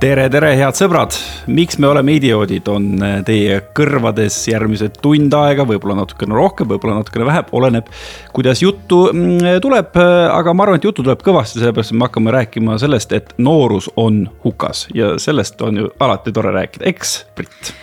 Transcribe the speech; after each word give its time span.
tere, 0.00 0.24
tere, 0.32 0.54
head 0.56 0.76
sõbrad, 0.78 1.14
miks 1.52 1.76
me 1.80 1.88
oleme 1.90 2.14
idioodid, 2.16 2.68
on 2.72 3.02
teie 3.26 3.58
kõrvades 3.76 4.38
järgmised 4.48 4.96
tund 5.04 5.34
aega, 5.36 5.66
võib-olla 5.68 5.98
natukene 5.98 6.36
rohkem, 6.38 6.68
võib-olla 6.70 7.00
natukene 7.00 7.26
vähem, 7.28 7.50
oleneb, 7.58 7.90
kuidas 8.36 8.62
juttu 8.64 9.02
mm, 9.12 9.60
tuleb. 9.64 10.00
aga 10.00 10.54
ma 10.56 10.64
arvan, 10.64 10.80
et 10.80 10.88
juttu 10.88 11.04
tuleb 11.04 11.20
kõvasti, 11.26 11.60
sellepärast 11.60 11.92
me 11.92 12.08
hakkame 12.08 12.34
rääkima 12.38 12.78
sellest, 12.80 13.12
et 13.16 13.36
noorus 13.38 13.90
on 14.00 14.24
hukas 14.44 14.86
ja 14.96 15.12
sellest 15.20 15.60
on 15.66 15.84
ju 15.84 15.92
alati 16.00 16.32
tore 16.32 16.54
rääkida, 16.56 16.88
eks, 16.88 17.20
Brit? 17.36 17.74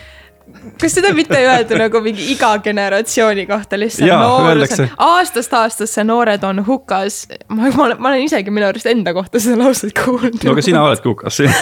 Kas 0.80 0.96
seda 0.98 1.12
mitte 1.16 1.38
öelda 1.38 1.78
nagu 1.80 2.00
mingi 2.04 2.28
iga 2.32 2.50
generatsiooni 2.64 3.46
kohta 3.48 3.78
lihtsalt? 3.80 4.12
Öeldakse... 4.48 4.88
aastast 5.08 5.54
aastasse 5.58 6.04
noored 6.04 6.44
on 6.46 6.62
hukas. 6.66 7.24
ma, 7.48 7.70
ma, 7.76 7.88
ma 7.98 8.12
olen 8.12 8.26
isegi 8.26 8.52
minu 8.54 8.68
arust 8.68 8.88
enda 8.90 9.14
kohta 9.16 9.40
seda 9.42 9.58
lauset 9.62 9.94
kuulnud. 9.98 10.40
no 10.44 10.54
aga 10.54 10.64
sina 10.64 10.84
oledki 10.86 11.08
hukas 11.08 11.40
siin 11.40 11.52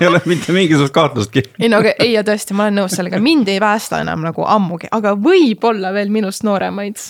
ei 0.00 0.10
ole 0.10 0.22
mitte 0.24 0.56
mingisugust 0.56 0.94
kahtlustki. 0.94 1.44
ei 1.60 1.70
no 1.72 1.82
aga 1.84 1.94
ei 1.98 2.12
ja 2.14 2.24
tõesti, 2.26 2.56
ma 2.56 2.68
olen 2.68 2.82
nõus 2.82 2.98
sellega, 2.98 3.20
mind 3.22 3.52
ei 3.52 3.62
päästa 3.62 4.02
enam 4.04 4.24
nagu 4.26 4.46
ammugi, 4.56 4.90
aga 4.96 5.16
võib-olla 5.18 5.94
veel 5.96 6.12
minust 6.14 6.46
nooremaid 6.46 7.00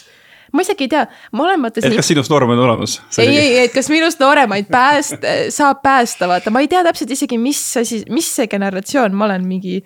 ma 0.56 0.64
isegi 0.64 0.86
ei 0.86 0.92
tea, 0.92 1.04
mõlemates. 1.36 1.84
et 1.84 1.96
kas 1.98 2.08
sinust 2.10 2.32
nooremaid 2.32 2.60
on 2.60 2.70
olemas? 2.70 2.98
ei, 3.20 3.34
ei, 3.34 3.52
et 3.66 3.74
kas 3.74 3.90
minust 3.92 4.22
nooremaid 4.22 4.70
pääst-, 4.72 5.26
saab 5.54 5.82
päästa, 5.84 6.28
vaata, 6.30 6.52
ma 6.54 6.62
ei 6.64 6.70
tea 6.72 6.82
täpselt 6.86 7.12
isegi, 7.16 7.38
mis 7.40 7.60
asi, 7.80 8.02
mis 8.12 8.30
see 8.38 8.48
generatsioon, 8.50 9.16
ma 9.16 9.28
olen 9.28 9.46
mingi 9.48 9.80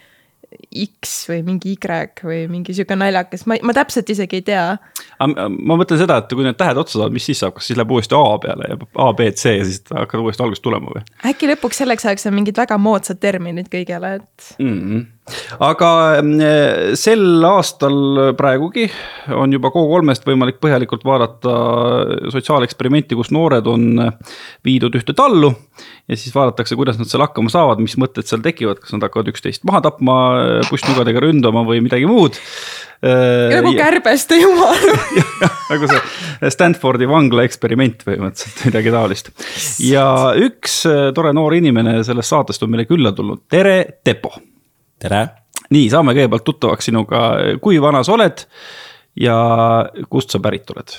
X 0.71 1.29
või 1.31 1.43
mingi 1.47 1.75
Y 1.77 2.25
või 2.27 2.41
mingi 2.51 2.75
sihuke 2.75 2.97
naljakas, 2.99 3.45
ma, 3.51 3.59
ma 3.67 3.75
täpselt 3.77 4.11
isegi 4.11 4.41
ei 4.41 4.45
tea. 4.47 4.65
ma 5.21 5.77
mõtlen 5.79 6.01
seda, 6.01 6.21
et 6.23 6.35
kui 6.35 6.47
need 6.47 6.59
tähed 6.59 6.81
otsa 6.81 6.99
saavad, 6.99 7.15
mis 7.15 7.29
siis 7.31 7.43
saab, 7.43 7.55
kas 7.59 7.71
siis 7.71 7.79
läheb 7.79 7.95
uuesti 7.95 8.19
A 8.19 8.35
peale 8.43 8.73
ja 8.73 8.79
A, 8.79 9.13
B, 9.15 9.31
C 9.31 9.55
ja 9.59 9.69
siis 9.69 9.83
hakkad 9.95 10.25
uuesti 10.25 10.45
algusest 10.47 10.67
tulema 10.67 10.91
või? 10.95 11.05
äkki 11.31 11.51
lõpuks 11.53 11.83
selleks 11.83 12.07
ajaks 12.07 12.27
on 12.31 12.37
mingid 12.39 12.59
väga 12.59 12.79
moodsad 12.83 13.23
terminid 13.23 13.71
kõigele, 13.73 14.17
et 14.21 14.53
mm. 14.59 14.77
-hmm 14.77 15.09
aga 15.63 15.91
mm, 16.21 16.95
sel 16.99 17.45
aastal 17.47 18.35
praegugi 18.39 18.87
on 19.37 19.53
juba 19.55 19.71
Go3-st 19.75 20.27
võimalik 20.29 20.61
põhjalikult 20.63 21.05
vaadata 21.07 21.55
sotsiaaleksperimenti, 22.33 23.19
kus 23.19 23.33
noored 23.35 23.67
on 23.71 23.87
viidud 24.67 24.97
ühte 24.99 25.15
tallu. 25.17 25.53
ja 26.11 26.19
siis 26.19 26.35
vaadatakse, 26.35 26.77
kuidas 26.79 26.99
nad 27.01 27.11
seal 27.11 27.25
hakkama 27.25 27.53
saavad, 27.53 27.81
mis 27.83 27.97
mõtted 28.01 28.27
seal 28.29 28.43
tekivad, 28.45 28.81
kas 28.83 28.95
nad 28.97 29.07
hakkavad 29.07 29.31
üksteist 29.33 29.65
maha 29.69 29.83
tapma, 29.87 30.17
pussnugadega 30.71 31.23
ründama 31.23 31.65
või 31.67 31.83
midagi 31.85 32.09
muud. 32.11 32.39
nagu 33.01 33.73
kärbeste 33.79 34.37
jumal 34.37 34.77
nagu 35.73 35.89
see 35.89 36.51
Stanfordi 36.53 37.09
vangla 37.09 37.47
eksperiment 37.49 38.05
põhimõtteliselt, 38.05 38.67
midagi 38.69 38.93
taolist. 38.93 39.33
ja 39.87 40.05
üks 40.37 40.83
tore 41.17 41.33
noor 41.37 41.57
inimene 41.57 42.01
sellest 42.05 42.37
saatest 42.37 42.67
on 42.67 42.75
meile 42.75 42.89
külla 42.91 43.15
tulnud, 43.17 43.47
tere, 43.49 43.83
Tepo 44.05 44.35
tere! 45.01 45.21
nii, 45.71 45.87
saame 45.93 46.15
kõigepealt 46.17 46.47
tuttavaks 46.47 46.89
sinuga, 46.89 47.23
kui 47.63 47.79
vana 47.83 48.03
sa 48.07 48.17
oled 48.17 48.45
ja 49.21 49.37
kust 50.13 50.35
sa 50.35 50.41
pärit 50.43 50.71
oled? 50.75 50.95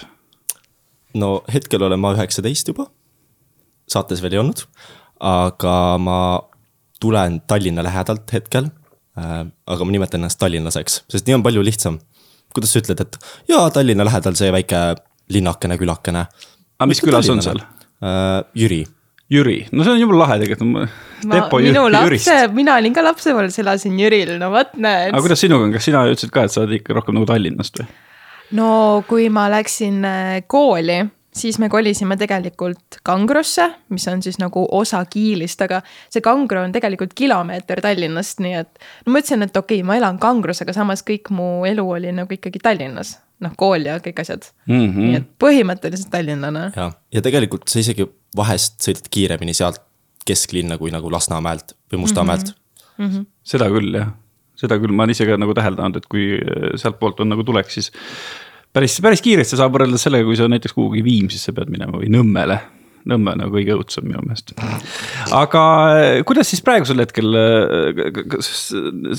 no 1.21 1.41
hetkel 1.51 1.83
olen 1.87 1.99
ma 2.01 2.13
üheksateist 2.15 2.71
juba, 2.71 2.87
saates 3.89 4.23
veel 4.23 4.37
ei 4.37 4.43
olnud, 4.43 4.63
aga 5.27 5.75
ma 6.01 6.19
tulen 7.01 7.41
Tallinna 7.49 7.83
lähedalt 7.85 8.31
hetkel 8.33 8.69
äh,. 9.19 9.43
aga 9.45 9.85
ma 9.85 9.97
nimetan 9.97 10.21
ennast 10.21 10.39
tallinlaseks, 10.41 11.01
sest 11.11 11.27
nii 11.27 11.39
on 11.39 11.45
palju 11.45 11.65
lihtsam. 11.65 11.99
kuidas 12.55 12.73
sa 12.73 12.81
ütled, 12.83 13.03
et 13.03 13.19
jaa, 13.51 13.67
Tallinna 13.73 14.07
lähedal 14.07 14.37
see 14.39 14.53
väike 14.53 14.81
linnakene, 15.31 15.77
külakene. 15.81 16.25
aga 16.79 16.89
mis 16.89 17.03
külas 17.03 17.29
on 17.33 17.43
seal 17.43 17.61
äh,? 17.61 18.41
Jüri 18.57 18.85
Jüri, 19.31 19.61
no 19.71 19.85
see 19.85 19.93
on 19.93 20.01
jumala 20.01 20.25
lahe 20.25 20.41
tegelikult. 20.41 20.91
minu 21.63 21.85
lapse, 21.93 22.37
mina 22.55 22.75
olin 22.81 22.95
ka 22.95 23.03
lapsepõlves, 23.05 23.59
elasin 23.63 23.95
Jüril, 23.99 24.33
no 24.41 24.49
vot 24.51 24.73
näed. 24.75 25.13
aga 25.13 25.21
kuidas 25.23 25.43
sinuga 25.45 25.67
on, 25.67 25.71
kas 25.75 25.87
sina 25.87 26.03
ütlesid 26.09 26.33
ka, 26.35 26.43
et 26.47 26.53
sa 26.53 26.65
oled 26.65 26.81
ikka 26.81 26.97
rohkem 26.97 27.15
nagu 27.15 27.29
Tallinnast 27.29 27.79
või? 27.79 27.87
no 28.59 28.69
kui 29.07 29.29
ma 29.31 29.45
läksin 29.53 30.03
äh, 30.03 30.41
kooli, 30.51 30.99
siis 31.33 31.59
me 31.59 31.69
kolisime 31.69 32.17
tegelikult 32.19 32.99
Kangrosse, 33.03 33.69
mis 33.89 34.07
on 34.11 34.21
siis 34.23 34.39
nagu 34.41 34.65
osa 34.71 35.03
Kiilist, 35.09 35.61
aga 35.61 35.81
see 36.09 36.21
Kangro 36.21 36.63
on 36.63 36.75
tegelikult 36.75 37.13
kilomeeter 37.17 37.81
Tallinnast, 37.81 38.39
nii 38.43 38.53
et. 38.61 38.85
no 39.05 39.15
ma 39.15 39.23
ütlesin, 39.23 39.47
et 39.47 39.57
okei 39.57 39.81
okay,, 39.81 39.87
ma 39.87 39.99
elan 39.99 40.19
Kangros, 40.21 40.61
aga 40.65 40.75
samas 40.75 41.05
kõik 41.07 41.31
mu 41.35 41.65
elu 41.69 41.87
oli 41.97 42.11
nagu 42.15 42.37
ikkagi 42.37 42.59
Tallinnas 42.63 43.17
noh, 43.41 43.53
kool 43.57 43.87
ja 43.87 43.97
kõik 44.03 44.21
asjad 44.23 44.45
mm. 44.67 44.81
-hmm. 44.81 45.05
nii 45.07 45.19
et 45.21 45.29
põhimõtteliselt 45.41 46.11
tallinlane. 46.13 46.71
ja, 46.75 46.91
ja 47.13 47.21
tegelikult 47.25 47.67
sa 47.71 47.81
isegi 47.81 48.07
vahest 48.37 48.81
sõidad 48.85 49.09
kiiremini 49.11 49.55
sealt 49.57 49.81
kesklinna 50.27 50.77
kui 50.77 50.93
nagu 50.93 51.11
Lasnamäelt 51.11 51.75
või 51.91 52.03
Mustamäelt 52.05 52.53
mm. 52.97 53.07
-hmm. 53.07 53.25
seda 53.43 53.69
küll 53.73 53.97
jah, 53.97 54.13
seda 54.55 54.77
küll, 54.77 54.93
ma 54.93 55.07
olen 55.07 55.15
ise 55.15 55.25
ka 55.25 55.37
nagu 55.41 55.55
täheldanud, 55.57 55.97
et 55.97 56.07
kui 56.11 56.31
äh, 56.37 56.71
sealtpoolt 56.81 57.23
on 57.23 57.33
nagu 57.33 57.45
tulek, 57.47 57.71
siis 57.73 57.91
päris, 58.73 58.99
päris 59.03 59.21
kiiresti 59.21 59.59
saab 59.59 59.73
võrreldes 59.75 60.05
sellega, 60.07 60.27
kui 60.27 60.37
sa 60.39 60.49
näiteks 60.51 60.75
kuhugi 60.77 61.03
Viimsisse 61.05 61.55
pead 61.55 61.73
minema 61.73 61.99
või 61.99 62.11
Nõmmele 62.13 62.59
Nõmme 63.09 63.33
on 63.33 63.39
nagu 63.41 63.53
kõige 63.55 63.73
õudsem 63.73 64.05
minu 64.05 64.21
meelest. 64.25 64.53
aga 65.33 65.63
äh, 65.95 66.09
kuidas 66.27 66.51
siis 66.51 66.61
praegusel 66.65 67.01
hetkel, 67.01 67.33
äh, 67.33 68.11
kas 68.29 68.51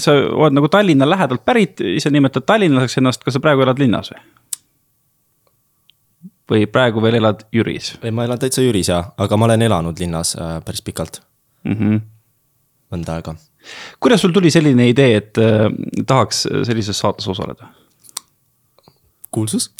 sa 0.04 0.14
oled 0.30 0.54
nagu 0.54 0.70
Tallinna 0.70 1.08
lähedalt 1.08 1.44
pärit, 1.46 1.82
ise 1.82 2.12
nimetad 2.14 2.46
tallinlaseks 2.46 3.00
ennast, 3.00 3.24
kas 3.26 3.36
sa 3.36 3.42
praegu 3.42 3.66
elad 3.66 3.82
linnas 3.82 4.12
või? 4.14 4.22
või 6.52 6.64
praegu 6.70 7.02
veel 7.02 7.18
elad 7.18 7.46
Jüris? 7.54 7.96
ei, 8.02 8.14
ma 8.14 8.26
elan 8.28 8.40
täitsa 8.42 8.62
Jüris 8.62 8.92
ja, 8.92 9.02
aga 9.18 9.38
ma 9.38 9.50
olen 9.50 9.66
elanud 9.66 10.02
linnas 10.02 10.36
äh, 10.38 10.58
päris 10.64 10.84
pikalt 10.86 11.22
mm. 11.66 11.74
-hmm. 11.74 12.00
mõnda 12.94 13.18
aega. 13.18 13.34
kuidas 13.98 14.22
sul 14.22 14.34
tuli 14.36 14.50
selline 14.54 14.88
idee, 14.94 15.16
et 15.24 15.42
äh, 15.42 15.66
tahaks 16.06 16.46
sellises 16.62 17.02
saates 17.02 17.28
osaleda? 17.28 17.72
Kuulsus 19.34 19.70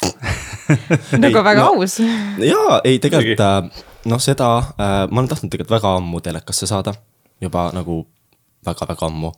nagu 1.23 1.43
väga 1.45 1.61
no, 1.61 1.73
aus. 1.79 1.99
jaa, 2.41 2.79
ei 2.83 2.99
tegelikult 3.03 3.43
äh, 3.45 3.85
noh, 4.09 4.21
seda 4.23 4.49
äh, 4.57 4.95
ma 5.09 5.21
olen 5.21 5.29
tahtnud 5.31 5.53
tegelikult 5.53 5.77
väga 5.77 5.95
ammu 5.99 6.21
telekasse 6.25 6.69
saada, 6.69 6.95
juba 7.41 7.69
nagu 7.75 8.03
väga-väga 8.65 9.09
ammu. 9.09 9.33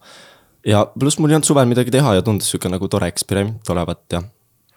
ja 0.65 0.85
pluss 0.99 1.19
mul 1.19 1.33
ei 1.33 1.39
olnud 1.39 1.49
suvel 1.49 1.69
midagi 1.69 1.93
teha 1.93 2.15
ja 2.17 2.25
tundus 2.25 2.51
sihuke 2.51 2.71
nagu 2.71 2.87
tore 2.91 3.09
eksperiment 3.11 3.73
olevat 3.73 4.03
ja 4.17 4.23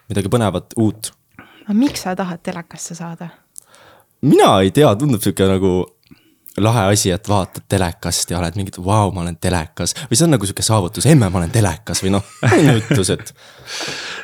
midagi 0.08 0.32
põnevat, 0.32 0.74
uut. 0.76 1.12
aga 1.38 1.76
miks 1.76 2.06
sa 2.06 2.16
tahad 2.18 2.42
telekasse 2.42 2.98
saada? 2.98 3.30
mina 4.20 4.56
ei 4.64 4.74
tea, 4.74 4.90
tundub 4.98 5.22
sihuke 5.22 5.46
nagu 5.48 5.74
lahe 6.62 6.86
asi, 6.92 7.10
et 7.14 7.28
vaatad 7.28 7.66
telekast 7.70 8.32
ja 8.32 8.38
oled 8.40 8.56
mingi, 8.58 8.72
et 8.74 8.80
vau, 8.84 9.12
ma 9.14 9.22
olen 9.24 9.36
telekas. 9.40 9.94
või 10.10 10.18
see 10.18 10.26
on 10.26 10.34
nagu 10.34 10.48
sihuke 10.48 10.64
saavutus, 10.66 11.06
emme, 11.08 11.30
ma 11.30 11.40
olen 11.40 11.52
telekas 11.54 12.02
või 12.04 12.14
noh, 12.16 12.26
ütlus, 12.78 13.12
et. 13.14 13.32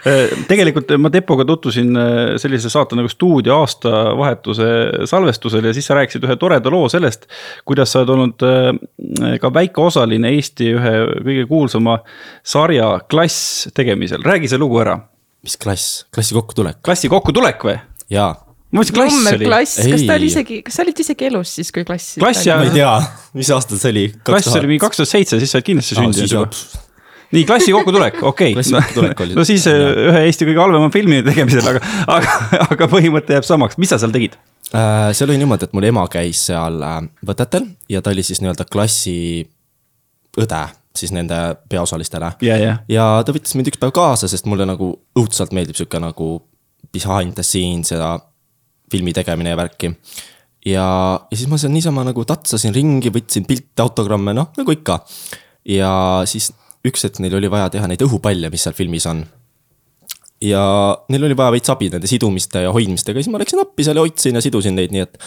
tegelikult 0.51 0.95
ma 1.01 1.11
Tepoga 1.13 1.47
tutvusin 1.49 1.97
äh, 1.97 2.21
sellise 2.41 2.71
saate 2.73 2.97
nagu 2.99 3.09
stuudio 3.13 3.59
aastavahetuse 3.63 4.69
salvestusel 5.11 5.69
ja 5.69 5.75
siis 5.77 5.89
sa 5.89 5.99
rääkisid 5.99 6.25
ühe 6.27 6.37
toreda 6.41 6.73
loo 6.73 6.89
sellest. 6.93 7.29
kuidas 7.65 7.93
sa 7.93 8.03
oled 8.03 8.15
olnud 8.17 8.47
äh, 8.49 9.39
ka 9.41 9.53
väikeosaline 9.55 10.35
Eesti 10.37 10.71
ühe 10.77 10.95
kõige 11.25 11.49
kuulsama 11.49 11.99
sarja 12.45 12.99
Klass 13.11 13.69
tegemisel, 13.75 14.25
räägi 14.25 14.53
see 14.53 14.61
lugu 14.61 14.81
ära. 14.85 14.99
mis 15.45 15.57
klass, 15.61 16.05
klassi 16.15 16.37
kokkutulek? 16.37 16.83
klassi 16.85 17.13
kokkutulek 17.13 17.69
või? 17.69 17.79
jaa 18.13 18.33
ma 18.75 18.83
mõtlesin, 18.83 18.97
klass 18.97 19.35
oli. 19.35 19.49
klass, 19.49 19.77
kas 19.93 20.07
ta 20.09 20.17
oli 20.19 20.31
isegi, 20.31 20.57
kas 20.67 20.79
sa 20.79 20.85
olid 20.85 21.03
isegi 21.05 21.29
elus 21.29 21.53
siis, 21.59 21.71
kui 21.75 21.85
klass? 21.87 22.17
klass 22.21 22.47
ja. 22.49 22.57
ma 22.59 22.67
ei 22.67 22.75
tea, 22.75 22.95
mis 23.39 23.51
aasta 23.55 23.79
see 23.79 23.93
oli? 23.95 24.09
klass 24.27 24.51
oli 24.59 24.73
mingi 24.73 24.83
kaks 24.83 25.01
tuhat 25.01 25.13
seitse, 25.13 25.39
siis 25.43 25.55
sa 25.55 25.61
oled 25.61 25.69
kindlasti 25.69 25.99
sündinud 25.99 26.35
juba. 26.35 26.83
nii, 27.35 27.45
klassi 27.49 27.75
kokkutulek, 27.77 28.19
okei 28.27 28.57
okay.. 28.59 29.31
no 29.37 29.47
siis 29.47 29.69
ja. 29.71 29.77
ühe 30.11 30.25
Eesti 30.27 30.49
kõige 30.51 30.63
halvema 30.65 30.91
filmi 30.95 31.23
tegemisel, 31.27 31.71
aga, 31.75 31.95
aga, 32.19 32.39
aga 32.67 32.91
põhimõte 32.91 33.39
jääb 33.39 33.47
samaks, 33.47 33.79
mis 33.81 33.95
sa 33.95 34.01
seal 34.03 34.15
tegid? 34.15 34.37
Äh, 34.75 35.11
seal 35.15 35.31
oli 35.31 35.39
niimoodi, 35.39 35.69
et 35.69 35.77
mul 35.77 35.87
ema 35.87 36.07
käis 36.11 36.47
seal 36.49 36.81
äh, 36.83 37.03
võtetel 37.27 37.69
ja 37.93 38.03
ta 38.03 38.15
oli 38.15 38.27
siis 38.27 38.43
nii-öelda 38.43 38.67
klassi 38.67 39.17
õde 40.41 40.65
siis 40.95 41.11
nende 41.15 41.37
peaosalistele 41.71 42.35
yeah,. 42.43 42.61
Yeah. 42.61 42.83
ja 42.91 43.07
ta 43.27 43.35
võttis 43.35 43.55
mind 43.59 43.71
üks 43.71 43.81
päev 43.83 43.95
kaasa, 43.95 44.31
sest 44.31 44.47
mulle 44.51 44.67
nagu 44.67 44.93
õudselt 45.19 45.55
meeldib 45.55 45.79
sihuke 45.79 45.99
nagu 46.03 46.37
behind 46.95 47.35
the 47.39 47.47
scenes 47.47 47.91
ja 47.95 48.15
filmi 48.95 49.15
tegemine 49.17 49.55
ja 49.55 49.61
värki. 49.61 49.93
ja, 50.67 50.89
ja 51.31 51.37
siis 51.37 51.49
ma 51.51 51.61
seal 51.61 51.75
niisama 51.75 52.07
nagu 52.07 52.25
tatsasin 52.29 52.75
ringi, 52.75 53.13
võtsin 53.15 53.47
pilte, 53.49 53.83
autogramme, 53.85 54.35
noh 54.37 54.53
nagu 54.59 54.75
ikka. 54.75 55.01
ja 55.69 55.95
siis 56.31 56.53
üks 56.85 57.07
hetk 57.07 57.23
neil 57.25 57.35
oli 57.39 57.51
vaja 57.53 57.71
teha 57.73 57.89
neid 57.91 58.03
õhupalle, 58.05 58.53
mis 58.53 58.67
seal 58.67 58.77
filmis 58.77 59.09
on. 59.11 59.25
ja 60.45 60.65
neil 61.13 61.31
oli 61.31 61.39
vaja 61.39 61.57
veits 61.57 61.73
abi 61.73 61.91
nende 61.93 62.11
sidumiste 62.11 62.67
ja 62.67 62.75
hoidmistega, 62.75 63.23
siis 63.23 63.33
ma 63.33 63.43
läksin 63.43 63.63
appi 63.65 63.87
seal 63.87 64.01
ja 64.01 64.07
hoidsin 64.07 64.41
ja 64.41 64.45
sidusin 64.45 64.79
neid, 64.79 64.95
nii 64.95 65.05
et 65.05 65.19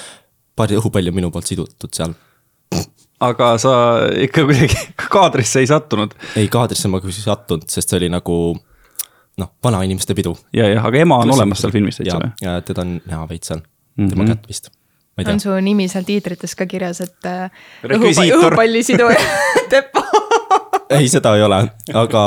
paari 0.57 0.77
õhupalli 0.79 1.13
on 1.13 1.21
minu 1.21 1.33
poolt 1.33 1.49
sidutud 1.49 1.93
seal 1.93 2.15
aga 3.23 3.53
sa 3.61 3.73
ikka 4.21 4.45
kuidagi 4.45 4.77
kaadrisse 5.13 5.61
ei 5.63 5.69
sattunud? 5.69 6.13
ei, 6.37 6.49
kaadrisse 6.51 6.89
ma 6.91 7.01
küll 7.01 7.13
ei 7.13 7.25
sattunud, 7.25 7.65
sest 7.71 7.89
see 7.89 8.01
oli 8.01 8.11
nagu 8.13 8.37
noh, 9.37 9.53
vanainimeste 9.63 10.15
pidu. 10.17 10.35
ja, 10.53 10.67
jah, 10.71 10.85
aga 10.85 11.03
ema 11.03 11.19
on 11.21 11.29
Klassi 11.29 11.41
olemas 11.41 11.63
seal 11.63 11.73
filmis 11.75 11.99
täitsa 11.99 12.19
või? 12.21 12.31
ja 12.41 12.57
teda 12.65 12.83
on 12.85 12.97
näha 13.05 13.27
veits 13.29 13.51
seal 13.51 13.61
mm, 13.61 14.05
-hmm. 14.05 14.09
tema 14.13 14.25
kätt 14.31 14.47
vist. 14.49 14.71
on 15.25 15.39
su 15.39 15.59
nimi 15.61 15.87
seal 15.91 16.07
tiitrites 16.07 16.55
ka 16.55 16.65
kirjas, 16.65 17.01
et 17.01 17.29
äh, 17.29 17.51
Rekvisiitor. 17.83 18.51
õhupallisiduja 18.51 19.19
Teppo. 19.73 20.03
ei, 20.89 21.09
seda 21.09 21.35
ei 21.35 21.43
ole, 21.43 21.61
aga 21.93 22.23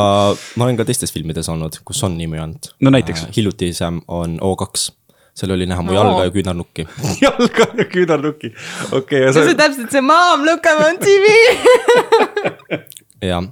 ma 0.57 0.65
olen 0.65 0.79
ka 0.79 0.87
teistes 0.87 1.13
filmides 1.13 1.49
olnud, 1.49 1.81
kus 1.85 2.03
on 2.05 2.17
nimi 2.19 2.41
olnud. 2.41 2.73
No 2.81 2.91
näiteks? 2.91 3.27
hiljutisem 3.37 4.03
on 4.09 4.39
O2, 4.45 4.93
seal 5.35 5.55
oli 5.57 5.67
näha 5.67 5.83
mu 5.83 5.95
jalga 5.97 6.29
ja 6.29 6.35
küünarnukki. 6.35 6.87
jalga 7.27 7.69
ja 7.79 7.89
küünarnuki, 7.91 8.55
okei 8.93 8.99
okay,, 9.03 9.27
ja 9.27 9.33
see 9.35 9.51
on 9.51 9.57
täpselt 9.65 9.91
see 9.91 10.05
mom, 10.05 10.47
look 10.47 10.67
I 10.67 10.79
m 10.79 10.87
on 10.87 11.03
tv. 11.03 11.35
jah, 13.33 13.45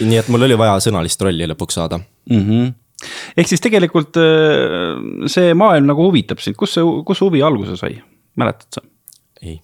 nii 0.00 0.22
et 0.22 0.32
mul 0.32 0.46
oli 0.46 0.58
vaja 0.58 0.78
sõnalist 0.84 1.20
rolli 1.26 1.50
lõpuks 1.50 1.80
saada. 1.80 1.98
mm. 2.30 2.40
-hmm. 2.40 2.72
Ehk 3.36 3.50
siis 3.50 3.62
tegelikult 3.64 4.18
äh, 4.20 4.98
see 5.30 5.54
maailm 5.58 5.88
nagu 5.90 6.08
huvitab 6.08 6.42
sind, 6.44 6.58
kus 6.60 6.76
see, 6.78 6.84
kus 7.06 7.22
huvi 7.24 7.42
alguse 7.44 7.78
sai, 7.80 7.96
mäletad 8.40 8.78
sa? 8.78 8.84
ei, 9.42 9.58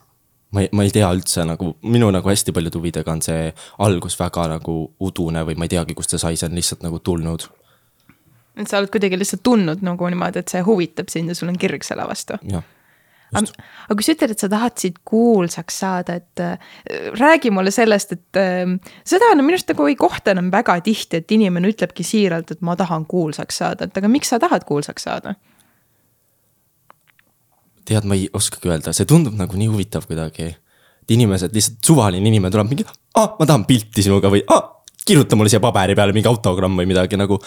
ma 0.55 0.65
ei, 0.65 0.73
ma 0.77 0.87
ei 0.87 0.93
tea 0.95 1.11
üldse 1.15 1.47
nagu, 1.49 1.75
minu 1.83 2.11
nagu 2.15 2.33
hästi 2.33 2.55
paljude 2.57 2.81
huvidega 2.81 3.15
on 3.15 3.23
see 3.25 3.49
algus 3.87 4.19
väga 4.21 4.49
nagu 4.57 4.77
udune 5.07 5.45
või 5.49 5.59
ma 5.59 5.69
ei 5.69 5.77
teagi, 5.77 5.97
kust 5.99 6.15
see 6.15 6.23
sai, 6.23 6.41
see 6.41 6.51
on 6.51 6.59
lihtsalt 6.59 6.85
nagu 6.87 7.03
tulnud. 7.05 7.49
et 8.57 8.69
sa 8.69 8.81
oled 8.81 8.93
kuidagi 8.93 9.19
lihtsalt 9.21 9.45
tundnud 9.47 9.87
nagu 9.87 10.13
niimoodi, 10.13 10.45
et 10.45 10.53
see 10.53 10.65
huvitab 10.67 11.13
sind 11.13 11.33
ja 11.33 11.39
sul 11.39 11.53
on 11.53 11.59
kirg 11.61 11.87
selle 11.87 12.07
vastu. 12.09 12.41
jah, 12.51 12.67
aga 13.33 13.67
aga 13.87 13.97
kui 13.99 14.07
sa 14.07 14.15
ütled, 14.17 14.35
et 14.35 14.43
sa 14.43 14.51
tahad 14.53 14.77
siit 14.81 14.99
kuulsaks 15.07 15.79
saada, 15.83 16.19
et 16.21 16.43
äh, 16.45 16.73
räägi 17.19 17.53
mulle 17.55 17.73
sellest, 17.75 18.17
et 18.17 18.41
äh, 18.41 18.65
seda 19.05 19.31
on 19.35 19.45
minu 19.45 19.59
arust 19.59 19.71
nagu 19.73 19.87
ei 19.91 19.99
kohta 19.99 20.35
enam 20.35 20.51
väga 20.53 20.81
tihti, 20.87 21.23
et 21.23 21.37
inimene 21.37 21.71
ütlebki 21.73 22.07
siiralt, 22.07 22.51
et 22.55 22.67
ma 22.67 22.77
tahan 22.79 23.07
kuulsaks 23.11 23.63
saada, 23.63 23.89
et 23.89 24.03
aga 24.03 24.11
miks 24.11 24.33
sa 24.33 24.41
tahad 24.43 24.67
kuulsaks 24.69 25.09
saada? 25.09 25.37
tead, 27.91 28.07
ma 28.07 28.15
ei 28.15 28.29
oskagi 28.37 28.71
öelda, 28.71 28.93
see 28.95 29.09
tundub 29.09 29.35
nagu 29.39 29.57
nii 29.59 29.71
huvitav 29.71 30.07
kuidagi. 30.07 30.53
et 31.03 31.15
inimesed 31.15 31.55
lihtsalt, 31.57 31.81
suvaline 31.87 32.29
inimene 32.29 32.53
tuleb 32.55 32.69
mingi, 32.71 32.85
ah, 33.19 33.35
ma 33.39 33.47
tahan 33.49 33.65
pilti 33.67 34.05
sinuga 34.07 34.31
või 34.31 34.45
ah,, 34.55 34.63
kirjuta 35.07 35.39
mulle 35.39 35.51
siia 35.51 35.63
paberi 35.63 35.97
peale 35.99 36.15
mingi 36.17 36.29
autogramm 36.31 36.79
või 36.79 36.89
midagi 36.91 37.19
nagu. 37.19 37.41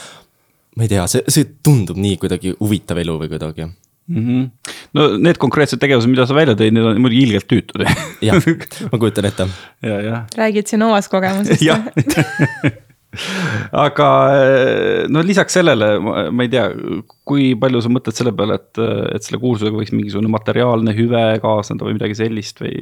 ma 0.75 0.85
ei 0.85 0.91
tea, 0.91 1.05
see, 1.07 1.23
see 1.29 1.47
tundub 1.63 1.99
nii 2.01 2.17
kuidagi 2.21 2.55
huvitav 2.59 2.99
elu 3.03 3.17
või 3.21 3.31
kuidagi. 3.31 3.69
Mm 4.07 4.23
-hmm. 4.27 4.71
no 4.93 5.17
need 5.17 5.37
konkreetsed 5.39 5.79
tegevused, 5.79 6.11
mida 6.11 6.25
sa 6.27 6.35
välja 6.35 6.57
tõid, 6.59 6.75
need 6.75 6.83
on 6.83 6.99
muidugi 7.01 7.23
ilgelt 7.23 7.47
tüütud. 7.47 7.85
jah, 8.27 8.41
ma 8.91 8.99
kujutan 8.99 9.29
ette. 9.29 9.47
räägid 10.41 10.67
siin 10.67 10.83
omast 10.83 11.11
kogemusest? 11.11 11.63
aga 13.85 14.07
eh, 14.33 15.05
no 15.11 15.21
lisaks 15.25 15.53
sellele, 15.53 15.89
ma 16.01 16.45
ei 16.45 16.49
tea, 16.51 16.65
kui 17.27 17.51
palju 17.59 17.83
sa 17.85 17.91
mõtled 17.93 18.17
selle 18.17 18.33
peale, 18.37 18.57
et, 18.59 18.81
et 19.15 19.25
selle 19.25 19.39
kuulsusega 19.43 19.77
võiks 19.77 19.93
mingisugune 19.93 20.31
materiaalne 20.33 20.95
hüve 20.97 21.23
kaasneda 21.43 21.87
või 21.87 21.97
midagi 21.99 22.17
sellist 22.17 22.63
või, 22.63 22.73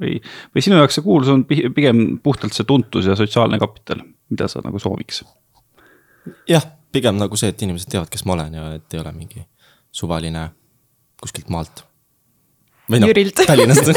või, 0.00 0.16
või 0.54 0.64
sinu 0.64 0.80
jaoks 0.80 0.98
see 0.98 1.06
kuulsus 1.06 1.34
on 1.34 1.44
pi- 1.48 1.68
pigem 1.76 2.04
puhtalt 2.24 2.56
see 2.56 2.68
tuntus 2.68 3.08
ja 3.10 3.16
sotsiaalne 3.18 3.60
kapital, 3.62 4.02
mida 4.32 4.48
sa 4.48 4.64
nagu 4.64 4.80
sooviks? 4.82 5.22
jah, 6.48 6.64
pigem 6.92 7.20
nagu 7.20 7.36
see, 7.36 7.52
et 7.52 7.62
inimesed 7.68 7.92
teavad, 7.92 8.10
kes 8.12 8.24
ma 8.24 8.38
olen 8.38 8.60
ja 8.60 8.68
et 8.78 8.96
ei 8.96 9.02
ole 9.02 9.12
mingi 9.16 9.44
suvaline 9.92 10.48
kuskilt 11.22 11.50
maalt. 11.52 11.84
või 12.90 13.02
noh 13.02 13.12
Tallinnast. 13.46 13.92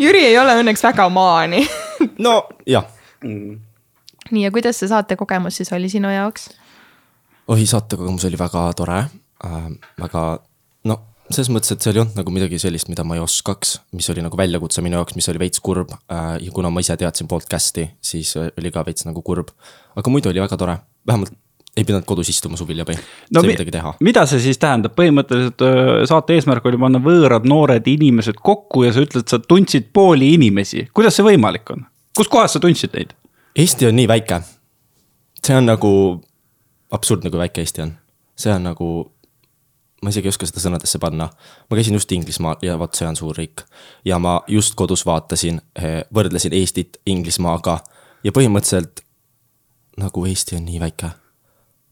Jüri 0.00 0.24
ei 0.30 0.38
ole 0.38 0.56
õnneks 0.62 0.82
väga 0.84 1.08
maani. 1.12 1.62
no 2.26 2.40
jah, 2.68 2.88
nii, 3.24 4.44
ja 4.44 4.52
kuidas 4.54 4.80
see 4.80 4.90
saatekogemus 4.90 5.60
siis 5.60 5.72
oli 5.76 5.90
sinu 5.92 6.10
jaoks? 6.12 6.50
oi, 7.48 7.66
saatekogemus 7.68 8.24
oli 8.28 8.40
väga 8.40 8.64
tore 8.76 8.98
äh,, 9.44 9.68
väga 10.00 10.24
no 10.88 10.98
selles 11.30 11.50
mõttes, 11.52 11.72
et 11.74 11.84
seal 11.84 11.96
ei 11.96 12.02
olnud 12.02 12.18
nagu 12.18 12.34
midagi 12.34 12.58
sellist, 12.60 12.90
mida 12.92 13.04
ma 13.06 13.16
ei 13.18 13.22
oskaks, 13.24 13.78
mis 13.96 14.08
oli 14.12 14.24
nagu 14.24 14.38
väljakutse 14.38 14.84
minu 14.84 14.98
jaoks, 14.98 15.16
mis 15.18 15.28
oli 15.32 15.40
veits 15.44 15.62
kurb 15.64 15.94
äh, 15.94 16.34
ja 16.40 16.52
kuna 16.54 16.72
ma 16.72 16.84
ise 16.84 16.96
teadsin 17.00 17.30
podcast'i, 17.30 17.86
siis 18.04 18.34
oli 18.44 18.72
ka 18.74 18.84
veits 18.86 19.06
nagu 19.08 19.22
kurb. 19.24 19.52
aga 19.96 20.12
muidu 20.12 20.32
oli 20.32 20.42
väga 20.44 20.58
tore, 20.60 20.78
vähemalt 21.06 21.36
ei 21.76 21.84
pidanud 21.84 22.06
kodus 22.06 22.28
istuma 22.30 22.56
suvel 22.56 22.78
ja 22.78 22.84
või 22.86 22.94
no, 22.96 23.40
sai 23.40 23.48
mi- 23.48 23.54
midagi 23.54 23.72
teha. 23.74 23.94
mida 24.06 24.26
see 24.30 24.42
siis 24.44 24.60
tähendab, 24.62 24.94
põhimõtteliselt 24.98 25.64
saate 26.10 26.36
eesmärk 26.38 26.66
oli 26.70 26.78
panna 26.78 27.00
võõrad 27.02 27.48
noored 27.50 27.86
inimesed 27.90 28.38
kokku 28.42 28.84
ja 28.86 28.92
sa 28.94 29.02
ütled, 29.02 29.26
sa 29.30 29.40
tundsid 29.42 29.90
pooli 29.92 30.34
inimesi, 30.36 30.88
kuidas 30.94 31.18
see 31.18 31.26
võimalik 31.26 31.70
on? 31.74 31.86
kuskohast 32.16 32.58
sa 32.58 32.62
tundsid 32.62 32.94
neid? 32.94 33.14
Eesti 33.58 33.86
on 33.86 33.96
nii 33.96 34.06
väike. 34.10 34.40
see 35.44 35.56
on 35.56 35.66
nagu 35.66 35.90
absurdne, 36.94 37.30
kui 37.30 37.38
väike 37.38 37.62
Eesti 37.62 37.82
on. 37.82 37.92
see 38.36 38.52
on 38.54 38.64
nagu, 38.70 38.90
ma 40.02 40.10
isegi 40.10 40.28
ei 40.28 40.34
oska 40.34 40.46
seda 40.46 40.62
sõnadesse 40.62 40.98
panna. 41.02 41.28
ma 41.70 41.76
käisin 41.76 41.94
just 41.94 42.12
Inglismaal 42.12 42.62
ja 42.62 42.78
vot 42.78 42.94
see 42.94 43.08
on 43.08 43.16
suur 43.16 43.34
riik. 43.36 43.64
ja 44.04 44.18
ma 44.18 44.40
just 44.48 44.74
kodus 44.74 45.06
vaatasin, 45.06 45.60
võrdlesin 46.14 46.54
Eestit 46.54 46.96
Inglismaaga 47.06 47.80
ja 48.24 48.32
põhimõtteliselt 48.32 49.02
nagu 49.98 50.26
Eesti 50.26 50.56
on 50.56 50.64
nii 50.64 50.80
väike. 50.80 51.10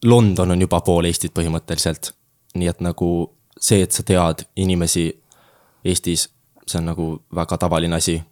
London 0.04 0.50
on 0.50 0.60
juba 0.60 0.80
pool 0.80 1.04
Eestit 1.04 1.34
põhimõtteliselt. 1.34 2.12
nii 2.54 2.68
et 2.68 2.80
nagu 2.80 3.08
see, 3.60 3.82
et 3.82 3.92
sa 3.92 4.02
tead 4.02 4.44
inimesi 4.56 5.06
Eestis, 5.84 6.28
see 6.66 6.78
on 6.78 6.90
nagu 6.92 7.06
väga 7.34 7.56
tavaline 7.58 7.96
asi 7.96 8.22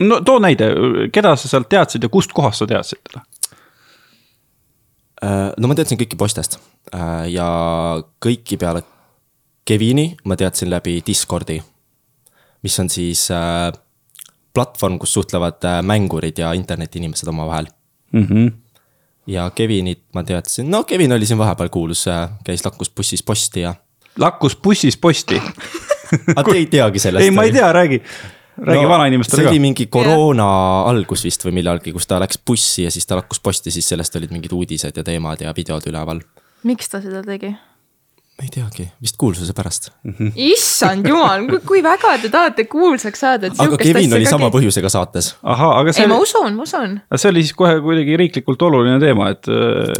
no 0.00 0.20
too 0.24 0.38
näide, 0.42 0.70
keda 1.12 1.34
sa 1.36 1.50
sealt 1.50 1.68
teadsid 1.70 2.04
ja 2.04 2.10
kust 2.12 2.32
kohast 2.36 2.62
sa 2.62 2.68
teadsid 2.70 3.00
teda? 3.08 3.24
Äh, 5.24 5.50
no 5.58 5.70
ma 5.70 5.76
teadsin 5.78 5.98
kõiki 5.98 6.18
poistest 6.18 6.58
äh, 6.94 7.26
ja 7.32 7.48
kõiki 8.22 8.58
peale 8.60 8.84
Kevini 9.68 10.12
ma 10.24 10.36
teadsin 10.38 10.70
läbi 10.70 11.00
Discordi, 11.04 11.58
mis 12.64 12.78
on 12.80 12.88
siis 12.92 13.26
äh, 13.34 13.68
platvorm, 14.54 14.96
kus 14.98 15.12
suhtlevad 15.18 15.66
mängurid 15.84 16.38
ja 16.40 16.54
internetiinimesed 16.56 17.28
omavahel. 17.28 17.68
Mm 18.12 18.24
-hmm. 18.24 18.52
Ja 19.28 19.50
Kevinit 19.54 20.02
ma 20.14 20.24
teadsin, 20.24 20.70
no 20.70 20.84
Kevin 20.88 21.12
oli 21.12 21.26
siin 21.28 21.38
vahepeal 21.38 21.68
kuulus, 21.72 22.06
käis 22.44 22.64
lakkus 22.64 22.90
bussis 22.90 23.22
posti 23.22 23.66
ja. 23.66 23.74
lakkus 24.18 24.56
bussis 24.56 24.96
posti. 24.96 25.40
aga 26.36 26.50
te 26.50 26.56
ei 26.56 26.66
teagi 26.66 27.02
sellest? 27.02 27.24
ei, 27.24 27.30
ma 27.34 27.44
ei 27.44 27.52
tea, 27.52 27.68
räägi, 27.72 28.00
räägi 28.64 28.82
no, 28.82 28.88
vanainimestele 28.88 29.42
see 29.42 29.48
ka 29.50 29.54
oli. 29.54 29.62
mingi 29.66 29.86
koroona 29.92 30.48
algus 30.88 31.24
vist 31.28 31.44
või 31.44 31.58
millalgi, 31.60 31.92
kus 31.92 32.08
ta 32.08 32.20
läks 32.22 32.40
bussi 32.46 32.86
ja 32.86 32.92
siis 32.94 33.06
ta 33.06 33.20
lakkus 33.20 33.42
posti, 33.44 33.74
siis 33.74 33.88
sellest 33.92 34.16
olid 34.16 34.32
mingid 34.34 34.54
uudised 34.56 34.96
ja 34.96 35.04
teemad 35.04 35.44
ja 35.44 35.52
videod 35.56 35.84
üleval. 35.92 36.24
miks 36.64 36.88
ta 36.88 37.02
seda 37.04 37.22
tegi? 37.26 37.52
Ma 38.38 38.46
ei 38.46 38.52
teagi, 38.54 38.84
vist 39.02 39.16
kuulsuse 39.18 39.50
pärast. 39.56 39.88
issand 40.38 41.06
jumal, 41.10 41.48
kui 41.66 41.80
väga 41.82 42.12
te 42.22 42.28
tahate 42.30 42.68
kuulsaks 42.70 43.24
saada, 43.24 43.50
et 43.50 43.58
aga 43.64 43.78
Kevin 43.80 44.14
oli 44.14 44.28
sama 44.30 44.46
keegi- 44.46 44.54
põhjusega 44.54 44.92
saates 44.94 45.32
ahah, 45.42 45.80
aga 45.80 45.94
see 45.96 46.04
ei, 46.06 46.10
ma 46.12 46.20
oli, 46.20 46.28
usun, 46.28 46.54
ma 46.54 46.62
usun. 46.68 46.94
see 47.18 47.32
oli 47.32 47.42
siis 47.42 47.56
kohe 47.58 47.80
kuidagi 47.82 48.14
riiklikult 48.22 48.62
oluline 48.68 49.00
teema, 49.02 49.32
et, 49.34 49.50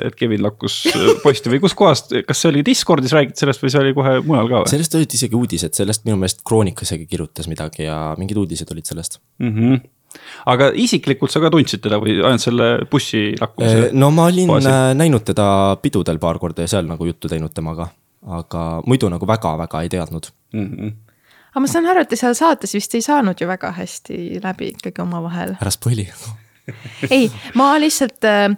et 0.06 0.14
Kevin 0.18 0.46
lakkus 0.46 0.78
posti 1.24 1.50
või 1.50 1.62
kuskohast, 1.66 2.14
kas 2.28 2.44
see 2.44 2.52
oli 2.52 2.62
Discordis 2.70 3.16
räägiti 3.18 3.42
sellest 3.42 3.66
või 3.66 3.74
see 3.74 3.82
oli 3.82 3.98
kohe 3.98 4.16
mujal 4.22 4.54
ka 4.54 4.62
või 4.62 4.72
sellest 4.76 4.98
olid 5.02 5.18
isegi 5.18 5.38
uudised, 5.42 5.74
sellest 5.82 6.06
minu 6.06 6.22
meelest 6.22 6.46
Kroonika 6.46 6.86
isegi 6.86 7.10
kirjutas 7.10 7.50
midagi 7.50 7.88
ja 7.90 8.00
mingid 8.22 8.38
uudised 8.38 8.70
olid 8.70 8.86
sellest. 8.86 9.18
mm? 9.42 9.54
-hmm. 9.54 9.86
aga 10.54 10.70
isiklikult 10.78 11.34
sa 11.34 11.42
ka 11.42 11.50
tundsid 11.50 11.82
teda 11.84 11.98
või 11.98 12.20
ainult 12.22 12.46
selle 12.46 12.68
bussi 12.90 13.32
lakkumise? 13.40 13.90
no 13.98 14.14
ma 14.14 14.30
olin 14.30 14.54
baasil? 14.54 14.70
äh, 14.70 14.94
näinud 14.94 15.26
teda 15.26 15.76
pidudel 15.82 16.22
paar 16.22 16.38
korda 16.38 16.62
ja 16.62 16.70
seal 16.78 16.86
nagu 16.86 17.04
juttu 17.10 17.28
teinud 17.28 17.50
temaga, 17.54 17.90
aga 18.26 18.64
muidu 18.86 19.10
nagu 19.12 19.26
väga-väga 19.26 19.82
ei 19.82 19.88
teadnud. 19.88 20.30
Mm 20.52 20.66
-hmm. 20.66 20.92
aga 21.50 21.60
ma 21.60 21.66
saan 21.66 21.86
aru, 21.86 22.00
et 22.00 22.08
te 22.08 22.16
seal 22.16 22.34
saates 22.34 22.74
vist 22.74 22.94
ei 22.94 23.02
saanud 23.02 23.40
ju 23.40 23.46
väga 23.48 23.72
hästi 23.72 24.40
läbi 24.42 24.68
ikkagi 24.74 25.02
omavahel. 25.02 25.56
ära 25.60 25.70
spoil'i. 25.70 26.08
ei, 27.10 27.30
ma 27.54 27.78
lihtsalt 27.80 28.24
äh, 28.24 28.54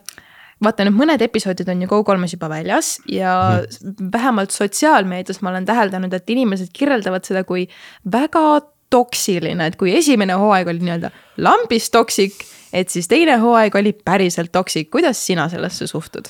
vaata 0.64 0.84
nüüd 0.84 0.96
mõned 0.96 1.22
episoodid 1.22 1.68
on 1.68 1.82
ju 1.82 1.88
Go3-s 1.88 2.36
juba 2.36 2.48
väljas 2.48 2.98
ja 3.08 3.62
mm. 3.62 4.10
vähemalt 4.12 4.50
sotsiaalmeedias 4.50 5.40
ma 5.42 5.50
olen 5.50 5.64
täheldanud, 5.64 6.12
et 6.12 6.30
inimesed 6.30 6.72
kirjeldavad 6.72 7.24
seda 7.24 7.44
kui 7.44 7.68
väga 8.12 8.60
toksiline, 8.90 9.66
et 9.66 9.76
kui 9.76 9.94
esimene 9.96 10.36
hooaeg 10.38 10.68
oli 10.72 10.82
nii-öelda 10.82 11.10
lambist 11.46 11.92
toksik, 11.94 12.44
et 12.72 12.90
siis 12.90 13.08
teine 13.08 13.36
hooaeg 13.40 13.74
oli 13.78 13.92
päriselt 13.92 14.52
toksik, 14.52 14.90
kuidas 14.90 15.26
sina 15.26 15.48
sellesse 15.48 15.86
suhtud? 15.86 16.28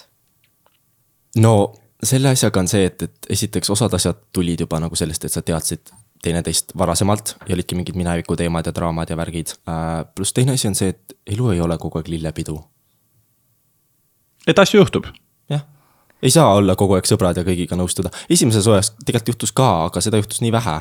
no 1.37 1.75
selle 2.03 2.33
asjaga 2.33 2.61
on 2.61 2.69
see, 2.69 2.85
et, 2.89 3.03
et 3.03 3.33
esiteks 3.37 3.71
osad 3.71 3.95
asjad 3.95 4.19
tulid 4.33 4.61
juba 4.61 4.81
nagu 4.81 4.97
sellest, 4.97 5.25
et 5.25 5.33
sa 5.33 5.43
teadsid 5.43 5.93
teineteist 6.23 6.75
varasemalt 6.77 7.35
ja 7.49 7.55
olidki 7.55 7.77
mingid 7.79 7.97
mineviku 7.97 8.37
teemad 8.37 8.67
ja 8.69 8.75
draamad 8.77 9.11
ja 9.11 9.17
värgid 9.17 9.55
äh,. 9.69 10.05
pluss 10.15 10.33
teine 10.37 10.53
asi 10.57 10.69
on 10.69 10.77
see, 10.77 10.93
et 10.93 11.17
elu 11.27 11.55
ei 11.55 11.61
ole 11.65 11.79
kogu 11.81 12.01
aeg 12.01 12.09
lillepidu 12.13 12.59
et 14.47 14.59
asju 14.59 14.81
juhtub. 14.81 15.07
jah, 15.51 15.65
ei 16.23 16.31
saa 16.31 16.55
olla 16.55 16.77
kogu 16.77 16.97
aeg 16.97 17.09
sõbrad 17.09 17.39
ja 17.39 17.45
kõigiga 17.47 17.79
nõustuda. 17.79 18.13
esimeses 18.31 18.67
hooajas 18.69 18.93
tegelikult 19.05 19.35
juhtus 19.35 19.53
ka, 19.53 19.71
aga 19.89 20.03
seda 20.05 20.21
juhtus 20.21 20.41
nii 20.45 20.53
vähe. 20.53 20.77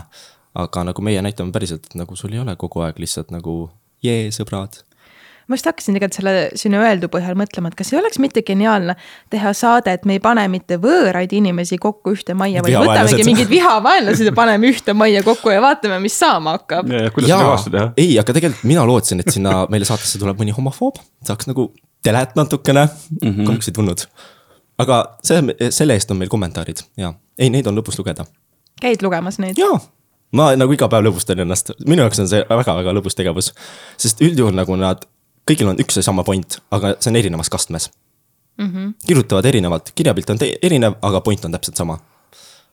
aga 0.60 0.84
nagu 0.84 1.02
meie 1.06 1.22
näitame 1.22 1.52
päriselt, 1.56 1.86
et 1.86 1.96
nagu 1.96 2.16
sul 2.16 2.34
ei 2.34 2.40
ole 2.42 2.56
kogu 2.56 2.82
aeg 2.86 3.00
lihtsalt 3.00 3.32
nagu 3.32 3.70
jee, 4.04 4.30
sõbrad. 4.34 4.82
Ma 5.50 5.58
just 5.58 5.66
hakkasin 5.66 5.98
tegelikult 5.98 6.18
selle 6.20 6.34
sinu 6.60 6.80
öeldu 6.84 7.10
põhjal 7.12 7.38
mõtlema, 7.40 7.72
et 7.72 7.78
kas 7.80 7.90
ei 7.94 8.00
oleks 8.00 8.20
mitte 8.22 8.44
geniaalne 8.46 8.96
teha 9.34 9.54
saade, 9.58 9.96
et 9.98 10.06
me 10.06 10.20
ei 10.20 10.22
pane 10.24 10.46
mitte 10.52 10.78
võõraid 10.82 11.34
inimesi 11.36 11.80
kokku 11.82 12.14
ühte 12.14 12.36
majja, 12.38 12.64
vaid 12.66 12.78
võtamegi 12.78 13.26
mingid 13.28 13.50
vihavaenlased 13.50 14.30
ja 14.30 14.36
paneme 14.38 14.70
ühte 14.70 14.94
majja 14.98 15.26
kokku 15.26 15.54
ja 15.54 15.64
vaatame, 15.66 16.00
mis 16.04 16.18
saama 16.22 16.56
hakkab. 16.60 16.90
ja, 16.94 17.06
ja 17.08 17.14
kuidas 17.16 17.34
seda 17.34 17.44
kavastada 17.44 17.78
teha? 17.78 17.92
ei, 17.98 18.16
aga 18.22 18.38
tegelikult 18.38 18.70
mina 18.70 18.86
lootsin, 18.86 19.26
et 19.26 19.34
sinna 19.34 19.64
meile 19.74 19.90
saatesse 19.90 20.22
tuleb 20.22 20.40
mõni 20.40 20.54
homofoob, 20.56 21.02
saaks 21.26 21.50
nagu 21.50 21.72
telet 22.06 22.36
natukene 22.38 22.86
mm, 22.86 23.30
-hmm. 23.30 23.46
kahjuks 23.46 23.68
ei 23.68 23.74
tulnud. 23.74 24.08
aga 24.78 25.04
see, 25.24 25.42
selle 25.76 25.98
eest 25.98 26.12
on 26.12 26.18
meil 26.22 26.30
kommentaarid 26.30 26.86
ja, 26.98 27.14
ei, 27.38 27.50
neid 27.50 27.68
on 27.68 27.78
lõbus 27.82 27.98
lugeda. 27.98 28.26
käid 28.82 29.02
lugemas 29.02 29.40
neid? 29.40 29.58
jaa, 29.58 29.80
ma 30.32 30.52
nagu 30.56 30.74
iga 30.74 30.88
päev 30.92 31.10
lõbustan 31.10 31.42
ennast, 31.42 31.74
minu 31.88 32.06
jaoks 32.06 32.22
on 32.24 32.30
see 32.32 32.46
väga-väga 32.50 32.94
lõbus 32.96 33.18
tegevus. 33.18 33.54
sest 33.98 34.22
üldjuhul 34.22 34.56
nagu 34.56 34.78
nad, 34.80 35.06
kõigil 35.50 35.72
on 35.72 35.82
üks 35.82 35.98
ja 36.00 36.06
sama 36.06 36.24
point, 36.28 36.60
aga 36.72 36.96
see 37.00 37.12
on 37.12 37.20
erinevas 37.20 37.50
kastmes 37.50 37.90
mm. 38.60 38.68
-hmm. 38.68 38.94
kirjutavad 39.08 39.46
erinevalt, 39.46 39.92
kirjapilt 39.96 40.30
on 40.30 40.38
erinev, 40.62 40.94
aga 41.02 41.22
point 41.22 41.46
on 41.46 41.52
täpselt 41.52 41.76
sama. 41.76 42.00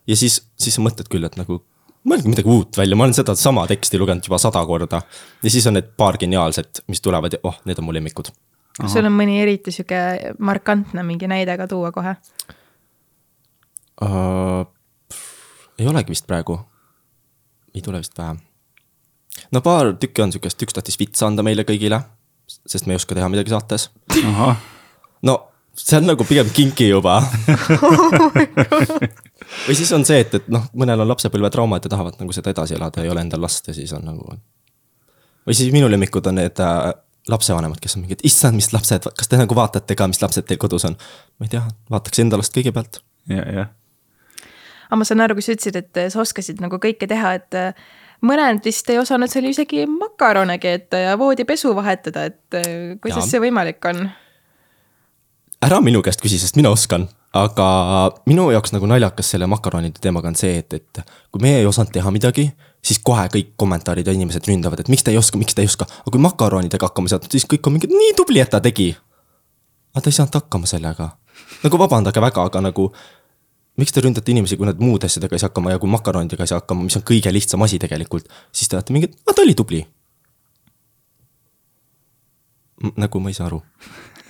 ja 0.06 0.16
siis, 0.16 0.42
siis 0.59 0.75
sa 0.75 0.83
mõtled 0.83 1.09
küll, 1.11 1.25
et 1.25 1.37
nagu 1.37 1.62
mõelge 2.06 2.30
midagi 2.30 2.50
uut 2.50 2.78
välja, 2.78 2.97
ma 2.97 3.06
olen 3.06 3.16
seda 3.16 3.35
sama 3.38 3.66
teksti 3.66 3.99
lugenud 3.99 4.26
juba 4.26 4.38
sada 4.38 4.62
korda. 4.66 5.02
ja 5.42 5.50
siis 5.50 5.66
on 5.66 5.76
need 5.78 5.92
paar 5.97 6.18
geniaalset, 6.18 6.83
mis 6.88 7.00
tulevad 7.00 7.33
ja 7.33 7.42
oh, 7.42 7.59
need 7.64 7.78
on 7.78 7.88
mu 7.88 7.95
lemmikud. 7.95 8.30
kas 8.80 8.92
sul 8.92 9.09
on 9.09 9.16
mõni 9.16 9.40
eriti 9.42 9.75
sihuke 9.75 10.35
markantne 10.38 11.02
mingi 11.02 11.28
näide 11.30 11.56
ka 11.56 11.68
tuua 11.71 11.92
kohe? 11.92 12.16
uh,. 14.02 14.66
ei 15.78 15.87
olegi 15.87 16.14
vist 16.14 16.26
praegu. 16.26 16.61
ei 17.75 17.83
tule 17.83 18.02
vist 18.02 18.14
pähe. 18.16 18.37
no 19.52 19.61
paar 19.61 19.95
tükki 19.95 20.23
on 20.23 20.33
sihukest, 20.33 20.62
üks 20.62 20.78
tahtis 20.78 21.00
vitsa 21.00 21.26
anda 21.26 21.42
meile 21.42 21.66
kõigile, 21.68 22.02
sest 22.66 22.87
me 22.87 22.94
ei 22.94 23.00
oska 23.00 23.14
teha 23.14 23.28
midagi 23.32 23.52
saates. 23.52 23.90
no 25.23 25.37
see 25.76 25.99
on 25.99 26.06
nagu 26.08 26.25
pigem 26.25 26.49
kinki 26.52 26.88
juba 26.88 27.18
või 29.66 29.76
siis 29.76 29.90
on 29.92 30.04
see, 30.08 30.23
et, 30.25 30.35
et 30.38 30.46
noh, 30.52 30.64
mõnel 30.78 31.02
on 31.04 31.11
lapsepõlvetraumad 31.12 31.85
ja 31.85 31.92
tahavad 31.92 32.16
nagu 32.20 32.32
seda 32.35 32.52
edasi 32.54 32.76
elada 32.78 33.02
ja 33.02 33.08
ei 33.08 33.12
ole 33.12 33.25
endal 33.26 33.44
last 33.44 33.68
ja 33.68 33.75
siis 33.76 33.92
on 33.96 34.06
nagu. 34.08 34.38
või 35.46 35.58
siis 35.58 35.73
minu 35.75 35.90
lemmikud 35.92 36.26
on 36.32 36.40
need 36.40 36.62
äh, 36.64 36.92
lapsevanemad, 37.28 37.80
kes 37.82 37.99
on 37.99 38.06
mingid, 38.06 38.23
issand, 38.26 38.56
mis 38.56 38.70
lapsed, 38.73 39.11
kas 39.18 39.28
te 39.28 39.40
nagu 39.40 39.58
vaatate 39.58 39.99
ka, 39.99 40.08
mis 40.11 40.23
lapsed 40.23 40.46
teil 40.49 40.61
kodus 40.62 40.87
on? 40.88 40.96
ma 41.37 41.49
ei 41.49 41.52
tea, 41.56 41.64
vaataks 41.92 42.25
enda 42.25 42.40
last 42.40 42.56
kõigepealt. 42.56 43.02
ja, 43.32 43.44
jah. 43.61 43.70
aga 44.88 45.00
ma 45.02 45.08
saan 45.08 45.25
aru, 45.26 45.37
kui 45.37 45.44
sa 45.44 45.56
ütlesid, 45.56 45.76
et 45.82 46.12
sa 46.14 46.23
oskasid 46.25 46.64
nagu 46.64 46.80
kõike 46.82 47.11
teha, 47.11 47.37
et 47.40 47.58
äh, 47.58 47.87
mõned 48.23 48.64
vist 48.64 48.90
ei 48.90 48.99
osanud 48.99 49.30
seal 49.32 49.49
isegi 49.50 49.87
makarone 49.90 50.58
keeta 50.58 51.02
ja 51.02 51.18
voodipesu 51.18 51.75
vahetada, 51.76 52.25
et 52.30 52.54
äh, 52.54 52.70
kuidas 53.02 53.25
Jaa. 53.25 53.32
see 53.35 53.44
võimalik 53.49 53.85
on? 53.90 54.08
ära 55.66 55.80
minu 55.80 56.02
käest 56.04 56.20
küsi, 56.23 56.38
sest 56.40 56.56
mina 56.58 56.70
oskan, 56.70 57.08
aga 57.37 57.66
minu 58.28 58.49
jaoks 58.52 58.75
nagu 58.75 58.88
naljakas 58.90 59.32
selle 59.32 59.49
makaronide 59.50 60.00
teemaga 60.02 60.30
on 60.30 60.38
see, 60.38 60.61
et, 60.62 60.76
et 60.78 61.00
kui 61.32 61.42
meie 61.42 61.62
ei 61.62 61.68
osanud 61.68 61.92
teha 61.94 62.12
midagi, 62.14 62.46
siis 62.85 63.00
kohe 63.04 63.26
kõik 63.32 63.54
kommentaarid 63.61 64.06
ja 64.06 64.14
inimesed 64.16 64.46
ründavad, 64.49 64.82
et 64.82 64.90
miks 64.92 65.06
ta 65.06 65.14
ei 65.14 65.20
oska, 65.20 65.40
miks 65.40 65.56
ta 65.56 65.64
ei 65.64 65.70
oska, 65.70 65.88
aga 65.88 66.12
kui 66.12 66.23
makaronidega 66.23 66.90
hakkama 66.90 67.12
saad, 67.12 67.26
siis 67.32 67.49
kõik 67.50 67.66
on 67.66 67.76
mingid 67.76 67.94
nii 67.94 68.14
tubli, 68.18 68.42
et 68.42 68.52
ta 68.52 68.61
tegi. 68.62 68.92
aga 69.94 70.04
ta 70.04 70.12
ei 70.12 70.18
saanud 70.18 70.40
hakkama 70.40 70.68
sellega. 70.70 71.11
nagu 71.64 71.78
vabandage 71.78 72.20
väga, 72.20 72.46
aga 72.50 72.61
nagu 72.68 72.92
miks 73.80 73.92
te 73.92 74.02
ründate 74.04 74.33
inimesi, 74.33 74.56
kui 74.59 74.68
nad 74.68 74.80
muude 74.80 75.09
asjadega 75.11 75.37
ei 75.37 75.42
saa 75.42 75.50
hakkama 75.50 75.75
ja 75.75 75.80
kui 75.83 75.90
makaronidega 75.92 76.45
ei 76.45 76.52
saa 76.52 76.62
hakkama, 76.62 76.87
mis 76.87 76.97
on 76.99 77.04
kõige 77.06 77.33
lihtsam 77.33 77.64
asi 77.66 77.80
tegelikult, 77.83 78.28
siis 78.52 78.71
te 78.71 78.78
olete 78.78 78.97
mingid, 78.97 79.16
ta 79.28 79.45
oli 79.45 79.56
tubli. 79.59 79.85
nagu 82.97 83.21
ma 83.25 83.30
ei 83.33 83.37
saa 83.37 83.47
aru 83.49 83.62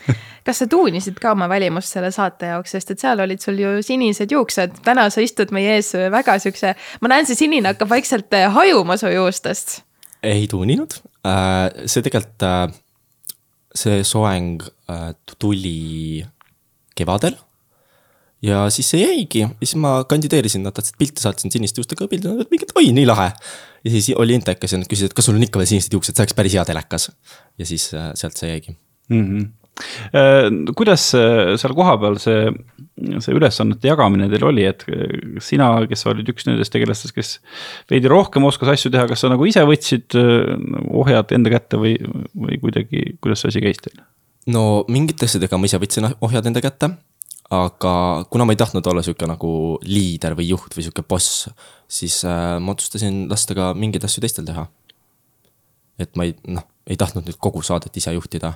kas 0.46 0.60
sa 0.62 0.68
tuunisid 0.70 1.16
ka 1.18 1.32
oma 1.34 1.48
välimust 1.50 1.90
selle 1.90 2.12
saate 2.14 2.52
jaoks, 2.52 2.76
sest 2.76 2.92
et 2.94 3.02
seal 3.02 3.18
olid 3.24 3.42
sul 3.42 3.58
ju 3.58 3.72
sinised 3.82 4.30
juuksed, 4.30 4.78
täna 4.86 5.08
sa 5.10 5.24
istud 5.24 5.50
meie 5.54 5.74
ees 5.78 5.90
väga 6.14 6.38
siukse, 6.42 6.76
ma 7.02 7.10
näen, 7.10 7.26
see 7.26 7.38
sinine 7.38 7.72
hakkab 7.74 7.90
vaikselt 7.90 8.36
äh, 8.38 8.46
hajuma 8.54 8.98
su 9.00 9.10
juustest. 9.10 9.80
ei 10.22 10.46
tuuninud, 10.50 10.94
see 11.86 12.06
tegelikult, 12.06 12.46
see 13.76 14.00
soeng 14.06 14.62
äh, 14.90 15.10
tuli 15.38 16.24
kevadel. 16.96 17.36
Ja 18.44 18.66
siis 18.72 18.88
see 18.92 19.02
jäigi 19.02 19.44
ja 19.44 19.50
siis 19.62 19.76
ma 19.80 19.98
kandideerisin, 20.08 20.64
nad 20.66 20.76
tahtsid 20.76 20.98
pilte, 21.00 21.22
saatsin 21.22 21.52
siniste 21.52 21.80
juustega 21.80 22.08
pildi, 22.10 22.32
nad 22.36 22.52
mingid, 22.52 22.74
oi 22.76 22.90
nii 22.96 23.06
lahe. 23.08 23.30
ja 23.84 23.92
siis 23.92 24.10
oli 24.16 24.36
intekas 24.36 24.74
ja 24.74 24.80
nad 24.80 24.90
küsisid, 24.90 25.12
et 25.12 25.16
kas 25.16 25.28
sul 25.28 25.38
on 25.38 25.46
ikka 25.46 25.62
veel 25.62 25.70
sinised 25.70 25.94
juuksed, 25.96 26.16
see 26.16 26.24
oleks 26.24 26.36
päris 26.36 26.56
hea 26.58 26.64
telekas. 26.68 27.10
ja 27.58 27.68
siis 27.68 27.88
äh, 27.96 28.10
sealt 28.18 28.36
see 28.36 28.50
jäigi. 28.50 28.76
mm. 29.08 29.22
-hmm. 29.22 30.74
kuidas 30.76 31.14
äh, 31.16 31.54
seal 31.60 31.74
kohapeal 31.76 32.18
see, 32.20 32.52
see 33.24 33.36
ülesannete 33.36 33.88
jagamine 33.88 34.28
teil 34.32 34.44
oli, 34.44 34.66
et 34.68 34.84
sina, 35.40 35.70
kes 35.88 36.06
olid 36.12 36.28
üks 36.32 36.48
nendest 36.48 36.72
tegelastest, 36.76 37.16
kes 37.16 37.38
veidi 37.90 38.12
rohkem 38.12 38.44
oskas 38.44 38.74
asju 38.76 38.92
teha, 38.92 39.08
kas 39.08 39.24
sa 39.24 39.32
nagu 39.32 39.48
ise 39.48 39.64
võtsid 39.64 40.16
nagu 40.16 41.00
ohjad 41.04 41.32
enda 41.32 41.56
kätte 41.56 41.80
või, 41.80 41.96
või 42.36 42.60
kuidagi, 42.60 43.16
kuidas 43.20 43.44
see 43.44 43.54
asi 43.54 43.64
käis 43.64 43.80
teil? 43.80 44.04
no 44.46 44.84
mingite 44.92 45.24
asjadega 45.26 45.58
ma 45.58 45.68
ise 45.68 45.80
võtsin 45.80 46.12
ohjad 46.20 46.52
enda 46.52 46.60
kätte, 46.64 46.92
aga 47.50 48.24
kuna 48.30 48.44
ma 48.44 48.54
ei 48.54 48.58
tahtnud 48.58 48.86
olla 48.86 49.02
sihuke 49.06 49.26
nagu 49.28 49.50
liider 49.86 50.34
või 50.38 50.48
juht 50.50 50.74
või 50.74 50.86
sihuke 50.86 51.04
boss, 51.06 51.46
siis 51.88 52.18
äh, 52.26 52.56
ma 52.58 52.74
otsustasin 52.74 53.26
lasta 53.30 53.54
ka 53.54 53.72
mingeid 53.78 54.04
asju 54.06 54.24
teistel 54.24 54.46
teha. 54.48 54.66
et 55.98 56.16
ma 56.16 56.26
ei, 56.26 56.34
noh, 56.50 56.64
ei 56.86 56.96
tahtnud 56.96 57.24
nüüd 57.24 57.38
kogu 57.40 57.62
saadet 57.62 57.96
ise 57.96 58.12
juhtida. 58.12 58.52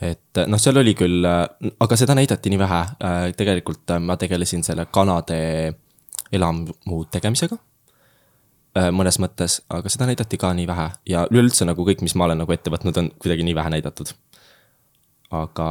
et 0.00 0.42
noh, 0.46 0.58
seal 0.58 0.78
oli 0.78 0.94
küll, 0.94 1.26
aga 1.26 1.96
seda 1.98 2.14
näidati 2.14 2.50
nii 2.50 2.62
vähe, 2.62 2.82
tegelikult 3.36 3.90
äh, 3.90 4.00
ma 4.00 4.16
tegelesin 4.16 4.62
selle 4.62 4.86
kanade 4.86 5.74
elamu 6.32 7.04
tegemisega 7.10 7.58
äh, 8.78 8.90
mõnes 8.94 9.18
mõttes, 9.22 9.62
aga 9.68 9.90
seda 9.90 10.06
näidati 10.10 10.38
ka 10.38 10.52
nii 10.54 10.68
vähe 10.70 10.88
ja 11.10 11.26
üleüldse 11.30 11.66
nagu 11.66 11.86
kõik, 11.86 12.06
mis 12.06 12.14
ma 12.14 12.28
olen 12.28 12.38
nagu 12.44 12.54
ette 12.54 12.70
võtnud, 12.70 13.02
on 13.02 13.10
kuidagi 13.18 13.46
nii 13.46 13.58
vähe 13.58 13.74
näidatud. 13.74 14.14
aga 15.34 15.68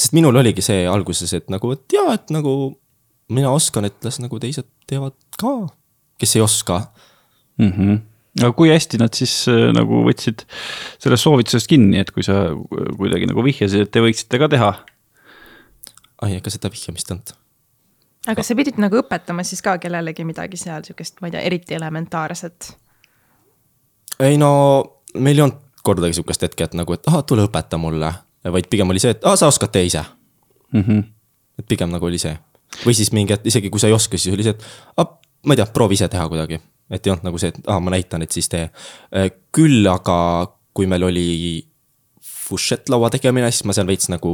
sest 0.00 0.14
minul 0.16 0.36
oligi 0.40 0.64
see 0.64 0.84
alguses, 0.88 1.32
et 1.36 1.50
nagu, 1.52 1.72
et 1.76 1.96
jaa, 1.96 2.14
et 2.16 2.32
nagu 2.34 2.54
mina 3.30 3.52
oskan, 3.54 3.86
et 3.86 3.98
las 4.06 4.18
nagu 4.22 4.40
teised 4.42 4.68
teevad 4.90 5.16
ka, 5.40 5.54
kes 6.20 6.36
ei 6.36 6.44
oska. 6.44 6.80
mm. 7.58 7.72
-hmm. 7.72 7.98
aga 8.40 8.52
kui 8.52 8.70
hästi 8.70 8.98
nad 8.98 9.14
siis 9.14 9.48
äh, 9.48 9.72
nagu 9.74 10.04
võtsid 10.06 10.46
sellest 10.98 11.22
soovitusest 11.22 11.66
kinni, 11.66 11.98
et 11.98 12.10
kui 12.10 12.22
sa 12.22 12.48
kuidagi 12.96 13.26
nagu 13.26 13.44
vihjasid, 13.44 13.86
et 13.86 13.90
te 13.90 14.00
võiksite 14.00 14.38
ka 14.38 14.48
teha? 14.48 14.72
ai, 16.22 16.36
ega 16.36 16.50
seda 16.50 16.70
vihjamist 16.70 17.10
ei 17.10 17.14
olnud. 17.14 17.32
aga 18.28 18.42
sa 18.42 18.54
pidid 18.54 18.78
nagu 18.78 19.00
õpetama 19.00 19.44
siis 19.44 19.62
ka 19.62 19.78
kellelegi 19.78 20.24
midagi 20.24 20.56
seal 20.56 20.84
sihukest, 20.84 21.20
ma 21.20 21.28
ei 21.28 21.36
tea, 21.36 21.40
eriti 21.40 21.74
elementaarset. 21.74 22.76
ei 24.20 24.38
no 24.38 24.52
meil 25.14 25.38
ei 25.38 25.42
olnud 25.42 25.60
kordagi 25.82 26.18
sihukest 26.18 26.42
hetke, 26.42 26.64
et 26.64 26.74
nagu, 26.76 26.92
et 26.92 27.08
ahah, 27.08 27.24
tule 27.24 27.46
õpeta 27.48 27.78
mulle, 27.80 28.12
vaid 28.44 28.68
pigem 28.70 28.90
oli 28.90 29.02
see, 29.02 29.12
et 29.16 29.24
aa, 29.24 29.36
sa 29.36 29.50
oskad 29.50 29.72
tee 29.72 29.84
ise. 29.84 30.04
Mm 30.72 30.82
-hmm. 30.82 31.04
et 31.58 31.66
pigem 31.68 31.90
nagu 31.90 32.06
oli 32.06 32.18
see. 32.18 32.38
või 32.86 32.94
siis 32.94 33.12
mingi, 33.12 33.32
et 33.32 33.46
isegi 33.46 33.70
kui 33.70 33.80
sa 33.80 33.86
ei 33.86 33.92
oska, 33.92 34.18
siis 34.18 34.34
oli 34.34 34.42
see, 34.42 34.50
et 34.50 34.64
ah, 34.96 35.06
ma 35.46 35.52
ei 35.52 35.56
tea, 35.56 35.66
proovi 35.66 35.94
ise 35.94 36.08
teha 36.08 36.28
kuidagi. 36.28 36.60
et 36.90 37.06
ei 37.06 37.10
olnud 37.10 37.24
nagu 37.24 37.38
see, 37.38 37.48
et 37.48 37.58
aa, 37.66 37.80
ma 37.80 37.90
näitan, 37.90 38.22
et 38.22 38.32
siis 38.32 38.48
tee. 38.48 38.70
küll 39.52 39.86
aga, 39.86 40.46
kui 40.74 40.86
meil 40.86 41.02
oli 41.02 41.66
fušettlaua 42.50 43.10
tegemine, 43.10 43.50
siis 43.50 43.64
ma 43.68 43.74
seal 43.76 43.88
veits 43.90 44.10
nagu 44.10 44.32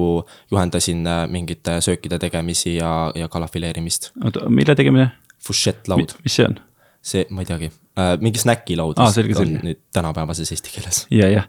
juhendasin 0.50 1.06
äh, 1.06 1.24
mingite 1.30 1.80
söökide 1.84 2.18
tegemisi 2.18 2.76
ja, 2.76 3.12
ja 3.14 3.28
kala 3.28 3.48
fileerimist. 3.52 4.10
oota, 4.24 4.48
mille 4.50 4.74
tegemine? 4.74 5.10
Fušettlaud, 5.46 6.16
mis 6.24 6.38
see 6.38 6.46
on? 6.48 6.60
see, 7.06 7.26
ma 7.30 7.44
ei 7.44 7.46
teagi 7.50 7.68
äh,, 7.70 7.85
mingi 8.20 8.40
snäkilaud 8.40 8.98
Aa, 9.00 9.10
selge, 9.12 9.32
on 9.38 9.46
selge. 9.46 9.60
nüüd 9.64 9.78
tänapäevases 9.96 10.50
eesti 10.52 10.72
keeles. 10.74 11.04
ja, 11.10 11.30
jah, 11.32 11.46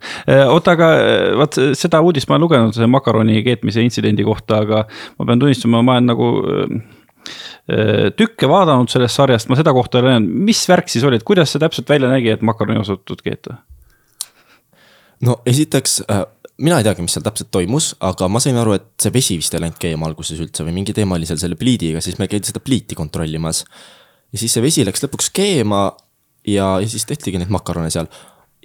oota, 0.54 0.78
aga 0.78 0.92
äh, 0.96 1.32
vaat 1.40 1.58
seda 1.76 2.00
uudist 2.06 2.30
ma 2.30 2.38
olen 2.38 2.46
lugenud 2.46 2.80
makaroni 2.94 3.42
keetmise 3.44 3.84
intsidendi 3.84 4.24
kohta, 4.28 4.62
aga 4.64 4.86
ma 5.18 5.28
pean 5.28 5.44
tunnistama, 5.44 5.84
ma 5.84 5.98
olen 5.98 6.08
nagu 6.14 6.30
äh, 6.44 8.08
tükke 8.16 8.48
vaadanud 8.48 8.92
sellest 8.92 9.20
sarjast, 9.20 9.52
ma 9.52 9.60
seda 9.60 9.76
kohta 9.76 10.00
ei 10.00 10.06
ole 10.06 10.16
näinud, 10.16 10.40
mis 10.48 10.64
värk 10.72 10.88
siis 10.92 11.04
oli, 11.08 11.20
et 11.20 11.28
kuidas 11.28 11.52
see 11.52 11.64
täpselt 11.64 11.92
välja 11.92 12.12
nägi, 12.12 12.32
et 12.38 12.46
makaroni 12.48 12.80
osatud 12.86 13.24
keeta? 13.26 13.60
no 15.28 15.40
esiteks 15.50 16.00
äh, 16.08 16.24
mina 16.64 16.80
ei 16.80 16.88
teagi, 16.88 17.04
mis 17.06 17.14
seal 17.18 17.26
täpselt 17.26 17.52
toimus, 17.54 17.92
aga 18.08 18.32
ma 18.32 18.40
sain 18.42 18.58
aru, 18.58 18.78
et 18.78 18.90
see 19.02 19.14
vesi 19.14 19.38
vist 19.42 19.54
ei 19.54 19.62
läinud 19.62 19.78
keema 19.82 20.08
alguses 20.10 20.40
üldse 20.42 20.66
või 20.66 20.80
mingi 20.80 20.96
teema 20.96 21.18
oli 21.18 21.28
seal 21.30 21.40
selle 21.42 21.60
pliidiga, 21.60 22.02
siis 22.04 22.18
me 22.22 22.30
käidi 22.32 22.50
seda 22.50 22.64
pliiti 22.64 22.98
kontrollimas. 22.98 23.66
ja 24.32 24.40
siis 24.40 24.56
see 24.56 24.64
vesi 24.64 24.86
läks 24.88 25.04
lõpuks 25.04 25.30
keema 25.36 25.90
ja, 26.48 26.80
ja 26.82 26.90
siis 26.90 27.06
tehtigi 27.06 27.38
neid 27.38 27.52
makarone 27.54 27.90
seal. 27.90 28.08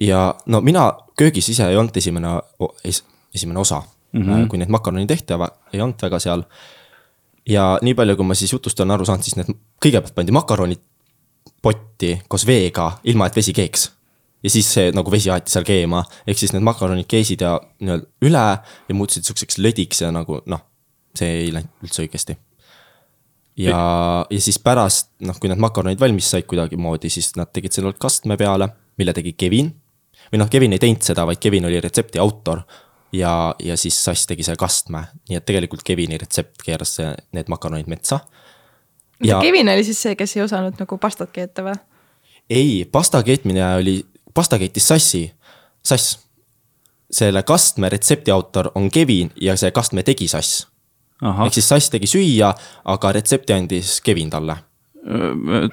ja 0.01 0.35
no 0.45 0.61
mina 0.61 0.91
köögis 1.17 1.49
ise 1.49 1.67
ei 1.69 1.77
olnud 1.77 1.97
esimene, 1.97 2.27
esimene 3.33 3.59
osa 3.59 3.81
mm, 4.11 4.21
-hmm. 4.21 4.47
kui 4.47 4.57
neid 4.57 4.69
makaroni 4.69 5.07
tehti, 5.07 5.33
aga 5.33 5.49
ei 5.73 5.81
olnud 5.81 6.01
väga 6.01 6.19
seal. 6.19 6.43
ja 7.49 7.79
nii 7.81 7.93
palju, 7.93 8.15
kui 8.15 8.25
ma 8.25 8.33
siis 8.33 8.53
jutust 8.53 8.79
olen 8.79 8.91
aru 8.91 9.05
saanud, 9.05 9.23
siis 9.23 9.35
need 9.35 9.55
kõigepealt 9.85 10.15
pandi 10.15 10.31
makaronid 10.31 10.79
potti 11.61 12.21
koos 12.27 12.47
veega, 12.47 12.91
ilma 13.03 13.27
et 13.27 13.35
vesi 13.35 13.53
keeks 13.53 13.91
ja 14.43 14.49
siis 14.49 14.73
see 14.73 14.91
nagu 14.95 15.11
vesi 15.11 15.31
aeti 15.31 15.51
seal 15.51 15.65
keema, 15.67 16.03
ehk 16.27 16.39
siis 16.39 16.53
need 16.53 16.63
makaronid 16.63 17.07
keesid 17.09 17.41
ja 17.41 17.55
nii-öelda 17.79 18.27
üle 18.27 18.45
ja 18.89 18.95
muutusid 18.95 19.27
siukseks 19.27 19.57
lödiks 19.57 20.01
ja 20.01 20.11
nagu 20.11 20.41
noh, 20.45 20.65
see 21.15 21.29
ei 21.45 21.53
läinud 21.55 21.87
üldse 21.87 22.03
õigesti. 22.03 22.35
Ja, 23.57 24.25
ja 24.29 24.41
siis 24.41 24.59
pärast, 24.59 25.11
noh, 25.25 25.37
kui 25.39 25.51
need 25.51 25.61
makaronid 25.61 25.99
valmis 25.99 26.31
said 26.33 26.47
kuidagimoodi, 26.49 27.11
siis 27.13 27.33
nad 27.39 27.51
tegid 27.53 27.75
selle 27.75 27.93
kastme 27.99 28.37
peale, 28.39 28.69
mille 28.97 29.13
tegi 29.13 29.33
Kevin. 29.37 29.73
või 30.31 30.41
noh, 30.41 30.49
Kevin 30.49 30.73
ei 30.73 30.81
teinud 30.81 31.05
seda, 31.05 31.25
vaid 31.29 31.41
Kevin 31.41 31.65
oli 31.69 31.81
retsepti 31.81 32.19
autor 32.19 32.63
ja, 33.13 33.55
ja 33.59 33.77
siis 33.77 33.97
Sass 34.03 34.27
tegi 34.27 34.43
selle 34.43 34.57
kastme, 34.57 35.05
nii 35.29 35.37
et 35.37 35.45
tegelikult 35.45 35.83
Kevini 35.85 36.17
retsept 36.17 36.63
keeras 36.65 36.97
need 37.33 37.51
makaronid 37.51 37.87
metsa. 37.87 38.19
ja 39.23 39.41
Kevin 39.41 39.69
oli 39.69 39.83
siis 39.83 40.01
see, 40.01 40.15
kes 40.15 40.37
ei 40.37 40.43
osanud 40.43 40.79
nagu 40.79 40.97
pastat 40.97 41.31
keeta 41.33 41.65
või? 41.65 41.77
ei, 42.49 42.85
pasta 42.91 43.23
keetmine 43.23 43.75
oli, 43.75 44.01
pasta 44.33 44.59
keetis 44.59 44.87
Sassi, 44.87 45.31
Sass. 45.83 46.19
selle 47.11 47.43
kastme 47.43 47.89
retsepti 47.89 48.31
autor 48.31 48.71
on 48.75 48.89
Kevin 48.91 49.31
ja 49.41 49.57
see 49.57 49.71
kastme 49.71 50.03
tegi 50.03 50.27
Sass. 50.27 50.67
Ehk 51.23 51.55
siis 51.55 51.69
Sass 51.69 51.93
tegi 51.93 52.09
süüa, 52.09 52.53
aga 52.93 53.11
retsepti 53.17 53.55
andis 53.55 53.99
Kevin 54.03 54.29
talle 54.33 54.57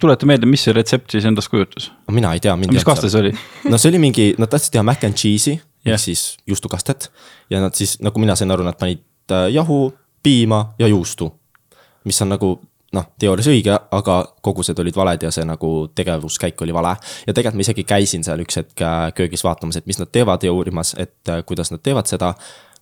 tuleta 0.00 0.26
meelde, 0.26 0.46
mis 0.50 0.64
see 0.66 0.74
retsept 0.74 1.12
siis 1.14 1.26
endast 1.28 1.52
kujutas? 1.52 1.92
mina 2.10 2.32
ei 2.34 2.40
tea. 2.42 2.56
mis 2.58 2.84
kaste 2.86 3.10
see 3.10 3.20
oli? 3.20 3.34
no 3.70 3.78
see 3.78 3.92
oli 3.92 4.00
mingi, 4.02 4.32
nad 4.42 4.50
tahtsid 4.50 4.74
teha 4.74 4.82
mac 4.86 5.04
and 5.06 5.14
cheese'i 5.14 5.54
yeah. 5.54 5.94
ehk 5.94 6.02
siis 6.02 6.24
juustukastet. 6.46 7.10
ja 7.50 7.60
nad 7.62 7.74
siis, 7.78 7.98
nagu 8.02 8.20
mina 8.20 8.34
sain 8.36 8.50
aru, 8.50 8.66
nad 8.66 8.78
panid 8.80 9.04
äh, 9.30 9.46
jahu, 9.54 9.92
piima 10.22 10.74
ja 10.78 10.88
juustu. 10.90 11.30
mis 12.04 12.22
on 12.22 12.34
nagu 12.34 12.56
noh, 12.96 13.06
teoorias 13.22 13.48
õige, 13.50 13.76
aga 13.94 14.16
kogused 14.42 14.78
olid 14.82 14.96
valed 14.96 15.22
ja 15.22 15.30
see 15.34 15.44
nagu 15.46 15.70
tegevuskäik 15.94 16.62
oli 16.66 16.74
vale. 16.74 16.96
ja 17.26 17.34
tegelikult 17.34 17.60
ma 17.60 17.66
isegi 17.66 17.84
käisin 17.86 18.26
seal 18.26 18.42
üks 18.44 18.58
hetk 18.60 18.82
äh, 18.82 19.12
köögis 19.14 19.44
vaatamas, 19.46 19.78
et 19.78 19.86
mis 19.86 20.00
nad 20.00 20.10
teevad 20.12 20.44
ja 20.46 20.52
uurimas, 20.52 20.94
et 20.98 21.30
äh, 21.30 21.44
kuidas 21.46 21.70
nad 21.70 21.82
teevad 21.82 22.10
seda. 22.10 22.34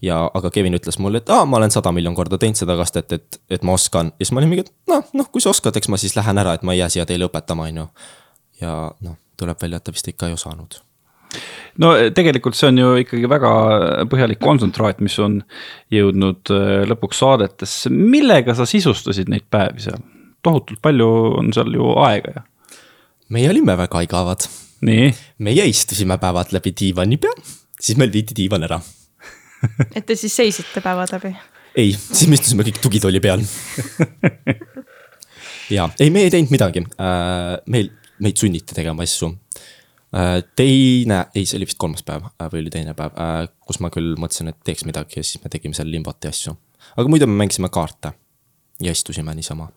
Ja, 0.05 0.19
aga 0.35 0.51
Kevin 0.55 0.77
ütles 0.79 0.99
mulle, 1.03 1.23
et 1.23 1.31
aa, 1.35 1.47
ma 1.49 1.59
olen 1.61 1.73
sada 1.75 1.93
miljon 1.95 2.17
korda 2.17 2.39
teinud 2.41 2.59
seda 2.61 2.77
kastet, 2.79 3.13
et, 3.13 3.41
et 3.51 3.65
ma 3.67 3.75
oskan. 3.79 4.13
ja 4.19 4.27
siis 4.27 4.35
ma 4.35 4.43
olin 4.43 4.53
mingi, 4.53 4.67
et 4.67 4.91
noh, 4.91 5.07
noh, 5.19 5.31
kui 5.33 5.43
sa 5.45 5.53
oskad, 5.55 5.77
eks 5.79 5.91
ma 5.93 6.01
siis 6.01 6.17
lähen 6.19 6.39
ära, 6.39 6.55
et 6.55 6.67
ma 6.67 6.77
ei 6.77 6.83
jää 6.83 6.93
siia 6.97 7.07
teile 7.09 7.29
õpetama, 7.29 7.69
on 7.71 7.83
ju. 7.83 7.87
ja 8.63 8.75
noh, 9.05 9.17
tuleb 9.39 9.59
välja, 9.63 9.81
et 9.81 9.89
ta 9.89 9.95
vist 9.95 10.11
ikka 10.11 10.31
ei 10.31 10.37
osanud 10.39 10.81
no 11.83 11.93
tegelikult 12.17 12.57
see 12.57 12.71
on 12.73 12.81
ju 12.81 12.93
ikkagi 13.03 13.29
väga 13.31 13.51
põhjalik 14.11 14.41
kontsentraat, 14.43 15.03
mis 15.05 15.19
on 15.23 15.41
jõudnud 15.93 16.53
äh, 16.55 16.85
lõpuks 16.89 17.21
saadetesse, 17.23 17.93
millega 17.93 18.57
sa 18.57 18.67
sisustasid 18.69 19.31
neid 19.33 19.49
päevi 19.51 19.89
seal? 19.89 20.01
tohutult 20.43 20.81
palju 20.83 21.09
on 21.41 21.51
seal 21.53 21.73
ju 21.75 21.91
aega 22.07 22.39
ja. 22.39 22.45
meie 23.35 23.51
olime 23.51 23.75
väga 23.77 24.05
igavad. 24.07 24.47
meie 24.81 25.67
istusime 25.67 26.19
päevad 26.23 26.55
läbi 26.55 26.73
diivani 26.81 27.19
peal, 27.21 27.43
siis 27.81 27.99
meil 27.99 28.15
viidi 28.15 28.37
diivan 28.39 28.65
ära 28.65 28.81
et 29.97 30.07
te 30.07 30.17
siis 30.19 30.37
seisite 30.37 30.83
päevad 30.85 31.15
läbi? 31.17 31.35
ei, 31.77 31.93
siis 31.95 32.29
me 32.29 32.39
istusime 32.39 32.67
kõik 32.69 32.83
tugitooli 32.83 33.23
peal 33.25 33.45
ja, 35.77 35.89
ei, 35.99 36.11
me 36.11 36.27
ei 36.27 36.35
teinud 36.35 36.55
midagi 36.55 36.85
äh,, 36.85 37.57
meil, 37.67 37.93
meid 38.23 38.41
sunniti 38.41 38.77
tegema 38.77 39.07
asju 39.07 39.35
Äh, 40.17 40.43
teine, 40.57 41.27
ei, 41.35 41.45
see 41.45 41.59
oli 41.59 41.67
vist 41.69 41.77
kolmas 41.77 42.01
päev 42.01 42.31
äh, 42.31 42.47
või 42.49 42.63
oli 42.63 42.71
teine 42.73 42.95
päev, 42.97 43.13
äh, 43.21 43.43
kus 43.69 43.77
ma 43.85 43.91
küll 43.93 44.15
mõtlesin, 44.17 44.49
et 44.49 44.57
teeks 44.65 44.87
midagi 44.89 45.19
ja 45.19 45.25
siis 45.27 45.43
me 45.43 45.53
tegime 45.53 45.77
seal 45.77 45.91
limbot 45.93 46.25
ja 46.25 46.33
asju. 46.33 46.55
aga 46.97 47.13
muidu 47.13 47.29
me 47.29 47.37
mängisime 47.37 47.69
kaarte 47.69 48.15
ja 48.81 48.95
istusime 48.97 49.35
niisama 49.37 49.69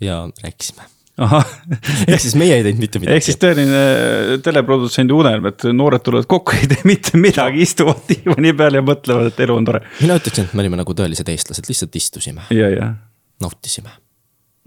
ja 0.00 0.22
rääkisime. 0.40 0.88
ehk 2.10 2.18
siis 2.18 2.34
meie 2.38 2.56
ei 2.58 2.64
teinud 2.66 2.80
mitte 2.82 2.98
midagi. 2.98 3.20
ehk 3.20 3.26
siis 3.28 3.38
tõeline 3.38 4.38
teleprodutsendi 4.42 5.14
unelm, 5.14 5.46
et 5.52 5.66
noored 5.70 6.02
tulevad 6.02 6.26
kokku, 6.30 6.56
ei 6.58 6.70
tee 6.70 6.82
mitte 6.90 7.18
midagi, 7.20 7.62
istuvad 7.62 8.02
diivani 8.08 8.54
peal 8.58 8.80
ja 8.80 8.82
mõtlevad, 8.82 9.30
et 9.30 9.42
elu 9.46 9.58
on 9.60 9.68
tore. 9.68 9.84
mina 10.00 10.18
ütleksin, 10.18 10.48
et 10.48 10.56
me 10.58 10.64
olime 10.64 10.80
nagu 10.82 10.96
tõelised 10.98 11.30
eestlased, 11.30 11.70
lihtsalt 11.70 12.00
istusime. 12.02 12.48
nautisime 13.42 13.94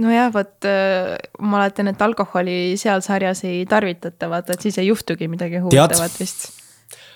nojah, 0.02 0.30
vot 0.34 0.68
äh, 0.70 1.16
ma 1.42 1.58
mäletan, 1.58 1.90
et 1.92 2.02
alkoholi 2.02 2.78
seal 2.80 3.02
sarjas 3.06 3.44
ei 3.48 3.66
tarvitata, 3.70 4.30
vaata, 4.32 4.56
et 4.56 4.68
siis 4.68 4.78
ei 4.82 4.88
juhtugi 4.92 5.28
midagi 5.32 5.62
huvitavat 5.64 6.20
vist. 6.20 6.48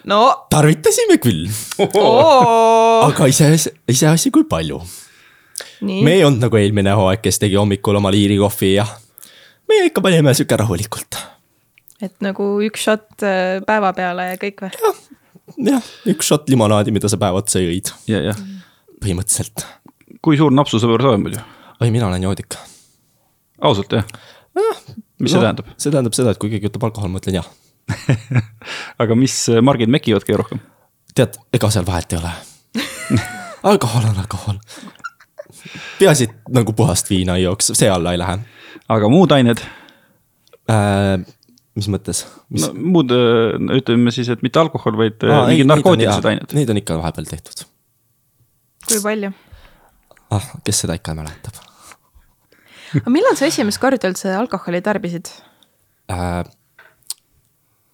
no. 0.09 0.47
tarvitasime 0.51 1.19
küll 1.21 1.45
aga 3.07 3.29
ise, 3.31 3.53
iseasi, 3.87 4.33
kui 4.33 4.43
palju. 4.49 4.81
me 5.87 6.17
ei 6.17 6.25
olnud 6.25 6.49
nagu 6.49 6.59
eelmine 6.59 6.97
hooaeg, 6.97 7.23
kes 7.23 7.39
tegi 7.45 7.59
hommikul 7.59 8.01
oma 8.01 8.11
liirikohvi 8.11 8.73
ja 8.73 8.87
meie 9.71 9.87
ikka 9.89 10.03
panime 10.03 10.33
sihuke 10.37 10.59
rahulikult. 10.59 11.19
et 12.01 12.15
nagu 12.25 12.47
üks 12.65 12.87
šott 12.87 13.25
äh, 13.27 13.59
päeva 13.67 13.93
peale 13.97 14.31
ja 14.33 14.41
kõik 14.41 14.65
või? 14.65 14.71
jah, 14.75 15.01
jah, 15.71 15.91
üks 16.13 16.31
šott 16.31 16.51
limonaadi, 16.51 16.93
mida 16.95 17.11
sa 17.11 17.19
päev 17.21 17.39
otsa 17.41 17.63
jõid. 17.63 17.93
põhimõtteliselt. 19.01 19.65
kui 20.21 20.39
suur 20.39 20.53
napsusõber 20.55 21.03
sa 21.03 21.13
oled 21.13 21.25
muidu? 21.25 21.45
oi, 21.79 21.89
mina 21.89 22.09
olen 22.09 22.29
joodik 22.29 22.59
ausalt 23.61 23.93
jah 23.95 24.05
eh,? 24.57 24.83
mis 25.21 25.31
no, 25.31 25.37
see 25.37 25.43
tähendab? 25.45 25.73
see 25.77 25.93
tähendab 25.93 26.17
seda, 26.17 26.33
et 26.33 26.41
kui 26.41 26.53
keegi 26.53 26.71
ütleb 26.71 26.89
alkohol, 26.89 27.11
ma 27.13 27.21
ütlen 27.23 27.41
jah 27.41 27.49
aga 29.01 29.17
mis 29.17 29.37
margid 29.63 29.91
mekivad 29.91 30.25
kõige 30.27 30.41
rohkem? 30.43 30.63
tead, 31.15 31.39
ega 31.53 31.71
seal 31.73 31.87
vahet 31.87 32.15
ei 32.15 32.21
ole 32.21 32.33
alkohol 33.71 34.07
on 34.09 34.19
alkohol. 34.21 34.59
Peaasi, 35.99 36.29
et 36.29 36.55
nagu 36.55 36.73
puhast 36.77 37.11
viina 37.11 37.37
ei 37.39 37.45
jooks, 37.45 37.73
see 37.77 37.89
alla 37.91 38.15
ei 38.15 38.21
lähe. 38.21 38.39
aga 38.95 39.11
muud 39.11 39.35
ained 39.35 39.61
äh,? 40.71 41.21
mis 41.77 41.87
mõttes 41.91 42.25
mis...? 42.49 42.67
no 42.67 42.73
muud, 42.97 43.13
äh, 43.15 43.57
ütleme 43.79 44.13
siis, 44.15 44.29
et 44.33 44.43
mitte 44.45 44.61
alkohol, 44.61 44.97
vaid 44.99 45.23
Aa, 45.27 45.45
mingid 45.51 45.69
narkootilised 45.71 46.27
ained. 46.33 46.55
Neid 46.57 46.73
on 46.73 46.81
ikka 46.81 46.99
vahepeal 47.01 47.29
tehtud. 47.29 47.65
kui 48.87 49.03
palju? 49.03 49.33
ah, 50.31 50.53
kes 50.65 50.85
seda 50.85 50.97
ikka 50.99 51.15
mäletab 51.17 51.61
aga 52.99 53.13
millal 53.13 53.37
sa 53.39 53.47
esimest 53.47 53.79
korda 53.81 54.09
üldse 54.11 54.33
alkoholi 54.35 54.81
tarbisid 54.83 55.31
äh,? 56.11 56.43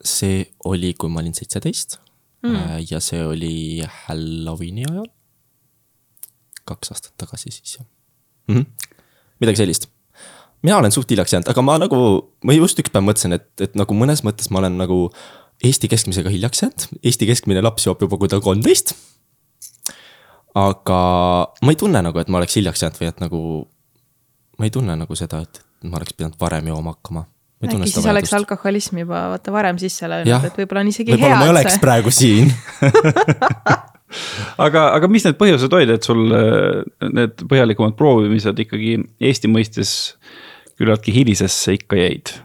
see 0.08 0.46
oli, 0.70 0.94
kui 0.96 1.12
ma 1.12 1.22
olin 1.22 1.36
seitseteist 1.36 1.98
mm. 2.46 2.56
äh, 2.56 2.80
ja 2.92 3.00
see 3.04 3.24
oli 3.26 3.84
Halloweeni 4.06 4.86
ajal. 4.88 5.10
Kaks 6.68 6.94
aastat 6.94 7.14
tagasi 7.18 7.52
siis 7.52 7.78
jah 7.80 7.88
mm. 8.48 8.56
-hmm. 8.56 8.96
midagi 9.40 9.58
sellist. 9.58 9.90
mina 10.62 10.78
olen 10.78 10.92
suht 10.92 11.12
hiljaks 11.12 11.34
jäänud, 11.34 11.50
aga 11.50 11.62
ma 11.62 11.78
nagu, 11.78 12.00
ma 12.44 12.54
just 12.54 12.80
üks 12.80 12.92
päev 12.94 13.06
mõtlesin, 13.06 13.36
et, 13.38 13.50
et 13.62 13.76
nagu 13.76 13.94
mõnes 13.94 14.24
mõttes 14.26 14.50
ma 14.52 14.60
olen 14.64 14.78
nagu 14.78 15.12
Eesti 15.64 15.88
keskmisega 15.90 16.30
hiljaks 16.30 16.62
jäänud, 16.62 16.84
Eesti 17.04 17.26
keskmine 17.26 17.62
laps 17.62 17.86
joob 17.86 18.02
juba, 18.02 18.18
kui 18.18 18.30
ta 18.30 18.38
on 18.38 18.44
kolmteist. 18.46 18.94
aga 20.56 21.00
ma 21.62 21.74
ei 21.74 21.76
tunne 21.76 22.02
nagu, 22.02 22.20
et 22.20 22.28
ma 22.28 22.38
oleks 22.38 22.56
hiljaks 22.56 22.84
jäänud 22.84 23.00
või 23.02 23.08
et 23.08 23.24
nagu 23.24 23.40
ma 24.58 24.66
ei 24.66 24.74
tunne 24.74 24.96
nagu 24.96 25.16
seda, 25.16 25.42
et 25.42 25.62
ma 25.84 25.98
oleks 25.98 26.14
pidanud 26.14 26.38
varem 26.42 26.68
jooma 26.68 26.94
hakkama. 26.96 27.26
äkki 27.64 27.90
siis 27.90 28.06
oleks 28.06 28.34
alkoholism 28.34 28.98
juba 28.98 29.28
vaata 29.34 29.52
varem 29.52 29.78
sisse 29.82 30.10
löönud, 30.10 30.46
et 30.46 30.58
võib-olla 30.58 30.86
on 30.86 30.94
isegi 30.94 31.14
võib 31.14 31.26
hea. 31.26 31.28
võib-olla 31.28 31.40
ma 31.40 31.46
ei 31.46 31.56
oleks 31.56 31.74
see... 31.74 31.82
praegu 31.82 32.12
siin 32.12 32.54
aga, 34.58 34.90
aga 34.96 35.10
mis 35.12 35.26
need 35.28 35.38
põhjused 35.40 35.74
olid, 35.74 35.92
et 35.98 36.08
sul 36.08 36.26
äh, 36.36 36.84
need 37.12 37.46
põhjalikumad 37.50 37.98
proovimised 38.00 38.60
ikkagi 38.64 38.98
Eesti 39.20 39.52
mõistes 39.52 39.94
küllaltki 40.78 41.16
hilisesse 41.16 41.76
ikka 41.80 42.00
jäid? 42.00 42.36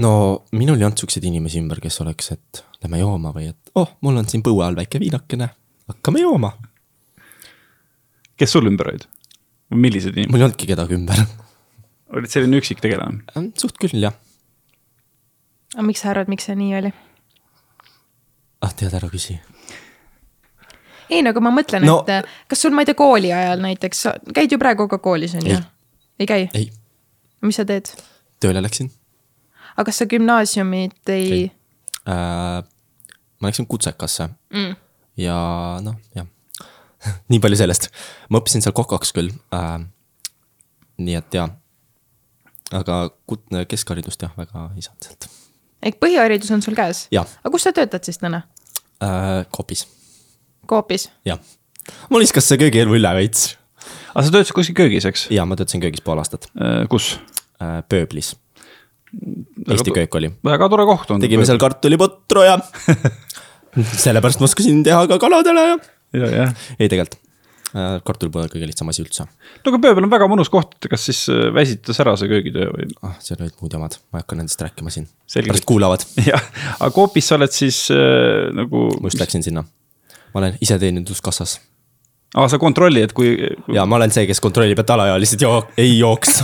no 0.00 0.12
minul 0.56 0.80
ei 0.80 0.86
olnud 0.86 1.00
siukseid 1.02 1.24
inimesi 1.28 1.60
ümber, 1.60 1.80
kes 1.82 2.00
oleks, 2.04 2.32
et 2.32 2.62
lähme 2.82 3.02
jooma 3.02 3.32
või 3.34 3.50
et 3.50 3.72
oh, 3.78 3.90
mul 4.00 4.20
on 4.22 4.28
siin 4.28 4.44
põue 4.44 4.64
all 4.64 4.76
väike 4.78 5.00
viinakene, 5.02 5.50
hakkame 5.92 6.22
jooma. 6.24 6.54
kes 8.36 8.56
sul 8.56 8.70
ümber 8.70 8.94
olid? 8.94 9.06
millised 9.72 10.16
inimesed? 10.16 10.32
mul 10.32 10.40
ei 10.40 10.48
olnudki 10.48 10.68
kedagi 10.72 10.96
ümber. 10.96 11.24
olid 12.16 12.32
selline 12.32 12.60
üksik 12.62 12.80
tegelane? 12.84 13.24
suht 13.60 13.76
küll, 13.80 13.98
jah. 14.00 14.16
aga 15.76 15.88
miks 15.88 16.04
sa 16.04 16.14
arvad, 16.14 16.32
miks 16.32 16.48
see 16.48 16.56
nii 16.56 16.76
oli? 16.80 16.92
ah, 18.62 18.72
tead, 18.72 18.94
ära 18.96 19.12
küsi. 19.12 19.36
Ei, 21.10 21.22
no 21.22 21.32
aga 21.34 21.44
ma 21.44 21.52
mõtlen 21.54 21.86
no,, 21.86 22.00
et 22.06 22.28
kas 22.50 22.64
sul, 22.64 22.74
ma 22.74 22.84
ei 22.84 22.90
tea, 22.90 22.98
kooli 22.98 23.32
ajal 23.34 23.62
näiteks, 23.64 24.04
käid 24.34 24.52
ju 24.52 24.60
praegu 24.62 24.88
ka 24.90 24.98
koolis, 25.02 25.36
on 25.38 25.46
ju? 25.46 25.60
ei 26.22 26.28
käi? 26.28 26.48
ei. 26.54 26.68
mis 27.42 27.58
sa 27.60 27.66
teed? 27.68 27.90
tööle 28.42 28.62
läksin. 28.64 28.90
aga 29.76 29.88
kas 29.90 30.02
sa 30.02 30.08
gümnaasiumit 30.10 31.14
ei, 31.14 31.32
ei.? 31.32 31.48
Äh, 32.10 32.62
ma 33.40 33.50
läksin 33.50 33.68
kutsekasse 33.70 34.28
mm. 34.54 34.76
ja 35.22 35.38
noh, 35.82 35.98
jah 36.16 36.28
nii 37.30 37.40
palju 37.42 37.58
sellest, 37.58 37.88
ma 38.30 38.40
õppisin 38.42 38.64
seal 38.64 38.74
kokaks 38.76 39.14
küll 39.16 39.32
äh,. 39.54 39.76
nii 41.02 41.18
et 41.18 41.34
jaa, 41.34 41.48
aga 42.78 43.04
keskharidust 43.68 44.22
jah, 44.22 44.34
väga 44.38 44.68
ei 44.76 44.84
saanud 44.84 45.08
sealt. 45.08 45.28
ehk 45.82 45.98
põhiharidus 46.02 46.52
on 46.54 46.62
sul 46.64 46.78
käes? 46.78 47.06
aga 47.12 47.52
kus 47.52 47.66
sa 47.66 47.74
töötad 47.76 48.06
siis 48.06 48.20
täna 48.22 48.44
äh,? 49.02 49.42
Coopis. 49.54 49.86
Coopis? 50.68 51.08
jah, 51.28 51.40
mul 52.12 52.24
viskas 52.24 52.46
see 52.48 52.60
köögielu 52.60 52.98
üle 52.98 53.16
veits. 53.18 53.56
aga 54.12 54.26
sa 54.26 54.34
töötasid 54.34 54.56
kuskil 54.58 54.78
köögis, 54.84 55.08
eks? 55.08 55.26
jaa, 55.34 55.46
ma 55.48 55.58
töötasin 55.58 55.82
köögis 55.82 56.04
pool 56.04 56.22
aastat 56.22 56.50
äh,. 56.56 56.84
kus 56.92 57.16
äh,? 57.60 57.80
Pööblis 57.88 58.34
Eesti 59.68 59.92
köök 59.92 60.14
oli. 60.16 60.30
väga 60.44 60.68
tore 60.72 60.86
koht 60.88 61.10
on. 61.12 61.20
tegime 61.20 61.44
seal 61.48 61.60
kartuliputru 61.60 62.46
ja 62.46 62.56
sellepärast 64.04 64.40
ma 64.40 64.48
oskasin 64.48 64.80
teha 64.86 65.04
ka 65.10 65.18
kaladele 65.20 65.66
ja. 65.66 65.76
ja, 66.16 66.30
jah. 66.32 66.54
ei, 66.78 66.88
tegelikult 66.88 67.18
äh, 67.76 67.98
kartulipuu 68.06 68.40
on 68.44 68.48
kõige 68.52 68.70
lihtsam 68.70 68.88
asi 68.92 69.04
üldse. 69.04 69.26
no 69.26 69.74
aga 69.74 69.82
Pööbel 69.84 70.08
on 70.08 70.12
väga 70.12 70.28
mõnus 70.32 70.52
koht, 70.52 70.78
et 70.80 70.88
kas 70.92 71.04
siis 71.10 71.26
väsitas 71.52 72.00
ära 72.04 72.16
see 72.20 72.32
köögitöö 72.32 72.70
või? 72.72 72.88
ah, 73.04 73.18
seal 73.20 73.42
olid 73.44 73.58
muud 73.60 73.76
jamad, 73.76 73.98
ma 74.08 74.20
ei 74.20 74.24
hakka 74.24 74.40
nendest 74.40 74.64
rääkima 74.64 74.94
siin. 74.94 75.10
Pärast 75.34 75.68
kuulavad, 75.68 76.08
jah, 76.32 76.48
aga 76.78 76.92
Coopis 76.96 77.28
sa 77.28 77.36
oled 77.40 77.52
siis 77.52 77.84
äh, 77.92 78.48
nagu. 78.56 78.88
ma 78.96 79.12
just 79.12 79.20
läksin 79.20 79.44
sinna. 79.44 79.66
Ma 80.32 80.42
olen 80.42 80.58
iseteeninduskassas 80.60 81.58
aa, 82.34 82.48
sa 82.48 82.58
kontrolli, 82.58 83.02
et 83.04 83.12
kui, 83.16 83.34
ja 83.72 83.84
ma 83.88 83.98
olen 83.98 84.12
see, 84.14 84.26
kes 84.28 84.40
kontrollib, 84.42 84.78
et 84.80 84.92
alaealised 84.94 85.42
joo-, 85.44 85.66
ei 85.80 85.98
jooks. 85.98 86.40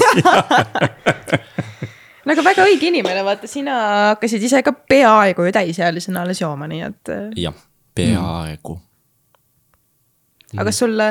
no 2.25 2.35
aga 2.35 2.45
väga 2.45 2.67
õige 2.69 2.91
inimene, 2.91 3.25
vaata, 3.27 3.49
sina 3.51 3.79
hakkasid 4.13 4.45
ise 4.45 4.63
ka 4.67 4.75
peaaegu 4.91 5.49
ju 5.49 5.55
täisealisena 5.57 6.27
alles 6.27 6.43
jooma, 6.43 6.69
nii 6.71 6.85
et. 6.91 7.15
jah, 7.41 7.57
peaaegu. 7.97 8.79
aga 10.55 10.67
kas 10.71 10.81
sul 10.85 11.05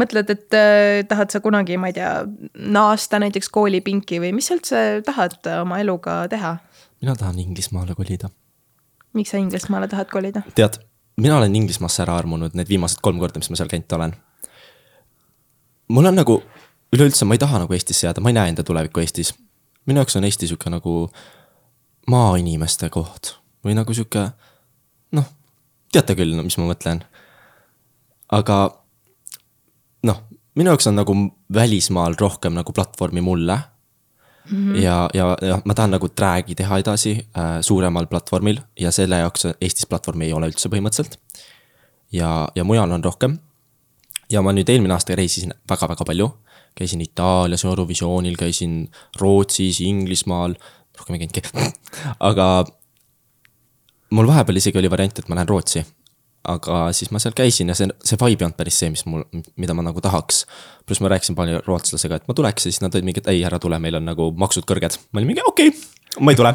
mõtled, 0.00 0.30
et 0.34 0.58
äh, 0.58 1.02
tahad 1.10 1.34
sa 1.34 1.42
kunagi, 1.44 1.78
ma 1.80 1.92
ei 1.92 1.98
tea, 2.00 2.14
naasta 2.54 3.22
näiteks 3.22 3.50
koolipinki 3.54 4.20
või 4.22 4.34
mis 4.36 4.50
sa 4.50 4.58
üldse 4.58 4.86
tahad 5.06 5.38
oma 5.60 5.82
eluga 5.82 6.24
teha? 6.30 6.56
mina 7.04 7.14
tahan 7.18 7.38
Inglismaale 7.42 7.94
kolida. 7.98 8.32
miks 9.14 9.34
sa 9.34 9.38
Inglismaale 9.38 9.90
tahad 9.90 10.10
kolida? 10.10 10.42
tead, 10.58 10.82
mina 11.16 11.36
olen 11.36 11.54
Inglismaasse 11.54 12.02
ära 12.02 12.16
armunud 12.18 12.54
need 12.58 12.68
viimased 12.68 13.02
kolm 13.02 13.20
korda, 13.22 13.40
mis 13.40 13.50
ma 13.50 13.58
seal 13.58 13.70
käinud 13.70 13.92
olen. 13.96 14.14
mul 15.88 16.10
on 16.10 16.18
nagu, 16.18 16.40
üleüldse 16.94 17.24
ma 17.24 17.36
ei 17.36 17.42
taha 17.42 17.62
nagu 17.62 17.76
Eestisse 17.76 18.06
jääda, 18.06 18.20
ma 18.20 18.32
ei 18.32 18.38
näe 18.38 18.52
enda 18.52 18.64
tulevikku 18.66 19.00
Eestis. 19.00 19.34
minu 19.86 20.00
jaoks 20.00 20.16
on 20.16 20.24
Eesti 20.24 20.48
sihuke 20.48 20.70
nagu 20.70 21.10
maainimeste 22.10 22.90
koht 22.90 23.36
või 23.64 23.76
nagu 23.78 23.94
sihuke 23.94 24.30
noh, 25.12 25.28
teate 25.92 26.16
küll, 26.18 26.34
mis 26.42 26.58
ma 26.58 26.70
mõtlen. 26.70 27.04
aga 28.32 28.58
noh, 30.02 30.24
minu 30.54 30.70
jaoks 30.70 30.86
on 30.90 30.98
nagu 30.98 31.14
välismaal 31.54 32.18
rohkem 32.20 32.54
nagu 32.54 32.72
platvormi 32.72 33.20
mulle 33.20 33.58
Mm 34.50 34.56
-hmm. 34.56 34.76
ja, 34.82 35.08
ja, 35.14 35.36
ja 35.42 35.58
ma 35.64 35.74
tahan 35.74 35.90
nagu 35.90 36.08
track'i 36.08 36.54
teha 36.54 36.78
edasi 36.78 37.12
äh, 37.16 37.60
suuremal 37.60 38.06
platvormil 38.06 38.60
ja 38.80 38.90
selle 38.90 39.16
jaoks 39.18 39.46
Eestis 39.60 39.86
platvormi 39.86 40.24
ei 40.24 40.32
ole 40.32 40.50
üldse 40.52 40.68
põhimõtteliselt. 40.68 41.18
ja, 42.12 42.48
ja 42.54 42.64
mujal 42.64 42.90
on 42.90 43.04
rohkem. 43.04 43.38
ja 44.30 44.42
ma 44.42 44.52
nüüd 44.52 44.68
eelmine 44.68 44.94
aasta 44.94 45.14
reisisin 45.14 45.54
väga-väga 45.70 46.04
palju, 46.04 46.28
käisin 46.74 47.00
Itaalias 47.00 47.64
Eurovisioonil, 47.64 48.36
käisin 48.36 48.90
Rootsis, 49.20 49.80
Inglismaal, 49.80 50.54
rohkem 50.98 51.14
ei 51.14 51.18
käinudki, 51.18 51.42
aga 52.30 52.64
mul 54.10 54.26
vahepeal 54.26 54.56
isegi 54.56 54.78
oli 54.78 54.90
variant, 54.90 55.18
et 55.18 55.28
ma 55.28 55.34
lähen 55.38 55.48
Rootsi. 55.48 55.84
Aga 56.44 56.80
siis 56.96 57.10
ma 57.14 57.20
seal 57.22 57.34
käisin 57.36 57.70
ja 57.72 57.76
see, 57.78 57.88
see 58.04 58.18
vibe 58.20 58.44
ei 58.44 58.48
olnud 58.48 58.58
päris 58.58 58.78
see, 58.82 58.90
mis 58.92 59.04
mul, 59.08 59.24
mida 59.60 59.76
ma 59.76 59.84
nagu 59.86 60.02
tahaks. 60.04 60.44
pluss 60.84 61.00
ma 61.00 61.08
rääkisin 61.12 61.36
palju 61.38 61.62
rootslasega, 61.66 62.20
et 62.20 62.28
ma 62.28 62.36
tuleks 62.36 62.66
ja 62.66 62.72
siis 62.72 62.82
nad 62.84 62.94
olid 62.94 63.08
mingi, 63.08 63.22
et 63.24 63.30
ei, 63.32 63.40
ära 63.48 63.58
tule, 63.62 63.78
meil 63.80 63.96
on 64.00 64.04
nagu 64.10 64.30
maksud 64.36 64.66
kõrged. 64.68 64.98
ma 65.12 65.22
olin 65.22 65.32
mingi 65.32 65.44
okei 65.46 65.72
okay,, 65.72 66.20
ma 66.20 66.34
ei 66.34 66.40
tule. 66.40 66.54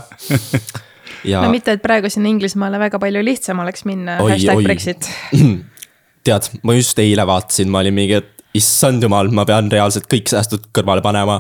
ja 1.32 1.42
no 1.46 1.54
mitte, 1.54 1.78
et 1.78 1.84
praegu 1.86 2.12
sinna 2.14 2.30
Inglismaale 2.32 2.82
väga 2.82 3.02
palju 3.02 3.24
lihtsam 3.26 3.66
oleks 3.66 3.86
minna, 3.90 4.20
Oi, 4.24 4.36
hashtag 4.36 4.62
oi. 4.62 4.68
Brexit. 4.70 5.10
tead, 6.28 6.52
ma 6.64 6.78
just 6.78 7.00
eile 7.02 7.26
vaatasin, 7.28 7.72
ma 7.74 7.82
olin 7.84 7.98
mingi, 7.98 8.22
et 8.22 8.46
issand 8.58 9.04
jumal, 9.04 9.30
ma 9.34 9.46
pean 9.50 9.70
reaalselt 9.72 10.10
kõik 10.12 10.30
säästud 10.30 10.70
kõrvale 10.76 11.04
panema. 11.06 11.40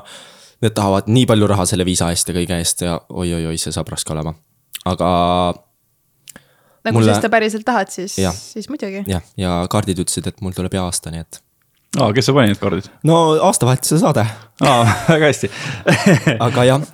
Need 0.64 0.76
tahavad 0.76 1.08
nii 1.08 1.24
palju 1.30 1.48
raha 1.48 1.64
selle 1.70 1.86
viisa 1.88 2.10
eest 2.12 2.30
ja 2.30 2.36
kõige 2.36 2.58
eest 2.60 2.84
ja 2.84 2.98
oi-oi-oi, 3.10 3.56
see 3.62 3.72
saab 3.76 3.90
raske 3.94 4.12
olema. 4.16 4.34
aga 4.90 5.10
nagu 6.86 6.98
Mulle- 7.00 7.14
sa 7.14 7.20
seda 7.20 7.30
päriselt 7.34 7.66
tahad, 7.68 7.92
siis 7.94 8.16
siis 8.16 8.70
muidugi. 8.72 9.04
jah, 9.08 9.24
ja 9.38 9.60
kaardid 9.72 10.00
ütlesid, 10.04 10.28
et 10.32 10.42
mul 10.42 10.56
tuleb 10.56 10.74
hea 10.78 10.84
aasta, 10.84 11.12
nii 11.14 11.24
et. 11.26 11.42
aa, 12.00 12.12
kes 12.16 12.30
sa 12.30 12.36
pani 12.38 12.54
need 12.54 12.62
kaardid? 12.62 12.90
no 13.04 13.20
aastavahetuse 13.50 14.00
saade, 14.02 14.26
aa, 14.62 14.82
väga 15.14 15.32
hästi. 15.32 15.52
aga 16.48 16.66
jah, 16.70 16.88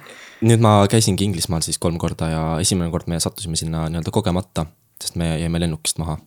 nüüd 0.46 0.64
ma 0.64 0.78
käisingi 0.92 1.28
Inglismaal 1.30 1.64
siis 1.66 1.80
kolm 1.82 1.98
korda 2.02 2.30
ja 2.32 2.44
esimene 2.64 2.92
kord 2.94 3.08
me 3.12 3.20
sattusime 3.24 3.56
sinna 3.60 3.88
nii-öelda 3.90 4.14
kogemata, 4.16 4.66
sest 5.02 5.16
me 5.22 5.36
jäime 5.40 5.60
lennukist 5.64 6.02
maha. 6.02 6.18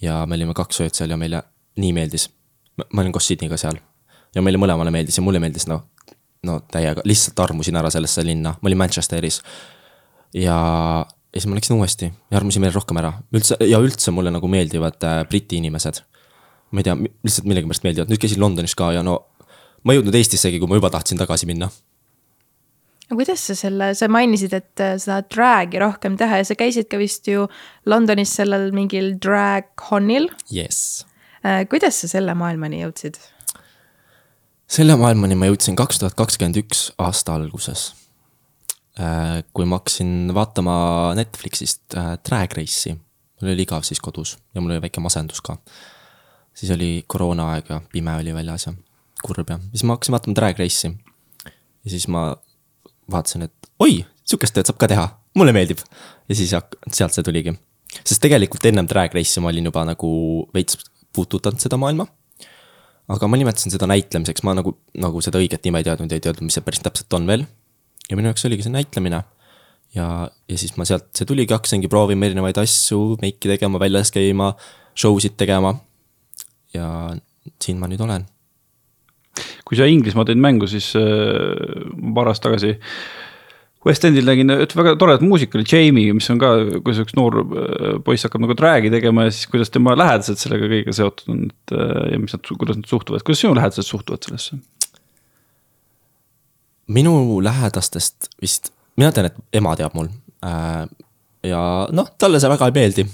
ja 0.00 0.24
me 0.26 0.36
olime 0.38 0.54
kaks 0.54 0.80
ööd 0.84 0.94
seal 0.94 1.10
ja 1.10 1.16
meile 1.18 1.42
nii 1.76 1.92
meeldis. 1.92 2.28
ma 2.92 3.02
olin 3.02 3.12
koos 3.12 3.26
Sydney'ga 3.26 3.56
seal 3.58 3.78
ja 4.34 4.42
meile 4.42 4.58
mõlemale 4.60 4.92
meeldis 4.94 5.16
ja 5.18 5.22
mulle 5.24 5.40
meeldis 5.42 5.66
no, 5.66 5.80
no 6.46 6.60
täiega, 6.70 7.02
lihtsalt 7.08 7.40
armusin 7.40 7.76
ära 7.80 7.90
sellesse 7.90 8.24
linna, 8.26 8.54
ma 8.60 8.70
olin 8.70 8.78
Manchesteris. 8.78 9.40
ja, 10.34 10.58
ja 11.38 11.42
siis 11.42 11.50
ma 11.52 11.58
läksin 11.58 11.76
uuesti 11.78 12.08
ja 12.10 12.38
armusin 12.40 12.64
veel 12.64 12.74
rohkem 12.74 12.98
ära, 12.98 13.12
üldse 13.34 13.58
ja 13.62 13.78
üldse 13.82 14.10
mulle 14.14 14.32
nagu 14.34 14.50
meeldivad 14.50 15.04
äh, 15.06 15.20
Briti 15.30 15.60
inimesed. 15.62 16.02
ma 16.70 16.82
ei 16.82 16.84
tea, 16.84 16.96
lihtsalt 17.24 17.46
millegipärast 17.48 17.84
meeldivad, 17.86 18.10
nüüd 18.10 18.20
käisin 18.20 18.42
Londonis 18.42 18.74
ka 18.76 18.90
ja 18.92 19.04
no 19.06 19.20
ma 19.86 19.94
ei 19.94 20.00
jõudnud 20.00 20.18
Eestissegi, 20.18 20.58
kui 20.60 20.68
ma 20.68 20.80
juba 20.80 20.90
tahtsin 20.92 21.20
tagasi 21.20 21.46
minna 21.48 21.70
aga 23.08 23.16
kuidas 23.16 23.46
sa 23.48 23.56
selle, 23.56 23.92
sa 23.96 24.10
mainisid, 24.12 24.52
et 24.58 24.82
äh, 24.84 24.96
sa 25.00 25.22
tahad 25.22 25.30
drag'i 25.32 25.80
rohkem 25.80 26.18
teha 26.20 26.42
ja 26.42 26.48
sa 26.48 26.58
käisid 26.58 26.90
ka 26.90 27.00
vist 27.00 27.30
ju 27.30 27.46
Londonis 27.88 28.34
sellel 28.36 28.68
mingil 28.76 29.14
drag 29.22 29.70
con'il. 29.80 30.28
Yes. 30.52 31.06
kuidas 31.70 32.02
sa 32.02 32.10
selle 32.10 32.34
maailmani 32.34 32.82
jõudsid? 32.82 33.16
selle 34.68 34.98
maailmani 35.00 35.38
ma 35.38 35.48
jõudsin 35.48 35.78
kaks 35.78 36.02
tuhat 36.02 36.18
kakskümmend 36.18 36.58
üks 36.60 36.90
aasta 37.00 37.38
alguses. 37.38 37.92
Kui 39.54 39.66
ma 39.68 39.78
hakkasin 39.78 40.32
vaatama 40.34 40.74
Netflixist 41.18 41.94
äh, 41.96 42.16
Drag 42.26 42.54
Race'i, 42.56 42.96
mul 43.38 43.52
oli 43.52 43.66
igav 43.66 43.86
siis 43.86 44.00
kodus 44.02 44.36
ja 44.54 44.62
mul 44.62 44.74
oli 44.74 44.82
väike 44.82 45.02
masendus 45.04 45.42
ka. 45.44 45.58
siis 46.54 46.72
oli 46.74 47.04
koroonaaeg 47.06 47.70
ja 47.70 47.80
pime 47.92 48.16
oli 48.18 48.34
väljas 48.34 48.66
ja 48.66 48.74
kurb 49.22 49.50
ja 49.50 49.58
siis 49.70 49.84
ma 49.84 49.94
hakkasin 49.94 50.16
vaatama 50.16 50.34
Drag 50.34 50.58
Race'i. 50.58 50.92
ja 51.84 51.90
siis 51.90 52.08
ma 52.08 52.36
vaatasin, 53.10 53.46
et 53.46 53.72
oi, 53.78 54.04
sihukest 54.24 54.54
tööd 54.54 54.68
saab 54.68 54.80
ka 54.82 54.90
teha, 54.90 55.08
mulle 55.38 55.54
meeldib. 55.54 55.80
ja 56.28 56.34
siis 56.34 56.50
sealt 56.50 57.14
see 57.14 57.22
tuligi. 57.22 57.54
sest 58.02 58.22
tegelikult 58.22 58.66
ennem 58.66 58.88
Drag 58.90 59.14
Race'i 59.14 59.44
ma 59.44 59.52
olin 59.54 59.70
juba 59.70 59.84
nagu 59.88 60.10
veits 60.54 60.80
puudutanud 61.14 61.62
seda 61.62 61.78
maailma 61.80 62.06
aga 63.08 63.28
ma 63.30 63.38
nimetasin 63.40 63.72
seda 63.72 63.88
näitlemiseks, 63.88 64.44
ma 64.44 64.54
nagu, 64.58 64.74
nagu 65.00 65.22
seda 65.24 65.40
õiget 65.40 65.64
nime 65.64 65.80
ei 65.80 65.86
teadnud 65.86 66.12
ei 66.12 66.20
teadnud, 66.24 66.48
mis 66.48 66.58
see 66.58 66.64
päris 66.66 66.82
täpselt 66.84 67.14
on 67.16 67.28
veel. 67.30 67.46
Ja 68.08 68.16
minu 68.16 68.30
jaoks 68.30 68.46
oligi 68.48 68.66
see 68.66 68.74
näitlemine. 68.74 69.22
ja, 69.96 70.06
ja 70.48 70.58
siis 70.60 70.76
ma 70.76 70.86
sealt, 70.88 71.10
see 71.16 71.28
tuligi, 71.28 71.54
hakkasingi 71.54 71.90
proovima 71.92 72.28
erinevaid 72.28 72.58
asju, 72.60 73.18
meiki 73.22 73.50
tegema, 73.50 73.80
väljas 73.80 74.12
käima, 74.14 74.52
show 74.98 75.16
sid 75.22 75.38
tegema. 75.40 75.74
ja 76.74 76.88
siin 77.62 77.78
ma 77.80 77.88
nüüd 77.90 78.02
olen. 78.04 78.26
kui 79.64 79.78
sa 79.78 79.86
Inglismaa 79.88 80.26
tõid 80.28 80.40
mängu, 80.42 80.68
siis 80.70 80.90
äh, 80.98 81.88
paar 82.14 82.32
aastat 82.32 82.50
tagasi 82.50 82.76
West 83.86 84.02
Endil 84.04 84.26
nägin, 84.26 84.50
et 84.50 84.72
väga 84.74 84.96
toredat 84.98 85.22
muusika 85.22 85.56
oli 85.56 85.66
Jamie, 85.68 86.12
mis 86.16 86.26
on 86.32 86.40
ka, 86.40 86.48
kui 86.82 86.96
see 86.96 87.04
üks 87.06 87.14
noor 87.16 87.38
äh, 87.44 88.00
poiss 88.04 88.26
hakkab 88.26 88.42
nagu 88.42 88.56
drag'i 88.58 88.90
tegema 88.92 89.28
ja 89.28 89.34
siis 89.34 89.46
kuidas 89.52 89.70
tema 89.72 89.94
lähedased 89.96 90.40
sellega 90.40 90.66
kõigega 90.66 90.96
seotud 90.96 91.30
on, 91.34 91.44
et 91.52 91.76
äh, 91.76 92.08
ja 92.14 92.18
mis 92.20 92.34
nad, 92.34 92.50
kuidas 92.50 92.80
nad 92.80 92.90
suhtuvad, 92.90 93.24
kuidas 93.26 93.44
sinu 93.44 93.54
lähedased 93.58 93.86
suhtuvad 93.86 94.26
sellesse? 94.26 94.58
Minu 96.88 97.40
lähedastest 97.44 98.30
vist, 98.42 98.72
mina 98.96 99.12
tean, 99.12 99.28
et 99.28 99.36
ema 99.60 99.74
teab 99.76 99.96
mul. 99.98 100.08
ja 101.44 101.62
noh, 101.92 102.08
talle 102.18 102.40
see 102.40 102.50
väga 102.50 102.68
ei 102.68 102.76
meeldi. 102.76 103.06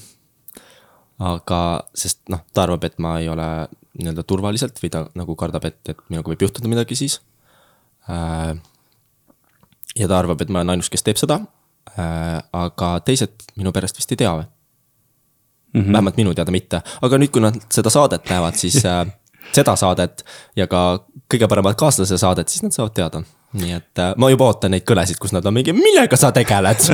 aga, 1.24 1.60
sest 1.94 2.20
noh, 2.32 2.42
ta 2.52 2.62
arvab, 2.66 2.84
et 2.84 2.98
ma 2.98 3.18
ei 3.22 3.28
ole 3.30 3.48
nii-öelda 3.94 4.24
turvaliselt 4.26 4.80
või 4.82 4.90
ta 4.90 5.04
nagu 5.14 5.37
kardab, 5.38 5.64
et, 5.70 5.78
et 5.88 5.98
minuga 6.10 6.32
võib 6.32 6.42
juhtuda 6.46 6.70
midagi 6.70 6.98
siis. 6.98 7.20
ja 9.96 10.08
ta 10.08 10.18
arvab, 10.18 10.40
et 10.42 10.50
ma 10.50 10.62
olen 10.62 10.74
ainus, 10.76 10.90
kes 10.90 11.06
teeb 11.06 11.20
seda. 11.20 11.40
aga 11.94 12.88
teised 13.06 13.30
minu 13.60 13.70
perest 13.72 13.98
vist 14.00 14.12
ei 14.12 14.18
tea 14.18 14.32
või 14.34 14.46
mm. 15.74 15.80
-hmm. 15.80 15.92
vähemalt 15.92 16.16
minu 16.16 16.34
teada 16.34 16.50
mitte, 16.50 16.82
aga 17.02 17.18
nüüd, 17.18 17.30
kui 17.30 17.42
nad 17.42 17.58
seda 17.70 17.90
saadet 17.90 18.30
näevad, 18.30 18.56
siis 18.58 18.80
äh, 18.87 19.06
seda 19.56 19.76
saadet 19.76 20.24
ja 20.56 20.66
ka 20.66 21.04
kõige 21.30 21.48
paremat 21.48 21.76
kaaslase 21.78 22.18
saadet, 22.18 22.48
siis 22.48 22.62
nad 22.62 22.74
saavad 22.74 22.94
teada. 22.94 23.22
Nii 23.54 23.74
et 23.76 24.00
äh, 24.02 24.12
ma 24.18 24.28
juba 24.32 24.48
ootan 24.50 24.72
neid 24.74 24.84
kõnesid, 24.88 25.18
kus 25.22 25.34
nad 25.34 25.44
on 25.46 25.54
mingi, 25.54 25.74
millega 25.76 26.18
sa 26.18 26.32
tegeled? 26.34 26.80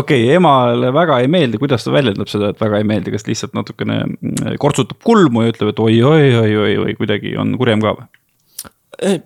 okay,, 0.00 0.24
emale 0.34 0.90
väga 0.94 1.20
ei 1.22 1.30
meeldi, 1.30 1.60
kuidas 1.62 1.86
ta 1.86 1.94
väljendab 1.94 2.30
seda, 2.30 2.50
et 2.52 2.62
väga 2.62 2.80
ei 2.80 2.86
meeldi, 2.88 3.14
kas 3.14 3.26
lihtsalt 3.28 3.54
natukene 3.58 4.00
mm, 4.06 4.56
kortsutab 4.62 4.98
kulmu 5.06 5.44
ja 5.44 5.52
ütleb, 5.54 5.72
et 5.72 5.82
oi-oi-oi-oi 5.84 6.74
või 6.82 6.96
kuidagi 6.98 7.36
on 7.38 7.54
kurjem 7.60 7.84
ka 7.84 7.94
või? 7.98 8.10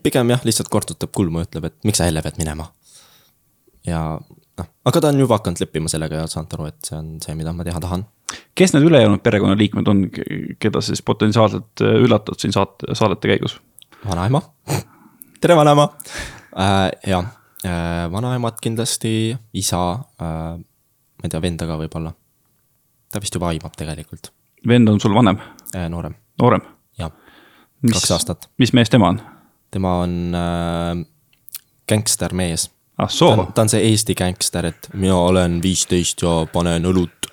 pigem 0.04 0.28
jah, 0.34 0.42
lihtsalt 0.44 0.68
kortutab 0.68 1.14
kulmu 1.16 1.40
ja 1.40 1.48
ütleb, 1.48 1.70
et 1.70 1.78
miks 1.88 2.02
sa 2.02 2.08
jälle 2.08 2.20
pead 2.24 2.36
minema. 2.36 2.68
ja 3.88 4.02
noh, 4.20 4.68
aga 4.84 5.00
ta 5.00 5.08
on 5.08 5.24
juba 5.24 5.38
hakanud 5.40 5.64
leppima 5.64 5.88
sellega 5.88 6.20
ja 6.20 6.28
saanud 6.28 6.58
aru, 6.58 6.68
et 6.68 6.90
see 6.90 6.98
on 6.98 7.14
see, 7.24 7.36
mida 7.38 7.56
ma 7.56 7.64
teha 7.64 7.80
tahan. 7.80 8.04
kes 8.58 8.76
need 8.76 8.90
ülejäänud 8.90 9.24
perekonnaliikmed 9.24 9.88
on, 9.88 10.04
keda 10.60 10.84
siis 10.84 11.00
potentsiaalselt 11.00 11.80
äh, 11.80 11.96
üllatad 12.04 12.36
siin 12.44 12.52
saate, 12.52 12.92
saadete 12.92 13.32
käigus? 13.32 13.56
vanaema, 14.04 14.44
tere 15.40 15.56
vanaema 15.56 15.88
äh,. 16.56 16.90
jah, 17.06 17.32
äh, 17.64 18.04
vanaemad 18.12 18.60
kindlasti, 18.62 19.36
isa 19.52 19.82
äh,, 20.20 20.58
ma 20.58 21.26
ei 21.26 21.32
tea, 21.32 21.42
venda 21.42 21.66
ka 21.66 21.78
võib-olla. 21.80 22.14
ta 23.12 23.20
vist 23.20 23.34
juba 23.34 23.52
aimab 23.52 23.76
tegelikult 23.76 24.32
vend 24.68 24.88
on 24.88 25.00
sul 25.00 25.14
vanem, 25.14 25.38
äh,, 25.74 25.88
noorem, 25.90 26.14
noorem? 26.40 26.62
jah, 26.98 27.10
kaks 27.92 28.10
aastat. 28.14 28.48
mis 28.58 28.72
mees 28.72 28.90
tema 28.90 29.08
on? 29.14 29.20
tema 29.70 29.98
on 30.04 30.34
äh, 30.34 31.06
gängstermees. 31.88 32.70
ah 32.98 33.08
ta 33.08 33.14
soo 33.14 33.32
on, 33.32 33.52
ta 33.52 33.62
on 33.62 33.72
see 33.72 33.82
Eesti 33.90 34.14
gängster, 34.14 34.66
et 34.66 34.88
mina 34.94 35.16
olen 35.16 35.60
viisteist 35.62 36.22
ja 36.22 36.42
panen 36.52 36.86
õlut. 36.88 37.30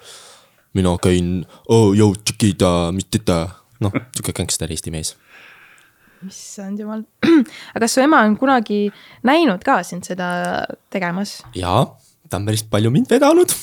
mina 0.73 0.93
käin, 1.01 1.45
oo, 1.67 1.93
jõu, 1.97 2.13
tšikida, 2.15 2.91
mis 2.93 3.07
teda, 3.09 3.39
noh, 3.81 3.93
sihuke 4.15 4.35
gängster 4.37 4.69
Eesti 4.69 4.93
mees. 4.93 5.15
Issand 6.27 6.79
jumal. 6.81 7.03
aga 7.73 7.81
kas 7.85 7.95
su 7.95 8.01
ema 8.03 8.21
on 8.27 8.35
kunagi 8.37 8.89
näinud 9.23 9.63
ka 9.65 9.79
sind 9.87 10.03
seda 10.07 10.65
tegemas? 10.91 11.39
jaa, 11.55 11.85
ta 12.29 12.37
on 12.41 12.45
päris 12.49 12.63
palju 12.63 12.91
mind 12.91 13.07
vedanud 13.11 13.53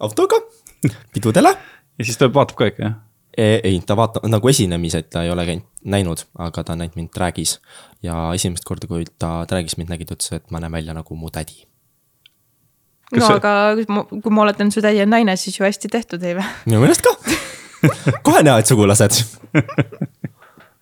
autoga 0.00 0.40
pidudele. 1.14 1.54
ja 1.98 2.04
siis 2.04 2.16
ta 2.20 2.28
vaatab 2.32 2.56
ka 2.60 2.68
ikka 2.72 2.82
jah? 2.84 2.96
ei, 3.38 3.78
ta 3.86 3.94
vaatab 3.98 4.26
nagu 4.30 4.48
esinemised 4.50 5.08
ta 5.14 5.22
ei 5.22 5.30
ole 5.30 5.44
käinud, 5.46 5.64
näinud, 5.84 6.24
aga 6.42 6.64
ta 6.66 6.74
on 6.74 6.80
näinud 6.82 6.96
mind 6.98 7.10
trag'is. 7.14 7.58
ja 8.02 8.28
esimest 8.34 8.64
korda, 8.66 8.86
kui 8.90 9.04
ta 9.18 9.44
trag'is 9.50 9.78
mind 9.78 9.92
nägi, 9.94 10.04
ta 10.08 10.16
ütles, 10.18 10.32
et 10.40 10.50
ma 10.50 10.58
näen 10.60 10.72
välja 10.74 10.94
nagu 10.96 11.14
mu 11.16 11.30
tädi. 11.30 11.64
No 13.14 13.22
see- 13.24 13.36
aga 13.38 13.52
kui 13.78 13.86
ma- 13.94 14.04
kui 14.10 14.32
ma 14.34 14.42
oletan, 14.42 14.72
su 14.74 14.82
tädi 14.84 15.00
on 15.02 15.08
naine, 15.14 15.36
siis 15.40 15.54
ju 15.60 15.64
hästi 15.64 15.88
tehtud, 15.88 16.22
ei 16.26 16.34
või? 16.36 16.44
minu 16.66 16.82
meelest 16.82 17.06
ka 17.06 17.14
kohe 18.26 18.42
näha, 18.42 18.58
et 18.58 18.66
sugulased. 18.66 19.22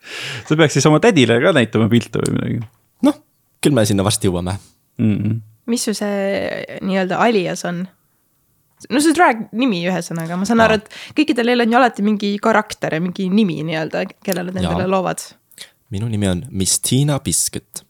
sa 0.47 0.59
peaks 0.59 0.79
siis 0.79 0.87
oma 0.91 1.01
tädile 1.03 1.39
ka 1.43 1.53
näitama 1.57 1.91
pilte 1.93 2.23
või 2.23 2.37
midagi 2.39 2.63
noh, 3.07 3.21
küll 3.65 3.77
me 3.77 3.87
sinna 3.89 4.07
varsti 4.07 4.31
jõuame 4.31 4.57
mm. 4.57 5.13
-hmm. 5.13 5.39
mis 5.73 5.87
su 5.89 5.95
see 5.97 6.81
nii-öelda 6.83 7.21
alias 7.23 7.65
on? 7.69 7.85
no 8.91 9.01
see 9.03 9.17
drag 9.17 9.47
nimi 9.57 9.81
ühesõnaga, 9.89 10.37
ma 10.39 10.49
saan 10.49 10.63
aru, 10.65 10.81
et 10.81 10.91
kõikidel 11.17 11.51
neil 11.51 11.65
on 11.65 11.73
ju 11.73 11.81
alati 11.81 12.05
mingi 12.07 12.35
karakter 12.43 12.97
ja 12.97 13.03
mingi 13.03 13.29
nimi 13.33 13.63
nii-öelda, 13.67 14.05
kellele 14.25 14.53
nad 14.53 14.63
endale 14.63 14.89
loovad. 14.91 15.23
minu 15.95 16.11
nimi 16.13 16.29
on 16.29 16.45
Miss 16.51 16.81
Tiina 16.85 17.19
Biscuit, 17.25 17.83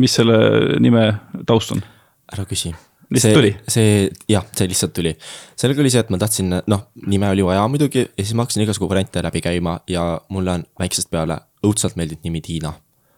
mis 0.00 0.16
selle 0.20 0.78
nime 0.80 1.10
taust 1.46 1.76
on? 1.76 1.84
ära 2.32 2.46
küsi. 2.48 2.72
Lihtsalt 3.10 3.34
tuli? 3.34 3.50
see, 3.68 4.08
jah, 4.28 4.44
see 4.56 4.68
lihtsalt 4.68 4.94
tuli. 4.96 5.12
sellega 5.56 5.82
oli 5.82 5.90
see, 5.92 6.02
et 6.04 6.10
ma 6.12 6.18
tahtsin, 6.20 6.54
noh, 6.70 6.86
nime 7.06 7.28
oli 7.34 7.44
vaja 7.46 7.66
muidugi 7.68 8.04
ja 8.04 8.22
siis 8.22 8.34
ma 8.34 8.46
hakkasin 8.46 8.64
igasugu 8.64 8.88
variante 8.90 9.22
läbi 9.22 9.42
käima 9.44 9.78
ja 9.90 10.04
mulle 10.28 10.58
on 10.58 10.64
väiksest 10.80 11.10
peale 11.12 11.38
õudselt 11.66 11.98
meeldinud 12.00 12.24
nimi 12.24 12.40
Tiina. 12.44 12.72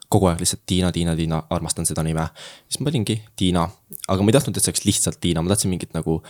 kogu 0.08 0.28
aeg 0.30 0.40
lihtsalt 0.42 0.62
Tiina, 0.66 0.92
Tiina, 0.92 1.16
Tiina, 1.18 1.42
armastan 1.50 1.86
seda 1.86 2.02
nime. 2.06 2.28
siis 2.68 2.80
ma 2.80 2.90
paningi 2.90 3.20
Tiina, 3.36 3.68
aga 4.08 4.22
ma 4.22 4.30
ei 4.32 4.38
tahtnud, 4.38 4.56
et 4.56 4.64
see 4.64 4.72
oleks 4.72 4.86
lihtsalt 4.86 5.20
Tiina, 5.20 5.42
ma 5.42 5.54
tahtsin 5.54 5.70
mingit 5.70 5.94
nagu 5.94 6.20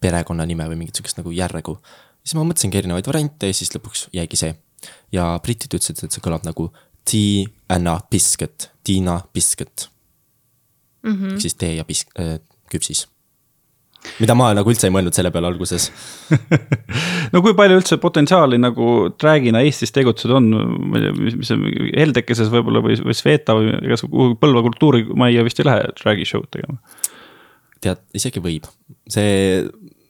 perekonnanime 0.00 0.68
või 0.72 0.82
mingit 0.82 0.98
sihukest 0.98 1.20
nagu 1.20 1.30
järgu. 1.30 1.78
siis 2.24 2.34
ma 2.38 2.44
mõtlesingi 2.46 2.78
erinevaid 2.78 3.06
variante 3.06 3.50
ja 3.50 3.56
siis 3.56 3.72
lõpuks 3.74 4.08
jäigi 4.12 4.36
see. 4.36 4.54
ja 5.12 5.38
britid 5.42 5.74
ütlesid, 5.78 6.04
et 6.04 6.12
see 6.12 6.24
kõlab 6.24 6.44
nagu 6.44 6.72
Tiina 7.04 8.00
Biscuit, 8.10 8.70
Tiina 8.84 9.20
Biscuit 9.34 9.88
mm. 11.02 11.12
-hmm. 11.12 11.32
ehk 11.32 11.40
siis 11.40 11.54
tee 11.54 11.74
ja 11.74 11.84
pisk- 11.84 12.14
äh,, 12.18 12.38
küpsis. 12.72 13.06
mida 14.18 14.34
ma 14.34 14.48
nagu 14.56 14.66
üldse 14.72 14.88
ei 14.88 14.94
mõelnud 14.94 15.14
selle 15.14 15.30
peale 15.30 15.46
alguses. 15.46 15.90
no 17.32 17.42
kui 17.44 17.54
palju 17.58 17.78
üldse 17.78 18.00
potentsiaali 18.02 18.58
nagu 18.58 18.88
drag'ina 19.14 19.62
Eestis 19.62 19.94
tegutseda 19.94 20.40
on, 20.40 20.48
ma 20.90 20.98
ei 20.98 21.06
tea, 21.06 21.14
mis, 21.20 21.38
mis 21.38 21.52
on 21.54 21.62
Heldekeses 21.92 22.50
võib-olla 22.50 22.82
või, 22.82 22.98
või 22.98 23.14
Sveta 23.14 23.54
või 23.58 23.70
igasugune 23.78 24.16
kuhugi 24.16 24.40
Põlva 24.42 24.64
kultuurimajja 24.66 25.46
vist 25.46 25.62
ei 25.62 25.70
lähe 25.70 25.86
drag'i 26.02 26.26
show'd 26.26 26.50
tegema. 26.50 26.80
tead, 27.82 28.02
isegi 28.18 28.42
võib, 28.42 28.66
see, 29.10 29.62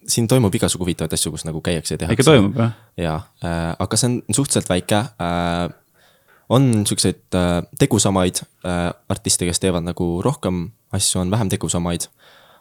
siin 0.08 0.28
toimub 0.28 0.54
igasugu 0.54 0.86
huvitavaid 0.86 1.14
asju, 1.14 1.32
kus 1.34 1.46
nagu 1.46 1.60
käiakse 1.64 1.94
ja 1.94 2.02
tehakse. 2.02 2.16
ikka 2.16 2.26
toimub 2.26 2.58
jah? 2.58 2.74
jaa 2.98 3.18
äh,, 3.44 3.70
aga 3.78 3.98
see 3.98 4.08
on 4.10 4.18
suhteliselt 4.30 4.70
väike 4.70 4.98
äh,. 4.98 5.72
on 6.52 6.86
siukseid 6.88 7.38
äh, 7.38 7.62
tegusamaid 7.78 8.42
äh, 8.66 8.90
artiste, 9.08 9.46
kes 9.48 9.62
teevad 9.62 9.86
nagu 9.86 10.08
rohkem 10.24 10.70
asju, 10.92 11.22
on 11.22 11.30
vähem 11.32 11.48
tegusamaid. 11.48 12.08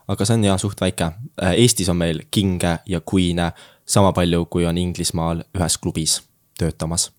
Aga 0.07 0.25
see 0.25 0.33
on 0.39 0.43
jaa 0.43 0.57
suht 0.57 0.81
väike 0.81 1.03
äh,. 1.41 1.53
Eestis 1.57 1.89
on 1.89 1.97
meil 1.97 2.21
king'e 2.31 2.79
ja 2.85 2.99
queen'e 3.01 3.51
sama 3.85 4.11
palju, 4.13 4.45
kui 4.45 4.65
on 4.65 4.77
Inglismaal 4.77 5.43
ühes 5.57 5.77
klubis 5.81 6.21
töötamas. 6.59 7.11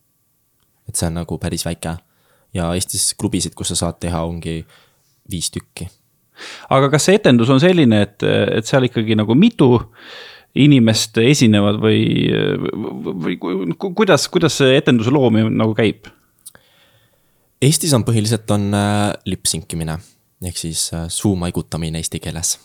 et 0.89 0.97
see 0.97 1.07
on 1.07 1.15
nagu 1.15 1.39
päris 1.39 1.65
väike 1.67 1.97
ja 2.55 2.75
Eestis 2.75 3.15
klubisid, 3.15 3.55
kus 3.55 3.69
sa 3.69 3.75
saad 3.75 4.01
teha, 4.01 4.23
ongi 4.25 4.65
viis 5.31 5.51
tükki 5.51 5.89
aga 6.71 6.89
kas 6.91 7.05
see 7.07 7.15
etendus 7.21 7.51
on 7.51 7.61
selline, 7.61 8.03
et, 8.03 8.23
et 8.23 8.67
seal 8.67 8.85
ikkagi 8.89 9.15
nagu 9.17 9.35
mitu 9.39 9.79
inimest 10.59 11.17
esinevad 11.23 11.79
või, 11.81 12.01
või 13.25 13.37
ku- 13.41 13.77
ku- 13.79 13.93
kuidas, 13.97 14.27
kuidas 14.29 14.59
see 14.61 14.75
etenduse 14.77 15.11
loomine 15.13 15.49
nagu 15.51 15.73
käib? 15.77 16.09
Eestis 17.63 17.93
on 17.95 18.03
põhiliselt 18.05 18.51
on 18.51 18.73
äh, 18.75 19.13
lipsinkimine 19.25 19.97
ehk 20.43 20.59
siis 20.59 20.89
äh, 20.93 21.07
suu 21.09 21.37
maigutamine 21.39 22.01
eesti 22.03 22.19
keeles. 22.19 22.57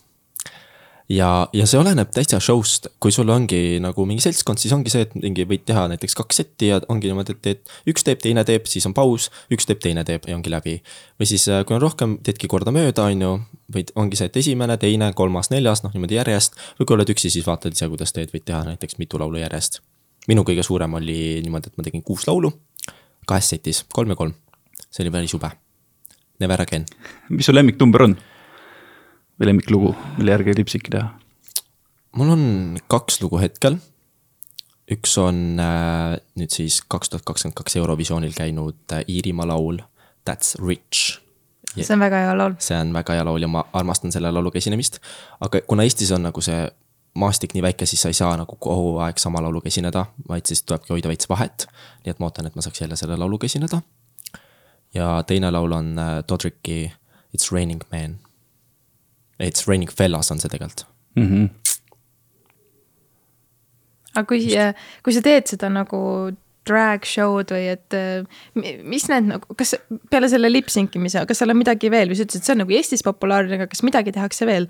ja, 1.09 1.29
ja 1.53 1.65
see 1.69 1.79
oleneb 1.79 2.11
täitsa 2.15 2.39
show'st, 2.43 2.89
kui 3.03 3.13
sul 3.15 3.29
ongi 3.33 3.79
nagu 3.83 4.05
mingi 4.09 4.23
seltskond, 4.23 4.61
siis 4.61 4.73
ongi 4.75 4.91
see, 4.93 5.05
et 5.07 5.15
mingi 5.17 5.45
võid 5.49 5.65
teha 5.67 5.87
näiteks 5.91 6.17
kaks 6.19 6.41
setti 6.41 6.71
ja 6.71 6.79
ongi 6.91 7.11
niimoodi, 7.11 7.35
et 7.35 7.43
teed, 7.43 7.75
üks 7.91 8.07
teeb, 8.07 8.21
teine 8.23 8.43
teeb, 8.47 8.69
siis 8.69 8.87
on 8.89 8.95
paus, 8.97 9.29
üks 9.53 9.69
teeb, 9.69 9.81
teine 9.83 10.03
teeb 10.07 10.27
ja 10.27 10.37
ongi 10.37 10.53
läbi. 10.53 10.77
või 11.19 11.29
siis, 11.29 11.47
kui 11.67 11.77
on 11.77 11.83
rohkem, 11.83 12.17
teedki 12.23 12.49
kordamööda, 12.51 13.09
on 13.11 13.27
ju, 13.27 13.33
võid, 13.73 13.93
ongi 13.95 14.19
see, 14.19 14.31
et 14.31 14.41
esimene, 14.43 14.77
teine, 14.81 15.11
kolmas, 15.13 15.51
neljas, 15.53 15.83
noh 15.83 15.93
niimoodi 15.95 16.19
järjest. 16.19 16.59
või 16.79 16.87
kui 16.89 16.99
oled 16.99 17.13
üksi, 17.15 17.31
siis 17.33 17.47
vaatad 17.47 17.75
ise, 17.75 17.87
kuidas 17.91 18.15
teed, 18.15 18.33
võid 18.33 18.47
teha 18.47 18.63
näiteks 18.71 18.97
mitu 18.97 19.19
laulu 19.19 19.39
järjest. 19.43 19.81
minu 20.27 20.43
kõige 20.43 20.63
suurem 20.63 20.93
oli 20.93 21.39
niimoodi, 21.43 21.71
et 21.71 21.77
ma 21.77 21.87
tegin 21.87 22.03
kuus 22.03 22.27
laulu 22.27 22.51
kahes 23.27 23.49
setis, 23.49 23.83
kolm 23.93 24.09
ja 24.09 24.15
kolm 24.15 24.33
see 24.91 25.05
oli 25.05 25.11
päris 25.11 25.33
jube. 25.33 25.51
Never 26.39 26.61
again. 26.61 26.85
mis 27.29 27.45
su 27.45 27.55
lemmiknumber 27.55 28.03
on? 28.03 28.17
Või 29.37 29.51
lemmiklugu, 29.51 29.93
mille 30.17 30.33
järgi 30.33 30.57
lipsiki 30.57 30.93
teha? 30.93 31.11
mul 32.17 32.33
on 32.33 32.43
kaks 32.89 33.21
lugu 33.21 33.39
hetkel. 33.41 33.77
üks 34.91 35.17
on 35.21 35.59
äh, 35.61 36.17
nüüd 36.39 36.53
siis 36.53 36.79
kaks 36.81 37.11
tuhat 37.11 37.25
kakskümmend 37.27 37.57
kaks 37.57 37.75
Eurovisioonil 37.75 38.33
käinud 38.33 38.79
äh, 38.93 39.05
Iirimaa 39.07 39.47
laul 39.47 39.81
That's 40.25 40.57
Rich. 40.67 41.21
see 41.75 41.93
on 41.93 41.99
väga 41.99 42.23
hea 42.25 42.37
laul. 42.37 42.57
see 42.59 42.77
on 42.79 42.93
väga 42.93 43.13
hea 43.19 43.25
laul 43.25 43.41
ja 43.41 43.47
ma 43.47 43.65
armastan 43.73 44.11
selle 44.11 44.31
lauluga 44.31 44.57
esinemist. 44.57 44.99
aga 45.39 45.61
kuna 45.67 45.83
Eestis 45.83 46.11
on 46.11 46.25
nagu 46.25 46.41
see 46.41 46.67
maastik 47.17 47.53
nii 47.53 47.63
väike, 47.65 47.85
siis 47.89 48.01
sa 48.01 48.11
ei 48.13 48.17
saa 48.17 48.35
nagu 48.37 48.55
kogu 48.61 48.97
aeg 49.01 49.17
sama 49.17 49.41
lauluga 49.41 49.69
esineda, 49.71 50.05
vaid 50.29 50.45
siis 50.45 50.61
tulebki 50.63 50.93
hoida 50.93 51.09
veits 51.09 51.29
vahet. 51.29 51.67
nii 52.05 52.13
et 52.13 52.19
ma 52.21 52.29
ootan, 52.29 52.45
et 52.49 52.55
ma 52.55 52.65
saaks 52.65 52.81
jälle 52.81 52.97
selle 52.99 53.17
lauluga 53.17 53.45
esineda. 53.45 53.81
ja 54.93 55.23
teine 55.27 55.51
laul 55.51 55.71
on 55.71 55.99
äh, 55.99 56.23
Dodricki 56.29 56.93
It's 57.35 57.51
raining 57.51 57.81
man. 57.91 58.19
It's 59.39 59.67
raining 59.67 59.91
fellas 59.93 60.31
on 60.31 60.39
see 60.39 60.49
tegelikult. 60.49 60.85
Mm 61.15 61.27
-hmm. 61.29 61.49
aga 64.15 64.25
kui, 64.25 64.39
kui 65.03 65.13
sa 65.13 65.21
teed 65.21 65.47
seda 65.47 65.69
nagu 65.69 66.31
drag 66.67 67.05
show'd 67.07 67.51
või 67.53 67.69
et 67.71 67.95
äh, 67.95 68.25
mi- 68.57 68.77
mis 68.83 69.07
need 69.11 69.29
nagu, 69.31 69.55
kas 69.59 69.75
peale 70.11 70.29
selle 70.29 70.49
lipsinkimise, 70.51 71.25
kas 71.29 71.41
seal 71.41 71.53
on 71.53 71.59
midagi 71.61 71.91
veel, 71.93 72.09
mis 72.09 72.19
sa 72.21 72.27
ütlesid, 72.27 72.43
see 72.47 72.55
on 72.55 72.61
nagu 72.63 72.75
Eestis 72.75 73.05
populaarne, 73.07 73.59
aga 73.59 73.69
kas 73.71 73.83
midagi 73.87 74.11
tehakse 74.15 74.47
veel? 74.49 74.67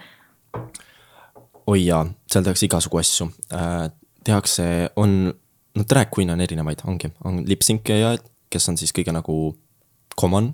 oi 1.67 1.79
jaa, 1.85 2.05
seal 2.31 2.45
tehakse 2.45 2.67
igasugu 2.67 3.01
asju 3.01 3.29
äh,. 3.51 3.89
tehakse, 4.27 4.89
on, 4.99 5.33
no 5.75 5.83
drag 5.89 6.11
queen 6.11 6.29
on 6.29 6.41
erinevaid, 6.43 6.81
ongi, 6.85 7.11
on 7.23 7.43
lipsinkijaid, 7.47 8.23
kes 8.51 8.69
on 8.69 8.77
siis 8.79 8.91
kõige 8.95 9.13
nagu 9.15 9.55
common. 10.19 10.53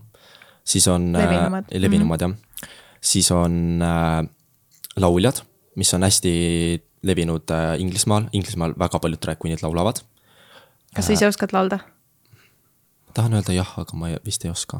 siis 0.63 0.88
on 0.88 1.12
Levinumad. 1.13 1.65
äh, 1.69 1.82
levinumad 1.82 2.21
jah. 2.21 2.36
Siis 3.04 3.30
on 3.36 3.84
äh, 3.84 4.24
lauljad, 4.96 5.44
mis 5.76 5.94
on 5.94 6.06
hästi 6.08 6.34
levinud 7.04 7.52
äh, 7.52 7.76
Inglismaal, 7.84 8.30
Inglismaal 8.32 8.76
väga 8.80 9.00
paljud 9.04 9.22
drag 9.22 9.42
queen'id 9.44 9.63
laulavad. 9.66 10.02
kas 10.96 11.10
sa 11.10 11.13
ise 11.13 11.28
oskad 11.28 11.54
laulda? 11.54 11.80
tahan 13.13 13.34
öelda 13.34 13.54
jah, 13.54 13.76
aga 13.78 13.98
ma 13.98 14.10
ei, 14.10 14.18
vist 14.26 14.46
ei 14.46 14.52
oska. 14.52 14.80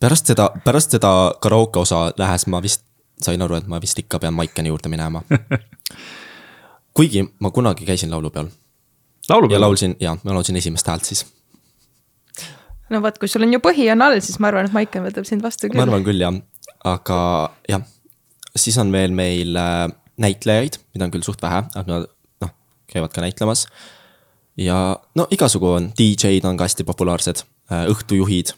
pärast 0.00 0.30
seda, 0.32 0.50
pärast 0.64 0.96
seda 0.96 1.34
karaoke 1.40 1.80
osa 1.80 2.10
lähes 2.18 2.46
ma 2.46 2.62
vist 2.62 2.84
sain 3.20 3.42
aru, 3.42 3.58
et 3.58 3.66
ma 3.68 3.80
vist 3.80 3.98
ikka 3.98 4.18
pean 4.18 4.34
Maikeni 4.34 4.70
juurde 4.72 4.88
minema. 4.88 5.22
kuigi 6.96 7.26
ma 7.40 7.50
kunagi 7.50 7.84
käisin 7.84 8.10
laulupeol 8.10 8.48
laulu 9.30 9.52
ja 9.52 9.60
laulsin 9.60 9.96
ja 10.00 10.16
ma 10.24 10.34
laulsin 10.34 10.56
esimest 10.56 10.86
häält 10.86 11.04
siis. 11.04 11.26
no 12.90 13.02
vot, 13.02 13.18
kui 13.18 13.28
sul 13.28 13.46
on 13.46 13.52
ju 13.54 13.60
põhi 13.62 13.90
on 13.92 14.02
all, 14.02 14.20
siis 14.24 14.38
ma 14.42 14.50
arvan, 14.50 14.66
et 14.66 14.74
Maiken 14.74 15.04
võtab 15.06 15.28
sind 15.28 15.44
vastu 15.44 15.68
ma 15.68 15.74
küll. 15.74 15.84
arvan 15.86 16.06
küll 16.06 16.24
jah, 16.24 16.40
aga 16.84 17.20
jah, 17.68 17.82
siis 18.56 18.78
on 18.80 18.92
veel 18.92 19.12
meil 19.16 19.56
äh, 19.56 19.88
näitlejaid, 20.20 20.78
mida 20.94 21.06
on 21.06 21.14
küll 21.14 21.24
suht 21.24 21.42
vähe, 21.42 21.62
aga 21.64 21.86
nad 21.88 22.08
noh, 22.44 22.54
käivad 22.90 23.12
ka 23.14 23.24
näitlemas. 23.24 23.66
ja 24.60 24.96
no 25.16 25.26
igasugu 25.32 25.70
on, 25.78 25.92
DJ-d 25.96 26.48
on 26.48 26.58
ka 26.58 26.68
hästi 26.68 26.84
populaarsed, 26.84 27.44
õhtujuhid. 27.70 28.52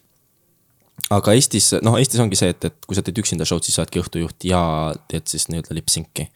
aga 1.10 1.34
Eestis, 1.36 1.72
noh 1.84 1.98
Eestis 2.00 2.22
ongi 2.22 2.38
see, 2.38 2.50
et, 2.54 2.64
et 2.70 2.88
kui 2.88 2.98
sa 2.98 3.04
teed 3.04 3.20
üksinda 3.22 3.46
show'd, 3.48 3.66
siis 3.66 3.78
sa 3.78 3.84
oledki 3.84 4.02
õhtujuht 4.02 4.48
ja 4.48 4.62
teed 5.10 5.28
siis 5.30 5.48
nii-öelda 5.50 5.76
lip-sync'i. 5.76 6.26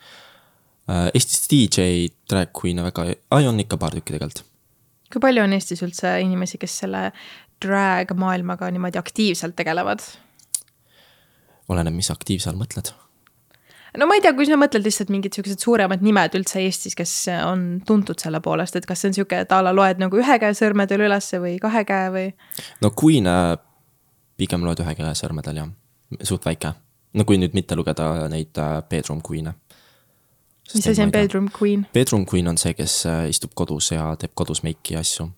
Eestis 0.86 1.48
DJ, 1.50 2.12
drag 2.30 2.52
queen'e 2.54 2.84
väga, 2.84 3.08
ai 3.34 3.48
on 3.48 3.58
ikka 3.58 3.78
paar 3.80 3.96
tükki 3.96 4.14
tegelikult. 4.14 4.44
kui 5.10 5.22
palju 5.22 5.42
on 5.42 5.56
Eestis 5.56 5.82
üldse 5.82 6.12
inimesi, 6.22 6.60
kes 6.62 6.78
selle 6.84 7.08
drag 7.62 8.12
maailmaga 8.14 8.70
niimoodi 8.70 9.00
aktiivselt 9.00 9.56
tegelevad? 9.58 10.04
Oleneb, 11.68 11.94
mis 11.94 12.10
aktiivse 12.14 12.50
all 12.50 12.60
mõtled 12.60 12.92
no 13.96 14.06
ma 14.06 14.16
ei 14.18 14.22
tea, 14.24 14.34
kui 14.36 14.46
sa 14.48 14.58
mõtled 14.60 14.84
lihtsalt 14.84 15.10
mingid 15.12 15.36
siuksed 15.36 15.62
suuremad 15.62 16.02
nimed 16.04 16.34
üldse 16.36 16.60
Eestis, 16.60 16.96
kes 16.98 17.12
on 17.46 17.66
tuntud 17.86 18.20
selle 18.20 18.42
poolest, 18.44 18.76
et 18.76 18.86
kas 18.88 19.00
see 19.02 19.12
on 19.12 19.16
sihuke, 19.16 19.38
et 19.46 19.52
a 19.52 19.62
la 19.64 19.72
loed 19.74 20.02
nagu 20.02 20.20
ühe 20.20 20.38
käe 20.42 20.56
sõrmedel 20.56 21.06
ülesse 21.06 21.40
või 21.42 21.56
kahe 21.62 21.84
käe 21.88 22.10
või? 22.12 22.26
no 22.84 22.92
Queen'e 22.92 23.36
pigem 24.36 24.64
loed 24.66 24.80
ühe 24.84 24.96
käe 24.98 25.14
sõrmedel 25.16 25.62
jah, 25.62 25.70
suht 26.22 26.44
väike. 26.46 26.74
no 27.16 27.24
kui 27.24 27.40
nüüd 27.40 27.56
mitte 27.56 27.76
lugeda 27.78 28.28
neid 28.32 28.58
äh, 28.60 28.78
bedroom 28.90 29.22
queen'e. 29.24 29.54
mis 30.74 30.88
asi 30.92 31.02
on 31.02 31.12
bedroom 31.14 31.48
queen? 31.60 31.86
Bedroom 31.94 32.26
queen 32.26 32.48
on 32.48 32.58
see, 32.60 32.74
kes 32.74 33.04
äh, 33.06 33.26
istub 33.32 33.54
kodus 33.54 33.92
ja 33.94 34.12
teeb 34.20 34.34
kodus 34.34 34.62
meiki 34.66 34.94
ja 34.94 35.04
asju. 35.04 35.30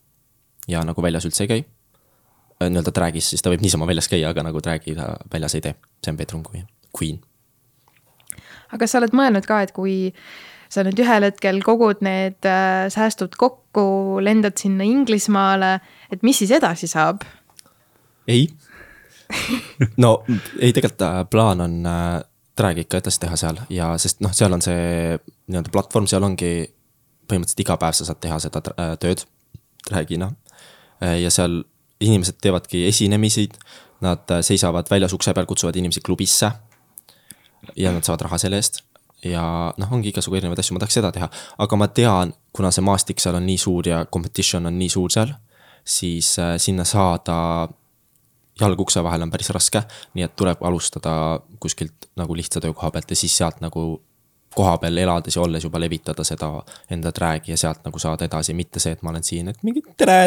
ja 0.69 0.83
nagu 0.85 1.03
väljas 1.03 1.29
üldse 1.29 1.47
ei 1.47 1.53
käi. 1.53 1.65
Äh, 2.59 2.71
nii-öelda 2.73 2.91
drag'is, 2.95 3.31
siis 3.31 3.45
ta 3.45 3.53
võib 3.53 3.63
niisama 3.63 3.87
väljas 3.87 4.09
käia, 4.11 4.33
aga 4.33 4.43
nagu 4.43 4.59
drag'i 4.65 4.97
ta 4.99 5.13
väljas 5.31 5.55
ei 5.55 5.63
tee, 5.63 5.77
see 6.03 6.11
on 6.11 6.17
bedroom 6.19 6.43
queen, 6.43 6.65
queen. 6.97 7.21
aga 8.75 8.89
sa 8.91 8.99
oled 8.99 9.15
mõelnud 9.15 9.47
ka, 9.47 9.61
et 9.63 9.71
kui 9.77 9.99
sa 10.69 10.83
nüüd 10.85 10.99
ühel 10.99 11.29
hetkel 11.29 11.63
kogud 11.63 12.03
need 12.03 12.49
äh, 12.51 12.89
säästud 12.91 13.39
kokku, 13.39 14.19
lendad 14.27 14.59
sinna 14.59 14.89
Inglismaale, 14.89 15.77
et 16.11 16.27
mis 16.27 16.43
siis 16.43 16.51
edasi 16.59 16.91
saab? 16.91 17.23
ei 18.29 18.49
no 20.05 20.25
ei, 20.59 20.73
tegelikult 20.73 21.07
äh, 21.07 21.23
plaan 21.31 21.63
on 21.63 21.79
äh, 21.87 22.19
drag'i 22.59 22.89
ikka 22.89 23.05
edasi 23.05 23.23
teha 23.23 23.39
seal 23.39 23.63
ja 23.71 23.93
sest 24.03 24.19
noh, 24.25 24.35
seal 24.35 24.59
on 24.59 24.67
see 24.67 25.15
nii-öelda 25.47 25.71
platvorm, 25.71 26.11
seal 26.11 26.27
ongi 26.27 26.53
põhimõtteliselt 27.31 27.63
iga 27.63 27.79
päev 27.79 27.95
sa 27.95 28.11
saad 28.11 28.25
teha 28.25 28.43
seda 28.43 28.67
äh, 28.75 28.95
tööd 28.99 29.29
drag'ina. 29.87 30.33
ja 30.99 31.31
seal 31.31 31.61
inimesed 32.01 32.39
teevadki 32.43 32.85
esinemisi, 32.89 33.49
nad 34.05 34.31
seisavad 34.47 34.91
väljas 34.91 35.15
ukse 35.17 35.35
peal, 35.35 35.47
kutsuvad 35.47 35.77
inimesi 35.77 36.01
klubisse. 36.05 36.51
ja 37.77 37.91
nad 37.93 38.07
saavad 38.07 38.21
raha 38.21 38.39
selle 38.39 38.57
eest. 38.57 38.85
Ja 39.27 39.43
noh, 39.77 39.93
ongi 39.93 40.13
igasugu 40.13 40.37
erinevaid 40.39 40.61
asju, 40.63 40.77
ma 40.77 40.81
tahaks 40.81 40.95
seda 40.95 41.11
teha, 41.13 41.27
aga 41.59 41.77
ma 41.77 41.89
tean, 41.91 42.33
kuna 42.55 42.71
see 42.71 42.85
maastik 42.87 43.19
seal 43.21 43.35
on 43.35 43.47
nii 43.47 43.59
suur 43.59 43.89
ja 43.89 44.05
competition 44.07 44.71
on 44.71 44.79
nii 44.79 44.89
suur 44.95 45.11
seal, 45.11 45.33
siis 45.83 46.37
sinna 46.63 46.87
saada 46.87 47.67
jalg 48.61 48.81
ukse 48.81 49.03
vahel 49.03 49.27
on 49.27 49.33
päris 49.33 49.51
raske, 49.55 49.83
nii 50.15 50.27
et 50.27 50.37
tuleb 50.39 50.63
alustada 50.67 51.13
kuskilt 51.61 52.11
nagu 52.19 52.37
lihtsa 52.39 52.63
töökoha 52.63 52.93
pealt 52.95 53.11
ja 53.11 53.19
siis 53.19 53.37
sealt 53.37 53.61
nagu 53.65 53.89
koha 54.55 54.77
peal 54.83 54.99
elades 54.99 55.37
ja 55.37 55.43
olles 55.43 55.65
juba 55.65 55.81
levitada 55.81 56.25
seda 56.27 56.51
enda 56.91 57.13
drag'i 57.15 57.53
ja 57.53 57.59
sealt 57.61 57.85
nagu 57.87 58.01
saada 58.03 58.27
edasi, 58.27 58.55
mitte 58.59 58.83
see, 58.83 58.97
et 58.97 59.03
ma 59.03 59.13
olen 59.13 59.27
siin, 59.27 59.51
et 59.53 59.63
mingi 59.67 59.83
tere, 59.97 60.23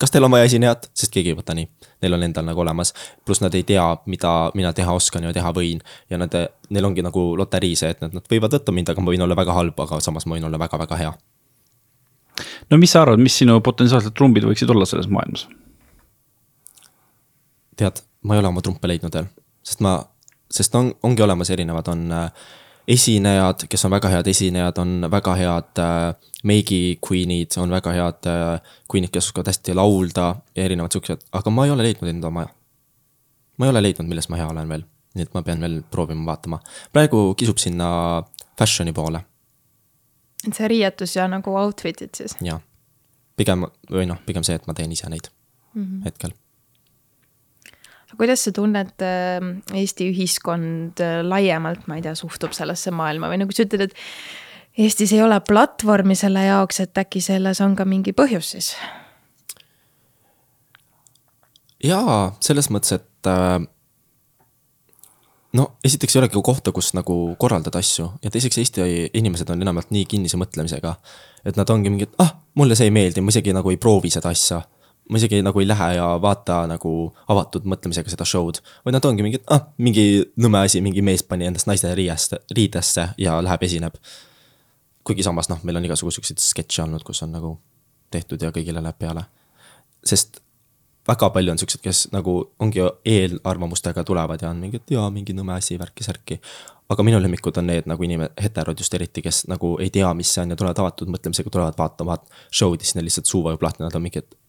kas 0.00 0.10
teil 0.10 0.24
on 0.24 0.32
vaja 0.32 0.48
esinejat, 0.48 0.88
sest 0.96 1.12
keegi 1.12 1.34
ei 1.34 1.36
võta 1.36 1.54
nii. 1.56 1.68
Neil 2.02 2.16
on 2.16 2.24
endal 2.24 2.46
nagu 2.48 2.62
olemas, 2.62 2.94
pluss 3.26 3.42
nad 3.44 3.54
ei 3.56 3.64
tea, 3.68 3.84
mida 4.10 4.32
mina 4.56 4.72
teha 4.76 4.92
oskan 4.96 5.26
ja 5.28 5.32
teha 5.36 5.52
võin. 5.56 5.82
ja 6.10 6.18
nad, 6.18 6.36
neil 6.70 6.88
ongi 6.88 7.04
nagu 7.04 7.24
loterii 7.36 7.76
see, 7.76 7.90
et 7.92 8.00
nad, 8.00 8.14
nad 8.16 8.30
võivad 8.32 8.56
võtta 8.56 8.72
mind, 8.72 8.92
aga 8.92 9.04
ma 9.04 9.12
võin 9.12 9.26
olla 9.26 9.36
väga 9.36 9.56
halb, 9.56 9.80
aga 9.84 10.00
samas 10.00 10.26
ma 10.26 10.38
võin 10.38 10.46
olla 10.48 10.58
väga-väga 10.58 11.00
hea. 11.02 11.12
no 12.70 12.78
mis 12.80 12.96
sa 12.96 13.02
arvad, 13.04 13.20
mis 13.20 13.36
sinu 13.42 13.60
potentsiaalsed 13.60 14.16
trumbid 14.16 14.48
võiksid 14.48 14.72
olla 14.72 14.88
selles 14.88 15.10
maailmas? 15.12 15.46
tead, 17.76 18.02
ma 18.24 18.36
ei 18.36 18.42
ole 18.42 18.48
oma 18.48 18.64
trumpe 18.64 18.88
leidnud 18.88 19.14
veel, 19.14 19.28
sest 19.64 19.84
ma, 19.84 19.98
sest 20.50 20.74
on, 20.76 20.92
ongi 21.02 21.22
olemas 21.24 21.52
erinevad, 21.52 21.88
on 21.92 22.08
äh, 22.12 22.48
esinejad, 22.88 23.66
kes 23.70 23.84
on 23.84 23.94
väga 23.94 24.08
head 24.08 24.26
esinejad, 24.30 24.78
on 24.78 25.06
väga 25.10 25.34
head 25.38 25.80
äh, 25.82 26.30
meigi 26.44 26.98
queen'id, 27.06 27.56
on 27.60 27.70
väga 27.70 27.92
head 27.96 28.28
äh, 28.30 28.72
queen'id, 28.92 29.12
kes 29.12 29.30
oskavad 29.30 29.50
hästi 29.52 29.74
laulda 29.76 30.34
ja 30.56 30.64
erinevad 30.64 30.96
siuksed, 30.96 31.26
aga 31.32 31.52
ma 31.54 31.66
ei 31.66 31.74
ole 31.74 31.86
leidnud 31.88 32.10
enda 32.10 32.28
oma. 32.28 32.46
ma 33.58 33.66
ei 33.66 33.74
ole 33.74 33.82
leidnud, 33.82 34.08
milles 34.08 34.28
ma 34.32 34.40
hea 34.40 34.48
olen 34.48 34.68
veel, 34.68 34.84
nii 35.14 35.28
et 35.28 35.34
ma 35.36 35.42
pean 35.46 35.60
veel 35.60 35.80
proovima 35.90 36.32
vaatama. 36.32 36.60
praegu 36.92 37.34
kisub 37.38 37.58
sinna 37.58 37.90
fashion'i 38.58 38.92
poole. 38.92 39.24
et 40.46 40.54
see 40.54 40.68
riietus 40.68 41.16
ja 41.16 41.28
nagu 41.28 41.56
outfit'id 41.64 42.16
siis? 42.16 42.36
jah, 42.44 42.60
pigem 43.36 43.68
või 43.90 44.06
noh, 44.08 44.22
pigem 44.26 44.46
see, 44.46 44.56
et 44.56 44.66
ma 44.66 44.74
teen 44.74 44.92
ise 44.92 45.08
neid 45.08 45.28
mm 45.74 45.82
-hmm. 45.84 46.04
hetkel 46.04 46.32
kuidas 48.20 48.44
sa 48.44 48.52
tunned, 48.52 49.00
ähm, 49.00 49.50
Eesti 49.74 50.10
ühiskond 50.12 51.00
äh, 51.00 51.20
laiemalt, 51.24 51.86
ma 51.88 51.96
ei 51.96 52.04
tea, 52.04 52.14
suhtub 52.18 52.52
sellesse 52.56 52.92
maailma 52.92 53.30
või 53.32 53.40
nagu 53.40 53.56
sa 53.56 53.64
ütled, 53.64 53.88
et 53.88 54.80
Eestis 54.80 55.10
ei 55.16 55.22
ole 55.24 55.40
platvormi 55.42 56.14
selle 56.16 56.44
jaoks, 56.44 56.78
et 56.84 56.98
äkki 57.00 57.20
selles 57.24 57.58
on 57.64 57.74
ka 57.76 57.88
mingi 57.88 58.14
põhjus 58.16 58.54
siis? 58.54 58.72
jaa, 61.80 62.34
selles 62.44 62.68
mõttes, 62.68 63.00
et 63.00 63.30
äh, 63.30 63.56
no 65.56 65.66
esiteks 65.84 66.16
ei 66.16 66.20
olegi 66.20 66.42
kohta, 66.44 66.74
kus 66.76 66.92
nagu 66.98 67.16
korraldada 67.40 67.80
asju 67.80 68.10
ja 68.20 68.32
teiseks 68.32 68.60
Eesti 68.60 68.84
inimesed 69.16 69.48
on 69.50 69.64
enamjaolt 69.64 69.94
nii 69.96 70.04
kinnise 70.10 70.40
mõtlemisega. 70.40 70.94
et 71.44 71.56
nad 71.56 71.72
ongi 71.72 71.88
mingid, 71.88 72.12
ah, 72.20 72.36
mulle 72.54 72.76
see 72.76 72.90
ei 72.90 72.94
meeldi, 72.94 73.24
ma 73.24 73.32
isegi 73.32 73.56
nagu 73.56 73.72
ei 73.72 73.80
proovi 73.80 74.12
seda 74.12 74.28
asja 74.28 74.60
ma 75.10 75.18
isegi 75.18 75.42
nagu 75.42 75.60
ei 75.60 75.68
lähe 75.68 75.88
ja 75.96 76.06
vaata 76.22 76.62
nagu 76.70 76.92
avatud 77.32 77.66
mõtlemisega 77.68 78.12
seda 78.12 78.26
show'd. 78.28 78.60
vaid 78.84 78.96
nad 78.96 79.08
ongi 79.08 79.26
mingid, 79.26 79.44
ah, 79.50 79.66
mingi 79.78 80.04
nõme 80.40 80.62
asi, 80.64 80.82
mingi 80.84 81.02
mees 81.02 81.24
pani 81.26 81.48
endast 81.50 81.68
naiste 81.70 81.90
riieste, 81.94 82.40
riidesse 82.56 83.08
ja 83.18 83.40
läheb, 83.42 83.66
esineb. 83.66 83.98
kuigi 85.04 85.26
samas 85.26 85.50
noh, 85.50 85.58
meil 85.64 85.80
on 85.80 85.88
igasugu 85.88 86.14
siukseid 86.14 86.38
sketše 86.42 86.84
olnud, 86.84 87.02
kus 87.06 87.22
on 87.26 87.34
nagu 87.34 87.56
tehtud 88.10 88.42
ja 88.42 88.52
kõigile 88.54 88.82
läheb 88.82 88.98
peale. 88.98 89.26
sest 90.04 90.40
väga 91.08 91.30
palju 91.34 91.52
on 91.52 91.58
siuksed, 91.58 91.80
kes 91.82 92.08
nagu 92.14 92.34
ongi 92.60 92.82
eelarvamustega 93.04 94.04
tulevad 94.04 94.42
ja 94.42 94.50
on 94.50 94.60
mingi, 94.62 94.80
et 94.80 94.92
jaa, 94.94 95.08
mingi 95.10 95.34
nõme 95.36 95.56
asi, 95.56 95.78
värki-särki. 95.80 96.40
aga 96.90 97.02
minu 97.06 97.20
lemmikud 97.22 97.58
on 97.58 97.68
need 97.70 97.86
nagu 97.86 98.02
inimesed, 98.02 98.34
heterod 98.42 98.78
just 98.78 98.94
eriti, 98.94 99.22
kes 99.22 99.44
nagu 99.50 99.76
ei 99.78 99.90
tea, 99.94 100.08
mis 100.14 100.32
see 100.34 100.42
on 100.42 100.50
ja 100.50 100.56
tulevad 100.58 100.78
avatud 100.82 101.10
mõtlemisega, 101.12 101.50
tulevad 101.50 101.78
vaatama 101.78 102.16
show'd 102.50 102.80
ja 102.82 102.88
siis 102.88 102.96
neil 102.98 103.06
lihtsalt 103.06 103.30
suu 103.30 103.44
vajub 103.44 103.62
lahti, 103.62 103.84
nad 103.84 103.94
on 103.94 104.02
mingi, 104.02 104.22
et 104.24 104.39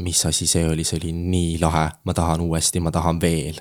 mis 0.00 0.22
asi 0.26 0.46
see 0.48 0.64
oli, 0.68 0.84
see 0.84 0.98
oli 1.00 1.12
nii 1.12 1.58
lahe, 1.62 1.88
ma 2.04 2.14
tahan 2.16 2.40
uuesti, 2.44 2.80
ma 2.80 2.92
tahan 2.94 3.20
veel. 3.20 3.60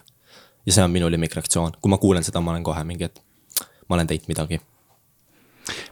ja 0.65 0.73
see 0.73 0.83
on 0.83 0.91
minu 0.91 1.09
lemmikreaktsioon, 1.11 1.79
kui 1.81 1.91
ma 1.91 1.97
kuulen 1.97 2.23
seda, 2.23 2.41
ma 2.43 2.53
olen 2.53 2.63
kohe 2.63 2.83
mingi, 2.85 3.09
et 3.09 3.21
ma 3.89 3.97
olen 3.97 4.07
teinud 4.07 4.29
midagi. 4.31 4.61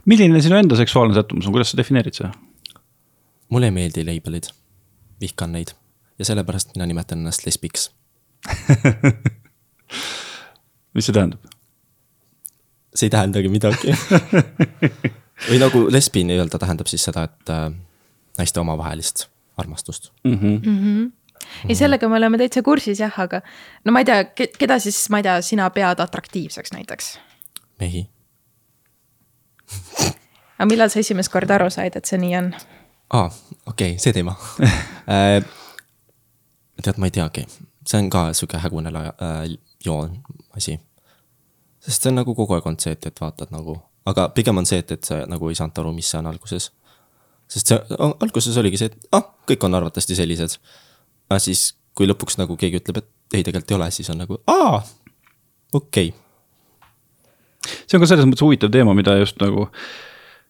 milline 0.04 0.42
sinu 0.42 0.56
enda 0.56 0.76
seksuaalne 0.76 1.14
sättumus 1.14 1.46
on, 1.46 1.56
kuidas 1.56 1.72
sa 1.72 1.80
defineerid 1.80 2.20
seda? 2.20 2.32
mulle 3.48 3.70
ei 3.70 3.74
meeldi 3.74 4.04
label'id, 4.04 4.50
vihkan 5.20 5.54
neid 5.56 5.74
ja 6.18 6.24
sellepärast 6.24 6.74
mina 6.76 6.86
nimetan 6.86 7.22
ennast 7.22 7.46
lesbiks 7.46 7.90
mis 10.94 11.06
see 11.06 11.14
tähendab? 11.14 11.40
see 12.94 13.08
ei 13.08 13.14
tähendagi 13.14 13.50
midagi 13.52 13.94
või 15.48 15.62
nagu 15.62 15.86
lesbi 15.92 16.24
nii-öelda 16.28 16.60
tähendab 16.60 16.90
siis 16.90 17.06
seda, 17.08 17.24
et 17.30 17.54
äh, 17.54 17.70
naiste 18.38 18.60
omavahelist 18.60 19.28
armastust 19.58 20.12
mm. 20.24 20.34
-hmm. 20.34 20.66
Mm 20.66 20.78
-hmm. 20.78 21.12
ei, 21.68 21.74
sellega 21.74 22.08
me 22.08 22.16
oleme 22.16 22.38
täitsa 22.38 22.62
kursis 22.62 23.00
jah, 23.00 23.20
aga 23.20 23.40
no 23.84 23.92
ma 23.92 24.04
ei 24.04 24.04
tea, 24.04 24.24
keda 24.58 24.78
siis, 24.78 25.10
ma 25.10 25.18
ei 25.18 25.22
tea, 25.22 25.40
sina 25.42 25.70
pead 25.70 26.00
atraktiivseks 26.00 26.72
näiteks? 26.72 27.18
mehi 27.80 28.08
aga 30.58 30.66
millal 30.66 30.90
sa 30.90 31.00
esimest 31.00 31.32
korda 31.32 31.54
aru 31.54 31.70
said, 31.70 31.96
et 31.96 32.04
see 32.04 32.18
nii 32.18 32.36
on? 32.36 32.52
aa 33.10 33.24
ah,, 33.24 33.38
okei 33.66 33.92
okay,, 33.94 33.98
see 34.02 34.12
teema 34.12 34.34
äh, 35.14 35.38
tead, 36.82 36.98
ma 36.98 37.08
ei 37.10 37.14
teagi, 37.14 37.46
see 37.86 38.00
on 38.02 38.10
ka 38.10 38.28
sihuke 38.32 38.60
hägune 38.62 38.92
äh, 38.94 39.58
joon 39.84 40.18
asi. 40.56 40.78
sest 41.80 42.02
see 42.02 42.12
on 42.12 42.20
nagu 42.22 42.34
kogu 42.34 42.56
aeg 42.56 42.66
olnud 42.66 42.84
see, 42.84 42.92
et, 42.96 43.06
et 43.06 43.20
vaatad 43.20 43.54
nagu, 43.54 43.78
aga 44.06 44.28
pigem 44.34 44.60
on 44.60 44.66
see, 44.66 44.82
et, 44.84 44.92
et 44.98 45.04
sa 45.04 45.22
nagu 45.30 45.48
ei 45.48 45.58
saanud 45.58 45.82
aru, 45.82 45.94
mis 45.96 46.10
see 46.10 46.20
on 46.20 46.30
alguses 46.30 46.70
sest 47.48 47.72
see 47.72 47.98
alguses 48.08 48.56
oligi 48.60 48.80
see, 48.80 48.92
et 48.92 49.12
ah, 49.16 49.24
kõik 49.48 49.64
on 49.66 49.78
arvatavasti 49.78 50.16
sellised. 50.18 50.58
aga 51.28 51.40
siis, 51.42 51.72
kui 51.96 52.08
lõpuks 52.08 52.38
nagu 52.40 52.56
keegi 52.56 52.82
ütleb, 52.82 53.02
et 53.02 53.38
ei, 53.38 53.44
tegelikult 53.44 53.72
ei 53.72 53.78
ole, 53.80 53.90
siis 53.94 54.10
on 54.12 54.20
nagu 54.22 54.40
aa, 54.48 54.82
okei 55.72 56.12
okay. 56.12 57.72
see 57.86 57.98
on 57.98 58.04
ka 58.04 58.10
selles 58.10 58.28
mõttes 58.28 58.44
huvitav 58.44 58.72
teema, 58.72 58.94
mida 58.96 59.16
just 59.18 59.40
nagu 59.42 59.66
äh, 59.66 59.88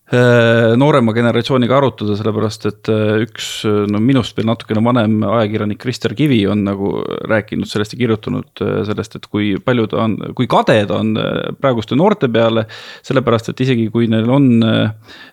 noorema 0.09 1.12
generatsiooniga 1.12 1.74
arutada, 1.76 2.14
sellepärast 2.16 2.62
et 2.70 2.88
äh, 2.88 3.26
üks 3.26 3.48
no 3.92 4.00
minust 4.00 4.38
veel 4.38 4.46
natukene 4.48 4.80
vanem 4.80 5.18
ajakirjanik 5.26 5.80
Krister 5.82 6.14
Kivi 6.16 6.38
on 6.48 6.62
nagu 6.64 6.94
rääkinud 7.28 7.68
sellest 7.68 7.92
ja 7.92 7.98
kirjutanud 8.00 8.62
äh, 8.64 8.78
sellest, 8.88 9.18
et 9.18 9.26
kui 9.28 9.50
palju 9.61 9.84
ta 9.92 10.00
on, 10.06 10.14
kui 10.38 10.48
kade 10.48 10.78
ta 10.88 11.02
on 11.02 11.12
praeguste 11.61 11.98
noorte 11.98 12.30
peale. 12.32 12.64
sellepärast, 13.04 13.50
et 13.52 13.61
isegi 13.66 13.88
kui 13.92 14.09
neil 14.09 14.30
on 14.32 14.48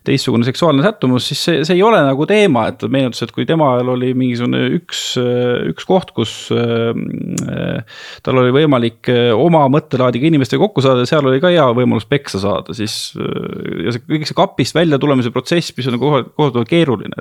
teistsugune 0.05 0.43
seksuaalne 0.47 0.83
sättumus, 0.83 1.29
siis 1.29 1.45
see, 1.47 1.63
see 1.67 1.77
ei 1.79 1.83
ole 1.83 2.01
nagu 2.03 2.27
teema, 2.27 2.67
et 2.67 2.79
ta 2.81 2.89
meenutas, 2.91 3.23
et 3.23 3.31
kui 3.35 3.47
tema 3.47 3.71
ajal 3.77 3.93
oli 3.95 4.11
mingisugune 4.17 4.61
üks, 4.75 5.05
üks 5.71 5.87
koht, 5.87 6.11
kus 6.15 6.33
tal 8.25 8.43
oli 8.43 8.53
võimalik 8.55 9.09
oma 9.35 9.65
mõttelaadiga 9.71 10.27
inimestega 10.29 10.61
kokku 10.61 10.83
saada, 10.83 11.07
seal 11.09 11.25
oli 11.27 11.41
ka 11.43 11.51
hea 11.53 11.65
võimalus 11.77 12.07
peksa 12.09 12.41
saada, 12.43 12.75
siis 12.77 13.15
ja 13.15 13.95
see 13.95 14.03
kõik 14.03 14.27
see 14.29 14.37
kapist 14.65 14.75
välja 14.75 14.99
tulemise 14.99 15.31
protsess, 15.31 15.73
mis 15.77 15.87
on 15.87 15.93
nagu 15.93 16.09
kohutavalt 16.35 16.69
keeruline. 16.69 17.15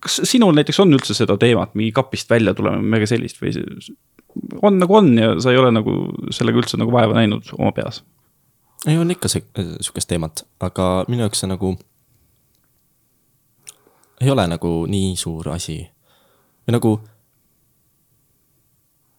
kas 0.00 0.20
sinul 0.24 0.54
näiteks 0.54 0.80
on 0.80 0.92
üldse 0.94 1.14
seda 1.14 1.36
teemat, 1.36 1.74
mingi 1.74 1.92
kapist 1.92 2.30
välja 2.30 2.54
tulemine, 2.54 2.82
midagi 2.82 3.06
sellist 3.06 3.42
või 3.42 3.52
on 4.62 4.78
nagu 4.78 4.94
on 4.96 5.18
ja 5.18 5.40
sa 5.40 5.50
ei 5.50 5.58
ole 5.58 5.72
nagu 5.72 5.92
sellega 6.30 6.58
üldse 6.58 6.78
nagu 6.78 6.92
vaeva 6.92 7.14
näinud 7.14 7.50
oma 7.58 7.72
peas? 7.72 8.04
ei, 8.86 8.98
on 8.98 9.10
ikka 9.10 9.28
see, 9.28 9.42
sihukest 9.80 10.08
teemat, 10.08 10.44
aga 10.60 11.04
minu 11.08 11.26
jaoks 11.26 11.42
see 11.42 11.50
nagu 11.50 11.76
ei 14.20 14.30
ole 14.30 14.46
nagu 14.46 14.86
nii 14.86 15.16
suur 15.16 15.50
asi. 15.50 15.80
või 16.66 16.78
nagu 16.78 16.96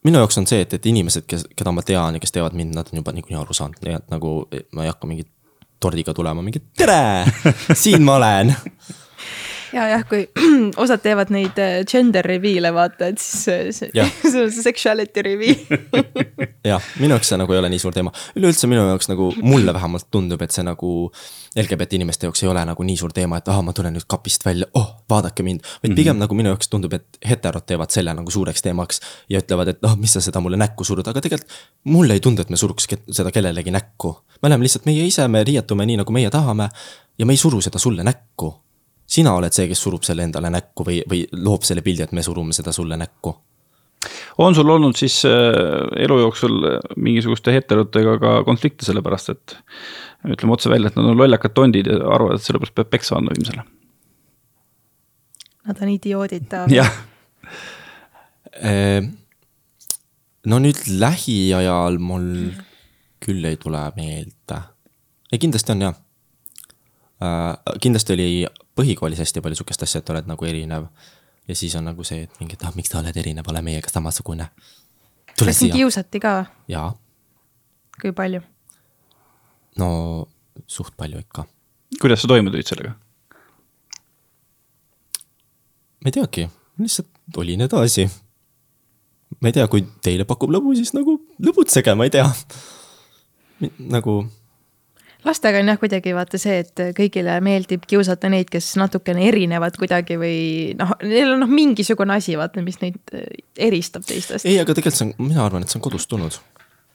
minu 0.03 0.19
jaoks 0.19 0.37
on 0.37 0.47
see, 0.47 0.63
et, 0.63 0.73
et 0.73 0.85
inimesed, 0.85 1.27
kes, 1.27 1.47
keda 1.55 1.71
ma 1.71 1.83
tean 1.83 2.15
ja 2.15 2.23
kes 2.23 2.31
teavad 2.31 2.55
mind, 2.55 2.75
nad 2.75 2.87
on 2.91 3.03
juba 3.03 3.11
niikuinii 3.11 3.41
aru 3.41 3.53
saanud, 3.53 3.83
nii 3.83 3.99
et 3.99 4.11
nagu 4.11 4.35
ma 4.71 4.85
ei 4.85 4.91
hakka 4.91 5.07
mingit 5.07 5.31
tordiga 5.84 6.15
tulema, 6.15 6.43
mingi 6.45 6.61
tere, 6.71 7.25
siin 7.75 8.05
ma 8.07 8.15
olen 8.21 8.53
ja 9.74 9.88
jah, 9.89 10.03
kui 10.09 10.26
osad 10.84 11.01
teevad 11.03 11.32
neid 11.34 11.57
äh, 11.61 11.82
gender 11.89 12.26
reveal'e 12.28 12.74
vaata, 12.76 13.09
et 13.11 13.21
siis 13.21 13.74
see, 13.80 13.89
see 14.32 14.43
on 14.43 14.51
see 14.53 14.65
sexuality 14.65 15.26
reveal 15.26 15.57
jah, 16.67 16.84
minu 17.01 17.15
jaoks 17.15 17.32
see 17.32 17.39
nagu 17.39 17.53
ei 17.55 17.61
ole 17.61 17.71
nii 17.74 17.82
suur 17.82 17.95
teema, 17.95 18.13
üleüldse 18.39 18.69
minu 18.71 18.86
jaoks 18.88 19.09
nagu 19.11 19.30
mulle 19.41 19.74
vähemalt 19.76 20.09
tundub, 20.13 20.41
et 20.45 20.55
see 20.55 20.65
nagu. 20.65 20.93
LGBT 21.53 21.99
inimeste 21.99 22.26
jaoks 22.26 22.41
ei 22.41 22.47
ole 22.49 22.63
nagu 22.65 22.86
nii 22.86 22.95
suur 22.97 23.11
teema, 23.13 23.38
et 23.38 23.49
ahah, 23.51 23.61
ma 23.61 23.76
tulen 23.78 23.93
nüüd 23.93 24.07
kapist 24.09 24.41
välja, 24.45 24.65
oh, 24.80 24.88
vaadake 25.09 25.45
mind. 25.45 25.61
vaid 25.84 25.93
pigem 25.93 26.15
mm 26.15 26.17
-hmm. 26.17 26.24
nagu 26.26 26.38
minu 26.39 26.49
jaoks 26.49 26.69
tundub, 26.69 26.93
et 26.97 27.19
heterod 27.30 27.65
teevad 27.69 27.93
selle 27.93 28.13
nagu 28.13 28.32
suureks 28.32 28.61
teemaks. 28.61 29.01
ja 29.30 29.39
ütlevad, 29.39 29.69
et 29.69 29.82
noh, 29.82 29.95
mis 29.97 30.13
sa 30.13 30.21
seda 30.21 30.39
mulle 30.39 30.57
näkku 30.57 30.84
surud, 30.84 31.07
aga 31.07 31.21
tegelikult 31.21 31.51
mulle 31.84 32.13
ei 32.13 32.19
tundu, 32.19 32.41
et 32.41 32.49
me 32.49 32.57
suruks 32.57 32.88
seda 33.11 33.32
kellelegi 33.32 33.71
näkku. 33.71 34.17
me 34.41 34.47
oleme 34.47 34.63
lihtsalt 34.63 34.86
meie 34.86 35.05
ise, 35.05 35.28
me 35.28 35.43
riietume 35.43 35.86
nii, 35.86 35.97
nagu 35.97 36.11
meie 36.11 36.30
tahame. 36.30 36.69
ja 37.17 37.26
me 37.26 37.34
ei 37.34 37.38
suru 37.38 37.61
seda 37.61 37.80
sulle 37.80 38.03
näkku 38.03 38.62
sina 39.14 39.34
oled 39.38 39.53
see, 39.53 39.70
kes 39.70 39.82
surub 39.86 40.05
selle 40.05 40.26
endale 40.28 40.51
näkku 40.53 40.86
või, 40.88 41.01
või 41.09 41.24
loob 41.45 41.66
selle 41.68 41.84
pildi, 41.86 42.05
et 42.05 42.14
me 42.16 42.24
surume 42.26 42.55
seda 42.55 42.74
sulle 42.76 42.97
näkku. 42.99 43.36
on 44.43 44.55
sul 44.55 44.70
olnud 44.70 44.97
siis 44.99 45.22
äh, 45.30 46.03
elu 46.05 46.20
jooksul 46.20 46.57
mingisuguste 46.97 47.53
heterotega 47.53 48.18
ka 48.20 48.34
konflikte, 48.47 48.86
sellepärast 48.86 49.34
et 49.36 49.57
ütleme 50.34 50.55
otse 50.55 50.72
välja, 50.72 50.89
et 50.89 50.99
nad 50.99 51.11
on 51.11 51.20
lollakad 51.20 51.53
tondid 51.53 51.88
ja 51.88 52.01
arvavad, 52.01 52.39
et 52.39 52.47
sellepärast 52.47 52.76
peab 52.76 52.91
peksa 52.91 53.18
andma 53.20 53.36
viimsele? 53.38 53.66
Nad 55.64 55.80
on 55.80 55.89
idioodid. 55.93 56.51
jah. 56.76 56.91
Ehm, 58.59 59.14
no 60.45 60.59
nüüd 60.59 60.82
lähiajal 60.99 61.97
mul 62.03 62.28
küll 63.24 63.45
ei 63.47 63.55
tule 63.57 63.84
meelde. 63.95 64.59
ei, 65.32 65.39
kindlasti 65.39 65.72
on 65.72 65.86
jah 65.88 66.02
kindlasti 67.82 68.15
oli 68.15 68.30
põhikoolis 68.78 69.21
hästi 69.21 69.41
palju 69.43 69.59
sihukest 69.59 69.86
asja, 69.86 70.01
et 70.01 70.09
oled 70.13 70.30
nagu 70.30 70.47
erinev. 70.47 70.88
ja 71.47 71.55
siis 71.55 71.76
on 71.76 71.86
nagu 71.86 72.03
see, 72.07 72.24
et 72.24 72.39
mingi, 72.39 72.57
et 72.57 72.65
ah, 72.65 72.74
miks 72.76 72.89
sa 72.89 73.01
oled 73.01 73.17
erinev, 73.17 73.47
ole 73.49 73.61
meiega 73.61 73.91
samasugune. 73.91 74.49
kas 75.38 75.59
sind 75.59 75.76
kiusati 75.76 76.19
ka? 76.24 76.45
jaa. 76.67 76.91
kui 78.01 78.11
palju? 78.11 78.41
no 79.78 79.89
suht 80.67 80.97
palju 80.97 81.24
ikka. 81.24 81.45
kuidas 82.01 82.21
sa 82.21 82.32
toime 82.32 82.51
tulid 82.51 82.67
sellega? 82.67 82.93
ma 86.03 86.11
ei 86.11 86.17
teagi, 86.19 86.49
lihtsalt 86.80 87.38
olin 87.38 87.61
edasi. 87.67 88.07
ma 89.39 89.49
ei 89.49 89.55
tea, 89.55 89.67
kui 89.67 89.86
teile 90.03 90.26
pakub 90.28 90.51
lõbu, 90.51 90.76
siis 90.76 90.93
nagu 90.97 91.19
lõbutsege, 91.39 91.95
ma 91.95 92.09
ei 92.09 92.13
tea. 92.13 92.30
nagu 93.80 94.24
lastega 95.26 95.59
on 95.59 95.71
jah 95.71 95.80
kuidagi 95.80 96.13
vaata 96.15 96.39
see, 96.41 96.59
et 96.63 96.82
kõigile 96.97 97.36
meeldib 97.43 97.86
kiusata 97.89 98.30
neid, 98.32 98.49
kes 98.51 98.74
natukene 98.80 99.28
erinevad 99.30 99.78
kuidagi 99.80 100.17
või 100.19 100.39
noh, 100.80 100.95
neil 101.03 101.36
on 101.36 101.43
noh, 101.45 101.51
mingisugune 101.51 102.17
asi, 102.17 102.36
vaata, 102.39 102.63
mis 102.65 102.80
neid 102.84 102.99
äh, 103.15 103.28
eristab 103.69 104.05
teistest. 104.07 104.47
ei, 104.49 104.59
aga 104.61 104.76
tegelikult 104.76 104.99
see 104.99 105.09
on, 105.09 105.13
mina 105.30 105.45
arvan, 105.45 105.65
et 105.65 105.71
see 105.71 105.80
on 105.80 105.86
kodust 105.86 106.09
tulnud. 106.11 106.39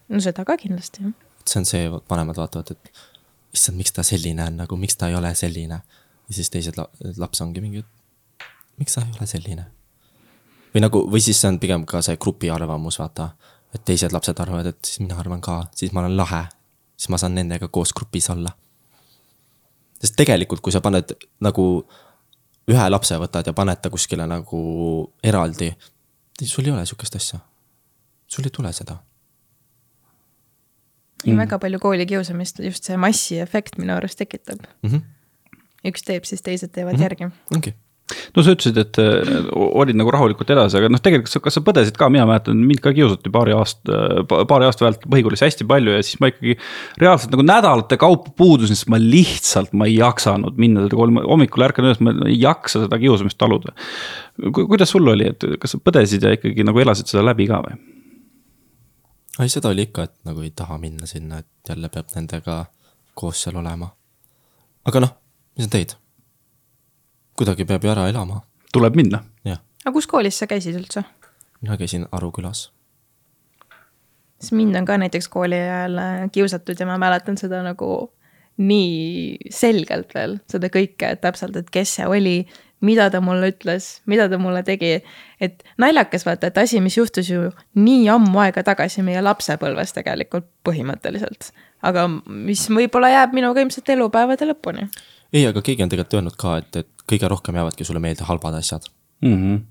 no 0.08 0.24
seda 0.24 0.44
ka 0.48 0.58
kindlasti, 0.60 1.06
jah. 1.06 1.14
see 1.44 1.62
on 1.62 1.68
see, 1.68 1.86
vanemad 2.10 2.40
vaatavad, 2.40 2.74
et 2.76 2.92
issand, 3.56 3.78
miks 3.80 3.96
ta 3.96 4.04
selline 4.06 4.44
on, 4.44 4.60
nagu 4.64 4.80
miks 4.80 4.98
ta 5.00 5.08
ei 5.08 5.16
ole 5.18 5.32
selline. 5.38 5.80
ja 6.28 6.36
siis 6.36 6.52
teised 6.52 6.76
la 6.80 6.88
laps 7.16 7.40
ongi 7.44 7.64
mingi, 7.64 7.84
et 7.84 8.48
miks 8.82 8.98
sa 8.98 9.06
ei 9.06 9.14
ole 9.16 9.30
selline. 9.30 9.66
või 10.74 10.84
nagu, 10.84 11.04
või 11.08 11.24
siis 11.24 11.40
see 11.40 11.52
on 11.54 11.60
pigem 11.62 11.88
ka 11.88 12.04
see 12.04 12.20
grupi 12.20 12.52
arvamus, 12.52 13.00
vaata. 13.00 13.32
et 13.74 13.84
teised 13.84 14.12
lapsed 14.12 14.40
arvavad, 14.40 14.72
et 14.74 14.84
siis 14.84 15.00
mina 15.00 15.16
arvan 15.20 15.40
ka, 15.40 15.62
siis 15.76 15.92
ma 15.92 16.04
olen 16.04 16.16
lahe 16.16 16.44
siis 16.98 17.12
ma 17.12 17.18
saan 17.20 17.36
nendega 17.38 17.68
koos 17.68 17.94
grupis 17.94 18.30
olla. 18.30 18.50
sest 20.00 20.14
tegelikult, 20.16 20.60
kui 20.60 20.72
sa 20.72 20.80
paned 20.80 21.14
nagu 21.42 21.64
ühe 22.68 22.88
lapse 22.90 23.16
võtad 23.18 23.46
ja 23.46 23.54
paned 23.56 23.80
ta 23.82 23.90
kuskile 23.90 24.26
nagu 24.30 24.60
eraldi, 25.24 25.72
siis 26.38 26.52
sul 26.54 26.66
ei 26.68 26.74
ole 26.74 26.86
sihukest 26.86 27.16
asja. 27.16 27.38
sul 28.26 28.44
ei 28.44 28.54
tule 28.54 28.72
seda. 28.72 28.98
Mm. 31.26 31.38
väga 31.38 31.58
palju 31.58 31.78
koolikiusamist 31.82 32.60
just 32.62 32.84
see 32.86 32.96
massiefekt 32.96 33.78
minu 33.78 33.96
arust 33.96 34.18
tekitab 34.18 34.60
mm. 34.82 34.90
-hmm. 34.90 35.00
üks 35.90 36.04
teeb, 36.06 36.24
siis 36.24 36.42
teised 36.42 36.70
teevad 36.70 36.94
mm 36.94 36.98
-hmm. 36.98 37.02
järgi. 37.02 37.24
ongi 37.54 37.74
no 38.08 38.44
sa 38.44 38.54
ütlesid, 38.54 38.78
et 38.80 38.98
äh, 39.02 39.48
olid 39.54 39.98
nagu 39.98 40.12
rahulikult 40.12 40.48
edasi, 40.52 40.78
aga 40.80 40.90
noh, 40.92 41.00
tegelikult 41.02 41.44
kas 41.44 41.58
sa 41.58 41.62
põdesid 41.64 41.98
ka, 42.00 42.08
mina 42.12 42.24
mäletan, 42.28 42.60
mind 42.68 42.80
ka 42.84 42.92
kiusati 42.96 43.32
paari 43.34 43.54
aasta, 43.56 44.24
paari 44.28 44.68
aasta 44.68 44.86
vältel 44.86 45.12
põhikoolis 45.12 45.44
hästi 45.44 45.66
palju 45.68 45.96
ja 45.96 46.04
siis 46.04 46.20
ma 46.22 46.30
ikkagi. 46.32 46.56
reaalselt 47.02 47.34
nagu 47.34 47.44
nädalate 47.46 47.98
kaupa 48.00 48.32
puudusin, 48.38 48.78
sest 48.78 48.90
ma 48.92 49.00
lihtsalt, 49.02 49.74
ma 49.76 49.90
ei 49.90 49.98
jaksanud 49.98 50.58
minna 50.60 50.86
seda 50.86 51.00
kolm, 51.00 51.20
hommikul 51.26 51.66
ärkan 51.68 51.90
üles, 51.90 52.00
ma 52.04 52.16
ei 52.28 52.38
jaksa 52.40 52.86
seda 52.86 53.00
kiusamist 53.02 53.38
taluda. 53.40 53.76
kuidas 54.56 54.94
sul 54.94 55.08
oli, 55.12 55.28
et 55.34 55.48
kas 55.60 55.76
sa 55.76 55.82
põdesid 55.82 56.24
ja 56.24 56.34
ikkagi 56.38 56.66
nagu 56.66 56.80
elasid 56.80 57.10
seda 57.10 57.26
läbi 57.26 57.48
ka 57.50 57.62
või? 57.66 57.78
ei, 59.38 59.52
seda 59.52 59.70
oli 59.70 59.86
ikka, 59.86 60.08
et 60.08 60.16
nagu 60.26 60.42
ei 60.42 60.50
taha 60.56 60.80
minna 60.82 61.06
sinna, 61.06 61.44
et 61.44 61.72
jälle 61.72 61.92
peab 61.92 62.10
nendega 62.16 62.64
koos 63.18 63.44
seal 63.44 63.60
olema. 63.60 63.92
aga 64.88 65.04
noh, 65.04 65.16
mis 65.56 65.68
sa 65.68 65.76
teed 65.76 65.98
kuidagi 67.38 67.64
peab 67.64 67.84
ju 67.84 67.94
ära 67.94 68.08
elama. 68.10 68.42
tuleb 68.72 68.96
minna. 68.98 69.22
aga 69.46 69.94
kus 69.94 70.06
koolis 70.10 70.38
sa 70.38 70.46
käisid 70.50 70.76
üldse? 70.76 71.04
mina 71.62 71.76
käisin 71.76 72.06
Aru 72.12 72.30
külas. 72.34 72.68
sest 74.40 74.52
mind 74.52 74.76
on 74.76 74.86
ka 74.86 74.98
näiteks 74.98 75.28
kooli 75.28 75.56
ajal 75.56 75.98
äh, 75.98 76.30
kiusatud 76.32 76.80
ja 76.80 76.86
ma 76.86 76.98
mäletan 76.98 77.38
seda 77.38 77.62
nagu 77.62 78.12
nii 78.58 79.50
selgelt 79.54 80.14
veel, 80.14 80.40
seda 80.50 80.66
kõike, 80.66 81.12
et 81.12 81.20
täpselt, 81.22 81.56
et 81.56 81.68
kes 81.70 81.92
see 81.94 82.06
oli, 82.10 82.38
mida 82.82 83.06
ta 83.10 83.20
mulle 83.22 83.52
ütles, 83.52 83.86
mida 84.10 84.26
ta 84.30 84.38
mulle 84.38 84.64
tegi. 84.66 84.98
et 85.40 85.62
naljakas 85.78 86.26
vaata, 86.26 86.50
et 86.50 86.58
asi, 86.58 86.80
mis 86.80 86.96
juhtus 86.98 87.30
ju 87.30 87.52
nii 87.78 88.08
ammu 88.10 88.42
aega 88.42 88.64
tagasi 88.66 89.02
meie 89.06 89.22
lapsepõlves 89.22 89.94
tegelikult 89.94 90.48
põhimõtteliselt. 90.66 91.52
aga 91.82 92.08
mis 92.26 92.66
võib-olla 92.70 93.14
jääb 93.14 93.38
minuga 93.38 93.62
ilmselt 93.62 93.94
elupäevade 93.94 94.50
lõpuni. 94.50 94.88
ei, 95.32 95.46
aga 95.46 95.62
keegi 95.62 95.86
on 95.86 95.94
tegelikult 95.94 96.18
öelnud 96.18 96.38
ka, 96.38 96.58
et, 96.58 96.82
et 96.82 96.97
kõige 97.08 97.28
rohkem 97.30 97.58
jäävadki 97.58 97.86
sulle 97.88 98.02
meelde 98.04 98.26
halvad 98.28 98.58
asjad 98.60 98.88
mm. 99.22 99.34
-hmm. 99.34 99.64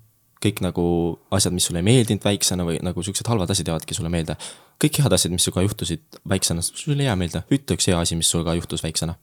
kõik 0.46 0.62
nagu 0.66 0.88
asjad, 1.32 1.54
mis 1.54 1.70
sulle 1.70 1.84
ei 1.84 1.90
meeldinud 1.90 2.26
väiksena 2.26 2.66
või 2.66 2.80
nagu 2.84 3.04
siuksed 3.04 3.28
halvad 3.28 3.54
asjad 3.54 3.74
jäävadki 3.74 3.98
sulle 3.98 4.10
meelde. 4.10 4.36
kõik 4.84 5.02
head 5.04 5.14
asjad, 5.14 5.32
mis 5.34 5.44
sinuga 5.44 5.62
juhtusid 5.62 6.20
väiksena, 6.30 6.62
sul 6.62 7.00
ei 7.00 7.06
jää 7.06 7.16
meelde, 7.16 7.44
ütle 7.52 7.78
üks 7.78 7.88
hea 7.88 8.00
asi, 8.00 8.16
mis 8.16 8.30
sinuga 8.32 8.54
juhtus 8.54 8.84
väiksena 8.84 9.16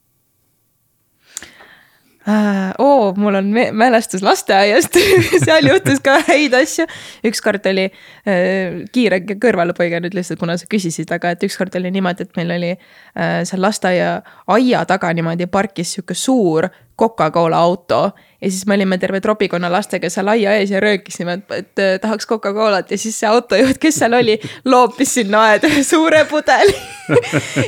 äh,. 2.28 2.72
oo, 2.78 3.14
mul 3.16 3.34
on 3.34 3.52
mälestus 3.72 4.22
lasteaiast 4.22 4.96
seal 5.46 5.66
juhtus 5.68 6.00
ka 6.00 6.18
häid 6.28 6.54
asju. 6.54 6.86
ükskord 7.24 7.66
oli 7.66 7.84
äh, 7.84 8.80
kiire 8.92 9.20
kõrvalepõige 9.20 10.00
nüüd 10.00 10.16
lihtsalt, 10.16 10.40
kuna 10.40 10.56
sa 10.56 10.68
küsisid, 10.70 11.12
aga 11.14 11.34
et 11.34 11.44
ükskord 11.44 11.74
oli 11.76 11.90
niimoodi, 11.94 12.24
et 12.24 12.40
meil 12.40 12.54
oli 12.56 12.72
äh, 12.72 13.42
seal 13.44 13.62
lasteaia 13.62 14.22
aia 14.46 14.84
taga 14.88 15.12
niimoodi 15.12 15.46
parkis 15.46 15.94
sihuke 15.96 16.16
suur 16.18 16.70
Coca-Cola 16.98 17.58
auto. 17.58 18.10
Ja 18.40 18.50
siis 18.50 18.66
me 18.66 18.74
olime 18.74 18.98
terve 18.98 19.20
tropikonna 19.24 19.70
lastega 19.72 20.10
seal 20.12 20.28
aia 20.28 20.52
ees 20.58 20.70
ja 20.70 20.80
röökisime, 20.82 21.38
et, 21.38 21.52
et 21.56 21.80
äh, 21.80 21.94
tahaks 22.00 22.26
Coca-Colat. 22.28 22.90
Ja 22.90 22.98
siis 23.00 23.16
see 23.18 23.28
autojuht, 23.28 23.78
kes 23.80 23.98
seal 24.02 24.14
oli, 24.18 24.36
loopis 24.68 25.14
sinna 25.18 25.46
aeda 25.50 25.70
suure 25.82 26.24
pudeli. 26.30 26.76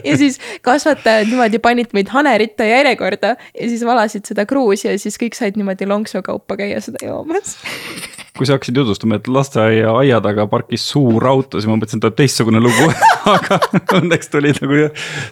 Ja 0.04 0.14
siis 0.16 0.38
kasvatajad 0.64 1.28
niimoodi 1.28 1.58
panid 1.60 1.90
meid 1.92 2.08
haneritta 2.08 2.64
järjekorda 2.64 3.34
ja 3.36 3.68
siis 3.68 3.82
valasid 3.84 4.24
seda 4.24 4.46
kruusi 4.48 4.88
ja 4.88 4.94
siis 4.98 5.18
kõik 5.20 5.36
said 5.36 5.58
niimoodi 5.60 5.84
lonksu 5.88 6.22
kaupa 6.24 6.56
käia 6.56 6.80
seda 6.80 7.04
joomas. 7.04 7.58
Kui 8.36 8.48
sa 8.48 8.56
hakkasid 8.56 8.76
jutustama, 8.76 9.16
et 9.16 9.28
lasteaia 9.28 9.92
aia 9.96 10.20
taga 10.24 10.46
parkis 10.48 10.84
suur 10.88 11.24
auto, 11.28 11.60
siis 11.60 11.68
ma 11.68 11.76
mõtlesin, 11.76 12.00
et 12.00 12.08
on 12.08 12.16
teistsugune 12.16 12.60
lugu. 12.60 12.90
Aga 13.36 13.60
õnneks 14.00 14.32
tuli 14.32 14.52
nagu 14.56 14.82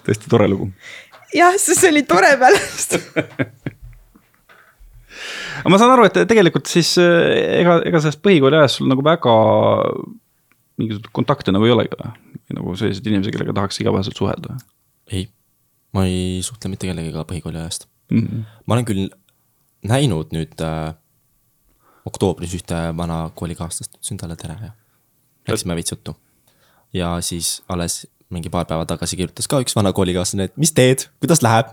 tõesti 0.04 0.32
tore 0.32 0.48
lugu. 0.52 0.70
jah, 1.34 1.56
see 1.60 1.90
oli 1.90 2.04
tore 2.08 2.36
pärast 2.40 2.96
aga 5.60 5.72
ma 5.72 5.80
saan 5.80 5.94
aru, 5.94 6.08
et 6.08 6.20
tegelikult 6.30 6.70
siis 6.70 6.94
eh, 7.02 7.60
ega, 7.60 7.78
ega 7.88 8.02
sellest 8.02 8.22
põhikooli 8.24 8.58
ajast 8.60 8.80
sul 8.80 8.90
nagu 8.90 9.04
väga 9.06 9.34
mingisuguseid 10.80 11.10
kontakte 11.14 11.54
nagu 11.54 11.68
ei 11.68 11.74
olegi 11.74 11.98
või? 11.98 12.12
nagu 12.54 12.74
selliseid 12.78 13.08
inimesi, 13.10 13.32
kellega 13.34 13.54
tahaks 13.56 13.80
igapäevaselt 13.82 14.18
suhelda? 14.18 14.58
ei, 15.12 15.28
ma 15.96 16.06
ei 16.08 16.40
suhtle 16.46 16.72
mitte 16.72 16.90
kellegagi 16.90 17.26
põhikooli 17.30 17.62
ajast 17.62 17.88
mm. 18.10 18.18
-hmm. 18.24 18.46
ma 18.66 18.78
olen 18.78 18.88
küll 18.88 19.06
näinud 19.84 20.32
nüüd 20.34 20.64
äh, 20.64 20.94
oktoobris 22.08 22.54
ühte 22.56 22.80
vana 22.96 23.28
koolikaaslast, 23.36 23.98
ütlesin 23.98 24.20
talle 24.20 24.36
tere 24.40 24.56
ja 24.60 24.72
läksime 25.48 25.76
veits 25.76 25.92
juttu. 25.92 26.16
ja 26.92 27.20
siis 27.20 27.62
alles 27.68 28.06
mingi 28.30 28.50
paar 28.50 28.66
päeva 28.66 28.86
tagasi 28.88 29.16
kirjutas 29.16 29.48
ka 29.48 29.60
üks 29.62 29.76
vana 29.76 29.92
koolikaaslane, 29.92 30.48
et 30.48 30.56
mis 30.56 30.72
teed, 30.72 31.08
kuidas 31.20 31.42
läheb 31.44 31.70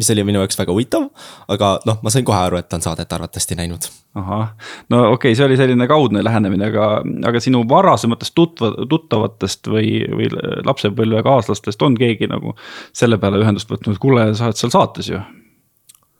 mis 0.00 0.10
oli 0.14 0.24
minu 0.24 0.40
jaoks 0.40 0.56
väga 0.58 0.72
huvitav, 0.72 1.08
aga 1.52 1.70
noh, 1.88 1.98
ma 2.04 2.12
sain 2.12 2.24
kohe 2.26 2.38
aru, 2.40 2.60
et 2.60 2.68
ta 2.70 2.78
on 2.78 2.84
saadet 2.84 3.12
arvatavasti 3.12 3.58
näinud. 3.58 3.88
ahah, 4.18 4.54
no 4.90 5.02
okei 5.12 5.30
okay,, 5.30 5.38
see 5.38 5.46
oli 5.46 5.58
selline 5.60 5.86
kaudne 5.90 6.24
lähenemine, 6.26 6.70
aga, 6.72 6.86
aga 7.28 7.42
sinu 7.42 7.62
varasematest 7.68 8.34
tutva, 8.34 8.72
tuttavatest 8.90 9.70
või, 9.70 10.00
või 10.08 10.30
lapsepõlvekaaslastest 10.66 11.84
on 11.86 11.98
keegi 12.00 12.30
nagu 12.30 12.56
selle 12.96 13.20
peale 13.22 13.42
ühendust 13.44 13.70
võtnud, 13.70 14.00
kuule, 14.02 14.30
sa 14.34 14.48
oled 14.48 14.60
seal 14.60 14.74
saates 14.74 15.12
ju? 15.12 15.20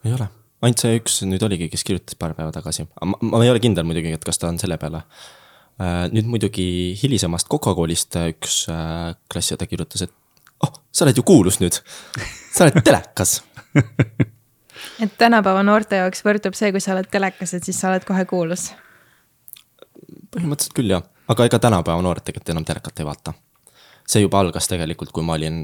ei 0.05 0.15
ole, 0.15 0.29
ainult 0.61 0.85
see 0.85 0.95
üks 1.01 1.21
nüüd 1.27 1.43
oligi, 1.45 1.69
kes 1.73 1.85
kirjutas 1.87 2.17
paar 2.21 2.37
päeva 2.37 2.53
tagasi, 2.55 2.87
ma, 3.01 3.43
ei 3.43 3.51
ole 3.51 3.61
kindel 3.63 3.87
muidugi, 3.87 4.13
et 4.17 4.25
kas 4.25 4.41
ta 4.41 4.49
on 4.51 4.61
selle 4.61 4.77
peale. 4.81 5.03
Äh, 5.81 6.07
nüüd 6.13 6.27
muidugi 6.29 6.65
hilisemast 6.99 7.49
Coca-Coolist 7.49 8.17
üks 8.27 8.65
äh, 8.69 9.13
klassiõde 9.31 9.65
kirjutas, 9.69 10.05
et 10.05 10.13
oh, 10.65 10.73
sa 10.93 11.05
oled 11.05 11.17
ju 11.17 11.25
kuulus 11.25 11.61
nüüd, 11.61 11.79
sa 12.53 12.67
oled 12.67 12.81
telekas 12.85 13.39
et 15.03 15.13
tänapäeva 15.17 15.63
noorte 15.63 15.99
jaoks 16.01 16.23
võrdub 16.25 16.55
see, 16.57 16.71
kui 16.73 16.83
sa 16.83 16.95
oled 16.95 17.09
telekas, 17.11 17.53
et 17.57 17.67
siis 17.67 17.79
sa 17.79 17.91
oled 17.91 18.05
kohe 18.07 18.25
kuulus. 18.29 18.71
põhimõtteliselt 20.31 20.75
küll 20.77 20.93
jah, 20.93 21.05
aga 21.31 21.47
ega 21.49 21.59
tänapäeva 21.59 22.03
noored 22.03 22.25
tegelikult 22.27 22.53
enam 22.55 22.67
telekat 22.67 22.99
ei 22.99 23.07
vaata. 23.07 23.33
see 24.07 24.23
juba 24.23 24.41
algas 24.43 24.67
tegelikult, 24.67 25.11
kui 25.11 25.23
ma 25.23 25.37
olin 25.39 25.63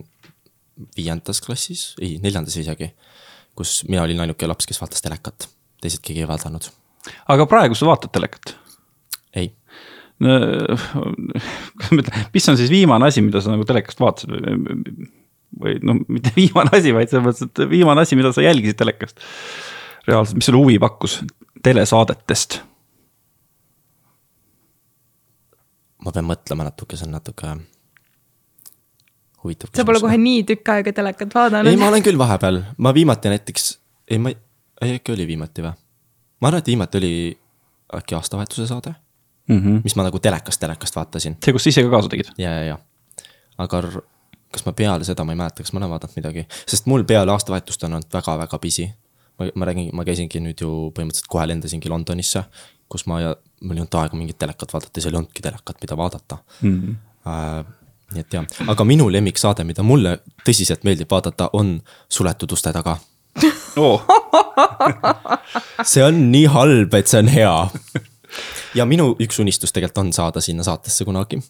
viiendas 0.98 1.42
klassis, 1.42 1.96
ei 2.02 2.18
neljandas 2.24 2.56
isegi, 2.58 2.92
kus 3.58 3.82
mina 3.90 4.04
olin 4.06 4.20
ainuke 4.26 4.48
laps, 4.48 4.68
kes 4.70 4.82
vaatas 4.82 5.02
telekat, 5.02 5.50
teised 5.82 6.04
keegi 6.04 6.24
ei 6.26 6.30
vaadanud. 6.30 6.70
aga 7.28 7.46
praegu 7.46 7.76
sa 7.76 7.90
vaatad 7.90 8.14
telekat? 8.14 8.56
ei 9.36 9.54
no 10.20 10.34
mis 12.34 12.50
on 12.50 12.58
siis 12.58 12.70
viimane 12.74 13.06
asi, 13.10 13.22
mida 13.22 13.42
sa 13.42 13.54
nagu 13.54 13.66
telekast 13.68 14.00
vaatasid 14.02 14.32
või? 15.56 15.78
noh, 15.86 16.02
mitte 16.08 16.34
viimane 16.40 16.74
asi, 16.78 16.94
vaid 16.96 17.12
selles 17.12 17.26
mõttes, 17.28 17.50
et 17.50 17.64
viimane 17.70 18.04
asi, 18.04 18.20
mida 18.20 18.34
sa 18.36 18.46
jälgisid 18.46 18.80
telekast. 18.80 19.22
reaalselt, 20.08 20.40
mis 20.40 20.50
sulle 20.50 20.62
huvi 20.64 20.80
pakkus 20.82 21.22
telesaadetest? 21.64 22.62
ma 26.06 26.14
pean 26.14 26.28
mõtlema 26.30 26.68
natuke, 26.68 26.96
see 26.96 27.08
on 27.08 27.18
natuke 27.18 27.56
huvitav. 29.44 29.72
sa 29.76 29.86
pole 29.88 30.02
kohe 30.04 30.20
nii 30.22 30.44
tükk 30.48 30.72
aega 30.76 30.94
telekat 31.00 31.34
vaadanud? 31.36 31.72
ei, 31.72 31.80
ma 31.80 31.90
olen 31.92 32.06
küll 32.06 32.20
vahepeal, 32.20 32.62
ma 32.78 32.94
viimati 32.96 33.34
näiteks, 33.34 33.68
ei, 34.12 34.22
ma 34.22 34.34
ei, 34.34 34.40
ei 34.86 35.00
äkki 35.00 35.16
oli 35.16 35.28
viimati 35.30 35.66
või? 35.66 35.74
ma 36.42 36.52
arvan, 36.52 36.64
et 36.64 36.72
viimati 36.72 37.02
oli 37.02 37.14
äkki 37.98 38.18
aastavahetuse 38.18 38.68
saade 38.70 38.94
mm, 39.48 39.60
-hmm. 39.60 39.82
mis 39.84 39.96
ma 39.96 40.06
nagu 40.08 40.20
telekast, 40.20 40.62
telekast 40.62 40.96
vaatasin. 40.96 41.38
see, 41.44 41.56
kus 41.56 41.68
sa 41.68 41.74
ise 41.74 41.86
ka 41.88 41.94
kaasa 41.96 42.14
tegid? 42.14 42.32
ja, 42.38 42.54
ja, 42.60 42.64
ja, 42.74 43.26
aga 43.58 43.84
kas 44.52 44.66
ma 44.66 44.74
peale 44.78 45.08
seda, 45.08 45.26
ma 45.28 45.36
ei 45.36 45.40
mäleta, 45.40 45.64
kas 45.64 45.74
ma 45.74 45.82
olen 45.82 45.92
vaadanud 45.94 46.20
midagi, 46.20 46.46
sest 46.70 46.88
mul 46.90 47.04
peale 47.08 47.34
aastavahetust 47.34 47.84
on 47.88 47.98
olnud 47.98 48.14
väga-väga 48.14 48.60
busy. 48.64 48.88
ma, 49.40 49.50
ma 49.56 49.70
räägin, 49.70 49.90
ma 49.94 50.06
käisingi 50.08 50.42
nüüd 50.42 50.62
ju 50.64 50.70
põhimõtteliselt 50.98 51.30
kohe 51.30 51.48
lendasingi 51.50 51.90
Londonisse, 51.92 52.46
kus 52.90 53.06
ma 53.06 53.20
ja 53.22 53.36
mul 53.62 53.78
ei 53.78 53.84
olnud 53.84 53.98
aega 54.00 54.18
mingit 54.18 54.40
telekat 54.40 54.74
vaadata, 54.74 55.02
seal 55.02 55.14
ei 55.14 55.20
olnudki 55.22 55.44
telekat, 55.44 55.82
mida 55.82 55.98
vaadata 55.98 56.38
mm. 56.62 56.80
-hmm. 56.80 57.04
Uh, 57.28 57.66
nii 58.16 58.24
et 58.24 58.34
jah, 58.34 58.46
aga 58.72 58.84
minu 58.88 59.10
lemmiksaade, 59.12 59.66
mida 59.68 59.84
mulle 59.84 60.14
tõsiselt 60.48 60.86
meeldib 60.88 61.12
vaadata, 61.12 61.50
on 61.54 61.82
Suletud 62.10 62.52
uste 62.56 62.72
taga 62.74 62.98
oh. 63.76 64.06
see 65.92 66.04
on 66.04 66.22
nii 66.32 66.46
halb, 66.54 66.94
et 66.94 67.08
see 67.12 67.20
on 67.20 67.28
hea. 67.28 67.70
ja 68.76 68.86
minu 68.86 69.10
üks 69.20 69.42
unistus 69.44 69.76
tegelikult 69.76 70.06
on 70.06 70.14
saada 70.14 70.42
sinna 70.42 70.64
saatesse 70.64 71.06
kunagi 71.06 71.42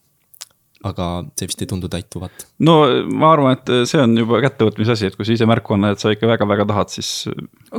aga 0.86 1.08
see 1.40 1.50
vist 1.50 1.62
ei 1.64 1.70
tundu 1.70 1.90
täituvat. 1.90 2.46
no 2.68 2.76
ma 3.10 3.32
arvan, 3.34 3.58
et 3.58 3.72
see 3.90 4.02
on 4.02 4.14
juba 4.18 4.42
kättevõtmise 4.46 4.94
asi, 4.94 5.10
et 5.10 5.18
kui 5.18 5.26
sa 5.26 5.34
ise 5.34 5.48
märku 5.50 5.76
annad, 5.78 5.98
et 5.98 6.04
sa 6.04 6.14
ikka 6.14 6.30
väga-väga 6.30 6.68
tahad, 6.70 6.94
siis. 6.94 7.12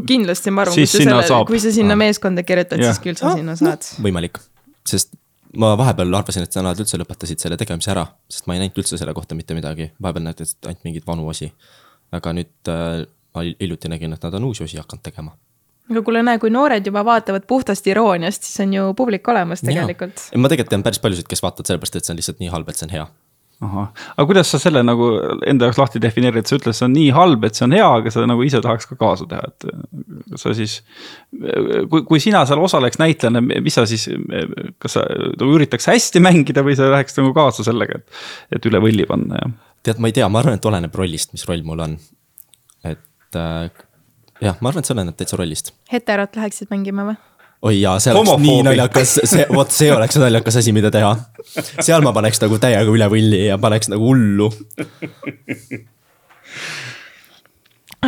kindlasti, 0.09 0.53
ma 0.55 0.65
arvan, 0.65 0.79
kui 0.81 0.91
sa 0.91 1.03
selle, 1.03 1.41
kui 1.51 1.63
sa 1.63 1.73
sinna 1.75 1.99
meeskonda 1.99 2.45
kirjutad, 2.47 2.83
siis 2.83 3.03
küll 3.05 3.19
sa 3.21 3.37
sinna 3.39 3.57
saad 3.59 3.79
no,. 3.79 4.05
võimalik, 4.09 4.41
sest 4.89 5.15
ma 5.59 5.73
vahepeal 5.81 6.21
arvasin, 6.21 6.45
et 6.45 6.59
nad 6.65 6.83
üldse 6.83 7.01
lõpetasid 7.01 7.45
selle 7.45 7.59
tegemise 7.61 7.95
ära, 7.95 8.09
sest 8.31 8.51
ma 8.51 8.57
ei 8.57 8.65
näinud 8.65 8.83
üldse 8.83 8.99
selle 9.01 9.15
kohta 9.17 9.39
mitte 9.39 9.57
midagi, 9.57 9.93
vahepeal 10.03 10.27
näitasid 10.27 10.67
ainult 10.67 10.89
mingeid 10.89 11.07
vanu 11.09 11.29
osi. 11.31 11.53
aga 12.13 12.33
nüüd 12.33 12.73
äh, 12.73 13.05
ma 13.37 13.45
hiljuti 13.45 13.91
nägin, 13.93 14.17
et 14.17 14.23
nad 14.25 14.35
on 14.35 14.51
uusi 14.51 14.65
osi 14.65 14.81
hakanud 14.81 15.05
tegema 15.05 15.37
aga 15.89 16.03
kuule, 16.05 16.25
näe, 16.27 16.41
kui 16.43 16.51
noored 16.53 16.87
juba 16.89 17.05
vaatavad 17.07 17.47
puhtast 17.49 17.87
irooniast, 17.89 18.45
siis 18.45 18.65
on 18.65 18.75
ju 18.77 18.91
publik 18.99 19.29
olemas 19.29 19.65
tegelikult. 19.65 20.29
ma 20.37 20.51
tegelikult 20.51 20.75
tean 20.75 20.85
päris 20.87 21.01
paljusid, 21.03 21.29
kes 21.31 21.43
vaatavad 21.45 21.71
sellepärast, 21.71 21.97
et 21.97 22.07
see 22.09 22.15
on 22.15 22.21
lihtsalt 22.21 22.45
nii 22.45 22.53
halb, 22.53 22.69
et 22.69 22.81
see 22.81 22.89
on 22.89 22.95
hea. 22.97 23.07
ahah, 23.67 23.89
aga 24.15 24.27
kuidas 24.29 24.53
sa 24.53 24.61
selle 24.63 24.85
nagu 24.87 25.09
enda 25.51 25.67
jaoks 25.67 25.81
lahti 25.81 26.03
defineerid, 26.03 26.47
sa 26.47 26.59
ütled, 26.59 26.77
see 26.79 26.87
on 26.87 26.93
nii 26.95 27.09
halb, 27.17 27.47
et 27.49 27.59
see 27.59 27.65
on 27.67 27.75
hea, 27.75 27.87
aga 28.03 28.13
sa 28.15 28.27
nagu 28.29 28.45
ise 28.47 28.61
tahaks 28.65 28.87
ka 28.91 28.99
kaasa 29.01 29.27
teha, 29.31 29.49
et 29.49 30.39
sa 30.39 30.53
siis. 30.55 30.77
kui, 31.91 32.05
kui 32.11 32.23
sina 32.23 32.45
seal 32.47 32.63
osaleks 32.63 33.01
näitlejana, 33.03 33.43
mis 33.49 33.81
sa 33.81 33.87
siis, 33.89 34.07
kas 34.79 34.99
sa 34.99 35.07
nagu 35.09 35.57
üritaks 35.57 35.91
hästi 35.91 36.23
mängida 36.23 36.63
või 36.67 36.77
sa 36.79 36.93
läheks 36.93 37.19
nagu 37.19 37.33
kaasa 37.37 37.67
sellega, 37.67 37.99
et, 37.99 38.23
et 38.59 38.71
üle 38.71 38.83
võlli 38.85 39.09
panna 39.09 39.43
ja? 39.43 39.51
tead, 39.89 40.01
ma 40.03 40.11
ei 40.11 40.15
tea, 40.15 40.29
ma 40.29 40.43
arvan, 40.43 40.59
et 40.59 40.67
oleneb 40.69 40.95
rollist, 40.95 41.33
mis 41.33 41.47
roll 41.49 41.65
mul 41.67 41.81
on. 41.87 41.99
et 42.85 43.39
äh, 43.39 43.71
jah, 44.43 44.57
ma 44.61 44.71
arvan, 44.71 44.83
et 44.83 44.89
see 44.89 44.97
oleneb 44.97 45.19
täitsa 45.19 45.39
rollist. 45.41 45.73
heterot 45.93 46.39
läheksid 46.39 46.71
mängima 46.73 47.07
või? 47.11 47.17
oi 47.69 47.81
jaa, 47.81 47.99
see 48.03 48.13
oleks 48.13 48.21
Homofoobi. 48.21 48.49
nii 48.49 48.65
naljakas, 48.69 49.15
see, 49.25 49.47
vot 49.55 49.73
see 49.75 49.91
oleks 49.93 50.19
naljakas 50.21 50.61
asi, 50.61 50.75
mida 50.77 50.91
teha. 50.95 51.15
seal 51.81 52.05
ma 52.07 52.15
paneks 52.17 52.43
nagu 52.45 52.59
täiega 52.63 52.91
üle 52.93 53.09
võlli 53.11 53.47
ja 53.49 53.59
paneks 53.63 53.91
nagu 53.93 54.11
hullu. 54.13 54.51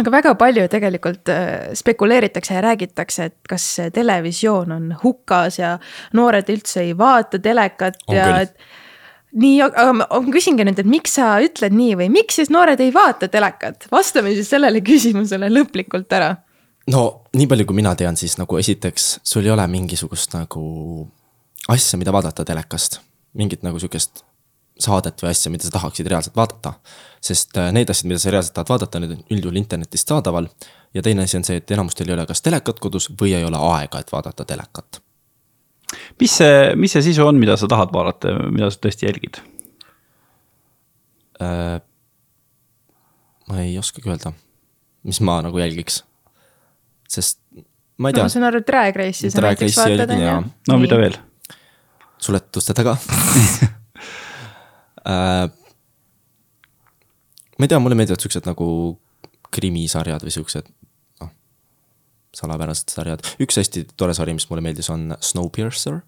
aga 0.00 0.12
väga 0.14 0.34
palju 0.38 0.68
tegelikult 0.70 1.32
äh, 1.34 1.72
spekuleeritakse 1.78 2.54
ja 2.54 2.66
räägitakse, 2.68 3.30
et 3.32 3.38
kas 3.50 3.66
televisioon 3.94 4.76
on 4.76 4.92
hukas 5.02 5.58
ja 5.58 5.76
noored 6.16 6.52
üldse 6.52 6.84
ei 6.86 6.94
vaata 6.98 7.42
telekat 7.42 7.98
on 8.06 8.16
ja 8.16 8.28
küll. 8.30 8.46
et 8.46 8.79
nii, 9.32 9.56
aga 9.64 9.86
ma 9.94 10.06
küsingi 10.32 10.66
nüüd, 10.66 10.80
et 10.82 10.88
miks 10.88 11.16
sa 11.18 11.32
ütled 11.44 11.74
nii 11.76 11.96
või 12.00 12.08
miks 12.12 12.40
siis 12.40 12.50
noored 12.52 12.80
ei 12.82 12.92
vaata 12.94 13.28
telekat, 13.30 13.86
vastame 13.92 14.34
siis 14.36 14.50
sellele 14.50 14.82
küsimusele 14.86 15.50
lõplikult 15.52 16.10
ära. 16.16 16.34
no 16.90 17.04
nii 17.36 17.46
palju, 17.50 17.68
kui 17.68 17.78
mina 17.78 17.94
tean, 17.98 18.18
siis 18.18 18.38
nagu 18.40 18.58
esiteks 18.58 19.12
sul 19.22 19.46
ei 19.46 19.54
ole 19.54 19.66
mingisugust 19.70 20.34
nagu 20.38 20.64
asja, 21.70 21.98
mida 22.00 22.12
vaadata 22.14 22.44
telekast, 22.44 23.00
mingit 23.38 23.62
nagu 23.66 23.78
sihukest 23.78 24.24
saadet 24.80 25.20
või 25.22 25.30
asja, 25.30 25.52
mida 25.52 25.66
sa 25.66 25.74
tahaksid 25.76 26.08
reaalselt 26.08 26.36
vaadata. 26.36 26.72
sest 27.20 27.56
äh, 27.60 27.68
need 27.72 27.90
asjad, 27.90 28.08
mida 28.08 28.18
sa 28.18 28.32
reaalselt 28.32 28.56
tahad 28.56 28.72
vaadata, 28.72 29.00
need 29.00 29.18
on 29.18 29.22
üldjuhul 29.30 29.60
internetist 29.60 30.08
saadaval. 30.08 30.48
ja 30.94 31.02
teine 31.02 31.22
asi 31.28 31.36
on 31.36 31.44
see, 31.44 31.60
et 31.60 31.70
enamustel 31.70 32.08
ei 32.08 32.16
ole 32.16 32.26
kas 32.26 32.42
telekat 32.42 32.80
kodus 32.80 33.10
või 33.12 33.36
ei 33.36 33.44
ole 33.44 33.60
aega, 33.74 34.00
et 34.00 34.12
vaadata 34.12 34.44
telekat 34.44 35.02
mis 36.20 36.36
see, 36.40 36.74
mis 36.80 36.92
see 36.94 37.02
sisu 37.10 37.26
on, 37.26 37.38
mida 37.40 37.56
sa 37.60 37.68
tahad 37.70 37.92
vaadata 37.94 38.34
mida 38.50 38.70
sa 38.70 38.78
tõesti 38.86 39.08
jälgid 39.08 39.40
äh,? 41.40 41.80
ma 43.50 43.64
ei 43.64 43.74
oskagi 43.80 44.06
öelda, 44.10 44.30
mis 45.02 45.18
ma 45.26 45.40
nagu 45.42 45.58
jälgiks. 45.58 46.04
sest 47.10 47.40
ma 47.98 48.10
ei 48.10 48.14
tea 48.14 48.22
no,. 48.22 48.28
ma 48.28 48.34
saan 48.36 48.48
aru, 48.50 48.62
Drag 48.66 48.96
Race'i 48.96 49.32
sa 49.32 49.42
näiteks 49.44 49.78
vaatad, 49.80 50.14
on 50.14 50.22
ju? 50.22 50.36
no 50.70 50.76
Nii. 50.76 50.82
mida 50.86 51.00
veel? 51.00 51.16
suletuste 52.20 52.76
taga 52.76 52.94
äh, 55.10 55.46
ma 57.60 57.66
ei 57.66 57.68
tea, 57.68 57.80
mulle 57.82 57.98
meeldivad 57.98 58.22
siuksed 58.22 58.46
nagu 58.48 58.66
krimisarjad 59.50 60.22
või 60.24 60.32
siuksed. 60.32 60.68
Salapärased 62.36 62.92
sarjad, 62.92 63.24
üks 63.42 63.58
hästi 63.58 63.86
tore 63.96 64.14
sari, 64.14 64.34
mis 64.36 64.48
mulle 64.50 64.62
meeldis, 64.62 64.90
on 64.90 65.16
Snowpiercer 65.20 66.00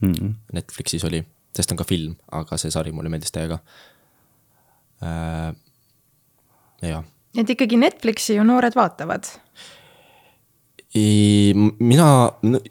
mm. 0.00 0.12
-hmm. 0.12 0.32
Netflixis 0.52 1.04
oli, 1.04 1.24
sest 1.56 1.72
on 1.72 1.80
ka 1.80 1.84
film, 1.84 2.16
aga 2.32 2.56
see 2.56 2.70
sari 2.70 2.92
mulle 2.92 3.12
meeldis 3.12 3.32
täiega 3.32 3.58
äh,. 5.02 5.52
jah 6.82 7.04
et 7.40 7.50
ikkagi 7.52 7.78
Netflixi 7.80 8.36
ju 8.36 8.44
noored 8.44 8.76
vaatavad. 8.76 9.28
mina, 11.78 12.08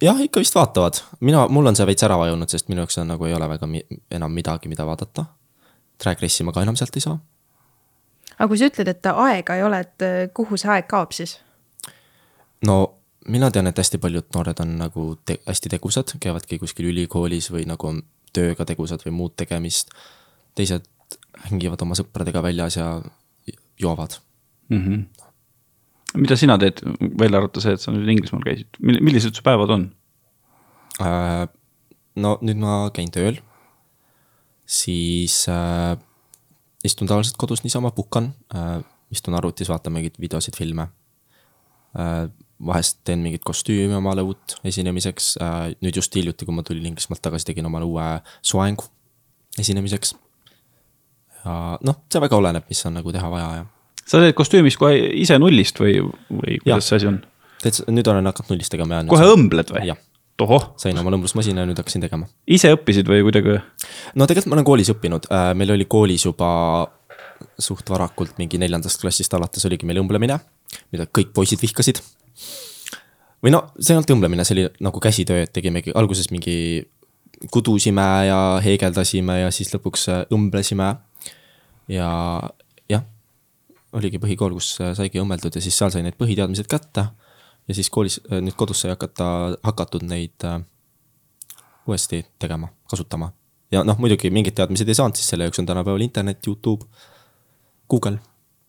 jah, 0.01 0.21
ikka 0.23 0.41
vist 0.41 0.55
vaatavad, 0.55 1.01
mina, 1.19 1.45
mul 1.47 1.69
on 1.69 1.75
see 1.77 1.85
veits 1.85 2.05
ära 2.07 2.17
vajunud, 2.17 2.49
sest 2.49 2.71
minu 2.71 2.81
jaoks 2.81 2.97
on 2.97 3.11
nagu 3.13 3.27
ei 3.27 3.35
ole 3.37 3.49
väga 3.49 3.69
mi 3.69 3.83
enam 4.11 4.33
midagi, 4.33 4.69
mida 4.71 4.85
vaadata. 4.85 5.27
Drag 6.01 6.21
Race'i 6.21 6.43
ma 6.43 6.51
ka 6.51 6.63
enam 6.65 6.75
sealt 6.75 6.95
ei 6.97 7.05
saa. 7.05 7.19
aga 8.37 8.47
kui 8.49 8.57
sa 8.57 8.69
ütled, 8.71 8.89
et 8.89 9.11
aega 9.11 9.55
ei 9.55 9.63
ole, 9.63 9.79
et 9.79 10.05
äh, 10.05 10.15
kuhu 10.33 10.57
see 10.57 10.71
aeg 10.73 10.89
kaob 10.89 11.13
siis? 11.15 11.37
No 12.65 12.77
mina 13.27 13.51
tean, 13.51 13.67
et 13.67 13.77
hästi 13.77 13.99
paljud 14.01 14.27
noored 14.35 14.59
on 14.63 14.75
nagu 14.79 15.05
te 15.25 15.39
hästi 15.47 15.71
tegusad, 15.77 16.15
käivadki 16.21 16.59
kuskil 16.61 16.91
ülikoolis 16.91 17.49
või 17.53 17.65
nagu 17.69 17.89
on 17.89 18.03
tööga 18.35 18.67
tegusad 18.67 19.03
või 19.05 19.15
muud 19.21 19.35
tegemist. 19.39 19.93
teised 20.55 20.85
hängivad 21.49 21.81
oma 21.83 21.95
sõpradega 21.97 22.41
väljas 22.43 22.77
ja 22.77 23.01
joovad 23.79 24.17
mm. 24.69 24.81
-hmm. 24.85 25.05
mida 26.21 26.35
sina 26.35 26.57
teed, 26.57 26.79
välja 27.19 27.37
arvata 27.37 27.61
see, 27.61 27.73
et 27.75 27.81
sa 27.81 27.91
nüüd 27.91 28.09
Inglismaal 28.09 28.43
käisid, 28.45 28.79
millised 28.79 29.35
su 29.35 29.43
päevad 29.43 29.69
on 29.69 29.89
äh,? 31.01 31.47
no 32.15 32.37
nüüd 32.41 32.59
ma 32.61 32.89
käin 32.95 33.11
tööl, 33.11 33.41
siis 34.65 35.43
äh, 35.51 35.97
istun 36.83 37.07
tavaliselt 37.07 37.37
kodus 37.37 37.63
niisama, 37.63 37.91
puhkan 37.91 38.31
äh,, 38.55 38.79
istun 39.11 39.35
arvutis, 39.35 39.69
vaatan 39.69 39.93
mingeid 39.93 40.19
videosid, 40.19 40.55
filme 40.57 40.87
äh,. 41.99 42.31
Vahest 42.65 43.01
teen 43.03 43.19
mingit 43.19 43.43
kostüümi 43.43 43.97
omale 43.97 44.23
uut 44.23 44.57
esinemiseks 44.63 45.35
äh,, 45.43 45.61
nüüd 45.83 45.97
just 45.99 46.15
hiljuti, 46.15 46.47
kui 46.47 46.55
ma 46.55 46.63
tulin 46.63 46.85
Inglismaalt 46.91 47.23
tagasi, 47.25 47.49
tegin 47.51 47.67
omale 47.67 47.87
uue 47.87 48.05
soengu 48.45 48.87
esinemiseks. 49.59 50.15
ja 51.43 51.55
noh, 51.83 52.03
see 52.11 52.23
väga 52.23 52.39
oleneb, 52.39 52.67
mis 52.69 52.85
on 52.87 52.95
nagu 52.99 53.11
teha 53.15 53.31
vaja 53.31 53.49
ja 53.59 53.65
sa 54.05 54.21
teed 54.21 54.35
kostüümis 54.37 54.77
kohe 54.79 54.97
ise 55.21 55.37
nullist 55.41 55.79
või, 55.81 55.99
või 56.29 56.59
kuidas 56.63 56.89
see 56.89 56.99
asi 57.01 57.09
on? 57.11 57.21
täitsa, 57.63 57.85
nüüd 57.91 58.07
olen 58.11 58.29
hakanud 58.29 58.53
nullist 58.53 58.73
tegema 58.73 58.99
ja. 58.99 59.05
kohe 59.09 59.29
õmbled 59.33 59.71
või? 59.75 59.95
tohoh. 60.39 60.73
sain 60.81 60.97
oma 60.99 61.13
lõmblusmasina 61.13 61.63
ja 61.63 61.69
nüüd 61.69 61.79
hakkasin 61.81 62.03
tegema. 62.05 62.29
ise 62.47 62.73
õppisid 62.75 63.09
või 63.09 63.23
kuidagi? 63.25 63.57
no 64.15 64.27
tegelikult 64.29 64.51
ma 64.51 64.59
olen 64.59 64.67
koolis 64.67 64.91
õppinud, 64.93 65.29
äh, 65.31 65.49
meil 65.57 65.73
oli 65.75 65.87
koolis 65.89 66.27
juba 66.27 66.49
suht 67.59 67.89
varakult, 67.91 68.37
mingi 68.39 68.59
neljandast 68.61 69.01
klassist 69.01 69.33
alates 69.35 69.65
oligi 69.67 69.87
meil 69.87 69.99
õmblemine, 70.01 70.37
mida 70.93 71.07
kõik 71.07 71.33
poisid 71.35 71.61
vihkasid. 71.63 71.99
Või 73.43 73.53
no 73.53 73.61
see 73.79 73.93
ei 73.93 73.99
olnud 73.99 74.15
õmblemine, 74.17 74.45
see 74.47 74.57
oli 74.57 74.67
nagu 74.87 75.01
käsitöö, 75.03 75.45
et 75.45 75.53
tegimegi 75.53 75.93
alguses 75.95 76.31
mingi 76.33 76.55
kudusime 77.51 78.05
ja 78.27 78.39
heegeldasime 78.63 79.39
ja 79.43 79.51
siis 79.51 79.73
lõpuks 79.75 80.07
äh, 80.09 80.23
õmblesime. 80.33 80.95
ja 81.87 82.09
oligi 83.95 84.19
põhikool, 84.19 84.57
kus 84.57 84.75
äh, 84.83 84.93
saigi 84.97 85.21
õmmeldud 85.21 85.55
ja 85.55 85.63
siis 85.63 85.77
seal 85.77 85.93
sai 85.93 86.03
need 86.05 86.17
põhiteadmised 86.19 86.67
kätte. 86.71 87.07
ja 87.67 87.75
siis 87.75 87.89
koolis, 87.89 88.19
äh, 88.31 88.41
nüüd 88.43 88.57
kodus 88.59 88.83
sai 88.83 88.93
hakata, 88.93 89.57
hakatud 89.63 90.05
neid 90.05 90.45
uuesti 91.87 92.25
tegema, 92.39 92.69
kasutama. 92.89 93.31
ja 93.71 93.83
noh, 93.83 93.99
muidugi 94.01 94.31
mingeid 94.31 94.57
teadmised 94.57 94.89
ei 94.89 94.97
saanud, 94.97 95.15
siis 95.15 95.29
selle 95.31 95.47
jaoks 95.47 95.61
on 95.61 95.69
tänapäeval 95.69 96.01
internet, 96.01 96.47
Youtube, 96.47 96.85
Google 97.89 98.19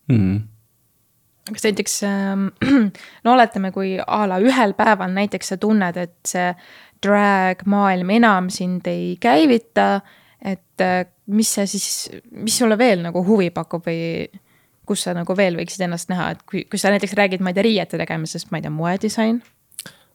mm. 0.08 0.16
-hmm 0.16 0.55
kas 1.52 1.66
näiteks, 1.68 2.00
ähm, 2.08 2.48
no 3.24 3.34
oletame, 3.36 3.72
kui 3.74 3.96
a 4.00 4.22
la 4.28 4.40
ühel 4.42 4.74
päeval 4.78 5.12
näiteks 5.14 5.54
sa 5.54 5.60
tunned, 5.62 5.96
et 6.00 6.16
see 6.26 6.50
drag 7.04 7.62
maailm 7.68 8.10
enam 8.16 8.48
sind 8.50 8.88
ei 8.90 9.14
käivita, 9.20 10.00
et 10.40 10.82
mis 11.26 11.52
see 11.58 11.66
siis, 11.70 11.86
mis 12.30 12.56
sulle 12.58 12.78
veel 12.78 13.02
nagu 13.04 13.22
huvi 13.26 13.50
pakub 13.54 13.84
või 13.86 14.26
kus 14.86 15.02
sa 15.06 15.14
nagu 15.16 15.36
veel 15.36 15.58
võiksid 15.58 15.84
ennast 15.86 16.10
näha, 16.12 16.30
et 16.34 16.42
kui, 16.46 16.64
kui 16.70 16.80
sa 16.80 16.92
näiteks 16.94 17.16
räägid, 17.18 17.42
ma 17.42 17.50
ei 17.50 17.58
tea, 17.58 17.66
riiete 17.66 18.00
tegemisest, 18.00 18.50
ma 18.52 18.60
ei 18.60 18.66
tea, 18.66 18.72
moedisain. 18.72 19.40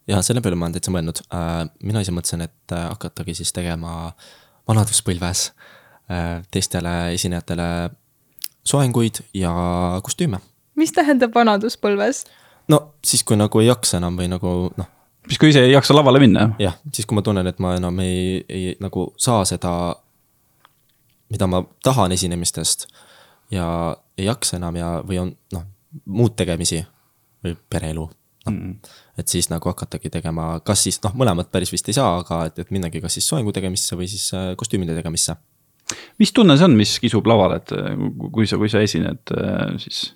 ja 0.08 0.22
selle 0.26 0.42
peale 0.42 0.58
ma 0.58 0.68
olen 0.68 0.78
täitsa 0.78 0.94
mõelnud, 0.96 1.24
äh, 1.36 1.58
mina 1.84 2.04
ise 2.04 2.16
mõtlesin, 2.16 2.46
et 2.48 2.76
äh, 2.76 2.88
hakatagi 2.94 3.36
siis 3.42 3.52
tegema 3.56 4.14
vanaduspõlves 4.70 5.50
äh, 5.52 6.40
teistele 6.52 6.96
esinejatele 7.18 7.68
soenguid 8.64 9.24
ja 9.36 9.52
kostüüme. 10.04 10.40
Mis 10.82 10.94
tähendab 10.96 11.36
vanaduspõlves? 11.36 12.26
no 12.72 12.82
siis, 13.06 13.24
kui 13.28 13.40
nagu 13.40 13.62
ei 13.62 13.70
jaksa 13.70 14.00
enam 14.02 14.18
või 14.20 14.30
nagu 14.32 14.56
noh. 14.78 14.90
siis, 15.28 15.40
kui 15.42 15.52
ise 15.54 15.66
ei 15.68 15.76
jaksa 15.76 15.96
lavale 15.98 16.22
minna? 16.24 16.50
jah, 16.62 16.78
siis 16.94 17.10
kui 17.10 17.18
ma 17.18 17.26
tunnen, 17.26 17.48
et 17.48 17.62
ma 17.64 17.76
enam 17.80 18.00
ei, 18.04 18.42
ei 18.50 18.76
nagu 18.84 19.12
saa 19.22 19.46
seda, 19.48 19.74
mida 21.32 21.48
ma 21.48 21.64
tahan 21.84 22.14
esinemistest 22.18 22.88
ja 23.52 23.68
ei 24.18 24.28
jaksa 24.30 24.58
enam 24.60 24.80
ja, 24.80 24.96
või 25.08 25.22
on 25.22 25.36
noh, 25.56 25.68
muud 26.06 26.36
tegemisi 26.40 26.82
või 27.44 27.56
pereelu 27.70 28.08
no.. 28.08 28.52
Mm. 28.52 28.76
et 29.20 29.28
siis 29.32 29.50
nagu 29.52 29.70
hakatagi 29.70 30.12
tegema, 30.14 30.54
kas 30.66 30.86
siis 30.88 31.00
noh, 31.04 31.16
mõlemat 31.18 31.52
päris 31.54 31.72
vist 31.74 31.90
ei 31.92 31.98
saa, 31.98 32.20
aga 32.22 32.46
et, 32.50 32.62
et 32.64 32.72
minnagi 32.74 33.02
kas 33.04 33.18
siis 33.20 33.28
soengu 33.30 33.54
tegemisse 33.56 33.98
või 34.00 34.10
siis 34.12 34.32
äh, 34.38 34.52
kostüümide 34.58 34.96
tegemisse. 34.98 35.36
mis 36.20 36.32
tunne 36.32 36.58
see 36.58 36.70
on, 36.70 36.78
mis 36.78 36.96
kisub 37.04 37.28
lavale, 37.28 37.60
et 37.62 37.76
äh, 37.76 37.94
kui 38.32 38.48
sa, 38.48 38.60
kui 38.62 38.72
sa 38.72 38.84
esined, 38.84 39.36
äh, 39.36 39.76
siis 39.84 40.12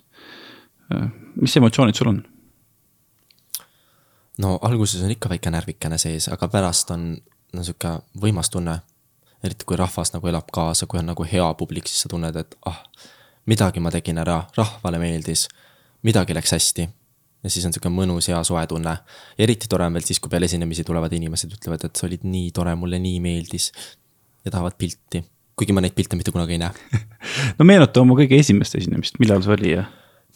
mis 1.40 1.56
emotsioonid 1.56 1.98
sul 1.98 2.12
on? 2.12 2.22
no 4.38 4.58
alguses 4.62 5.02
on 5.02 5.10
ikka 5.10 5.28
väike 5.32 5.50
närvikene 5.50 5.98
sees, 5.98 6.28
aga 6.28 6.48
pärast 6.48 6.90
on 6.94 7.16
no 7.54 7.64
sihuke 7.64 7.96
võimas 8.20 8.50
tunne. 8.52 8.80
eriti 9.44 9.66
kui 9.68 9.76
rahvas 9.76 10.12
nagu 10.14 10.28
elab 10.28 10.48
kaasa, 10.52 10.86
kui 10.86 10.98
on 10.98 11.06
nagu 11.06 11.24
hea 11.24 11.46
publik, 11.54 11.86
siis 11.86 12.02
sa 12.04 12.08
tunned, 12.10 12.36
et 12.36 12.56
ah 12.66 12.82
midagi 13.46 13.80
ma 13.80 13.92
tegin 13.94 14.18
ära, 14.18 14.40
rahvale 14.56 15.00
meeldis, 15.00 15.46
midagi 16.06 16.34
läks 16.34 16.54
hästi. 16.56 16.88
ja 17.44 17.50
siis 17.52 17.66
on 17.68 17.74
sihuke 17.74 17.90
mõnus 17.92 18.26
hea 18.30 18.38
soe 18.44 18.64
tunne. 18.66 18.96
eriti 19.38 19.68
tore 19.68 19.86
on 19.86 19.94
veel 19.94 20.04
siis, 20.04 20.20
kui 20.20 20.30
peale 20.30 20.48
esinemisi 20.50 20.84
tulevad 20.84 21.12
inimesed, 21.12 21.52
ütlevad, 21.52 21.84
et 21.86 21.96
sa 21.96 22.06
olid 22.06 22.24
nii 22.26 22.50
tore, 22.50 22.74
mulle 22.74 22.98
nii 22.98 23.20
meeldis. 23.20 23.72
ja 24.44 24.50
tahavad 24.50 24.76
pilti, 24.78 25.22
kuigi 25.56 25.72
ma 25.72 25.84
neid 25.84 25.94
pilte 25.94 26.16
mitte 26.16 26.34
kunagi 26.34 26.56
ei 26.56 26.62
näe 26.62 26.72
no 27.58 27.64
meenuta 27.64 28.02
oma 28.02 28.18
kõige 28.18 28.38
esimest 28.38 28.74
esinemist, 28.78 29.20
millal 29.22 29.42
see 29.42 29.54
oli 29.54 29.76
ja? 29.76 29.86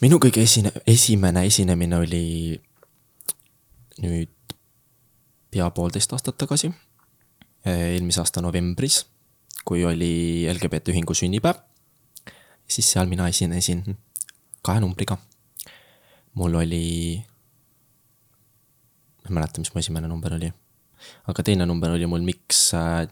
Minu 0.01 0.19
kõige 0.19 0.43
esine-, 0.43 0.73
esimene 0.87 1.45
esinemine 1.45 1.97
oli 2.01 2.25
nüüd 4.01 4.55
pea 5.51 5.69
poolteist 5.69 6.13
aastat 6.13 6.37
tagasi. 6.37 6.71
eelmise 7.65 8.19
aasta 8.19 8.41
novembris, 8.41 9.05
kui 9.65 9.85
oli 9.85 10.47
LGBT 10.49 10.89
ühingu 10.89 11.13
sünnipäev 11.13 11.59
siis 12.71 12.91
seal 12.93 13.09
mina 13.11 13.27
esinesin 13.27 13.83
kahe 14.63 14.79
numbriga. 14.79 15.17
mul 16.33 16.53
oli, 16.55 17.19
ma 19.23 19.27
ei 19.27 19.33
mäleta, 19.35 19.59
mis 19.59 19.73
mu 19.73 19.81
esimene 19.81 20.07
number 20.07 20.37
oli, 20.37 20.47
aga 21.27 21.43
teine 21.43 21.65
number 21.67 21.91
oli 21.91 22.07
mul 22.07 22.23
miks 22.23 22.69
äh, 22.77 23.03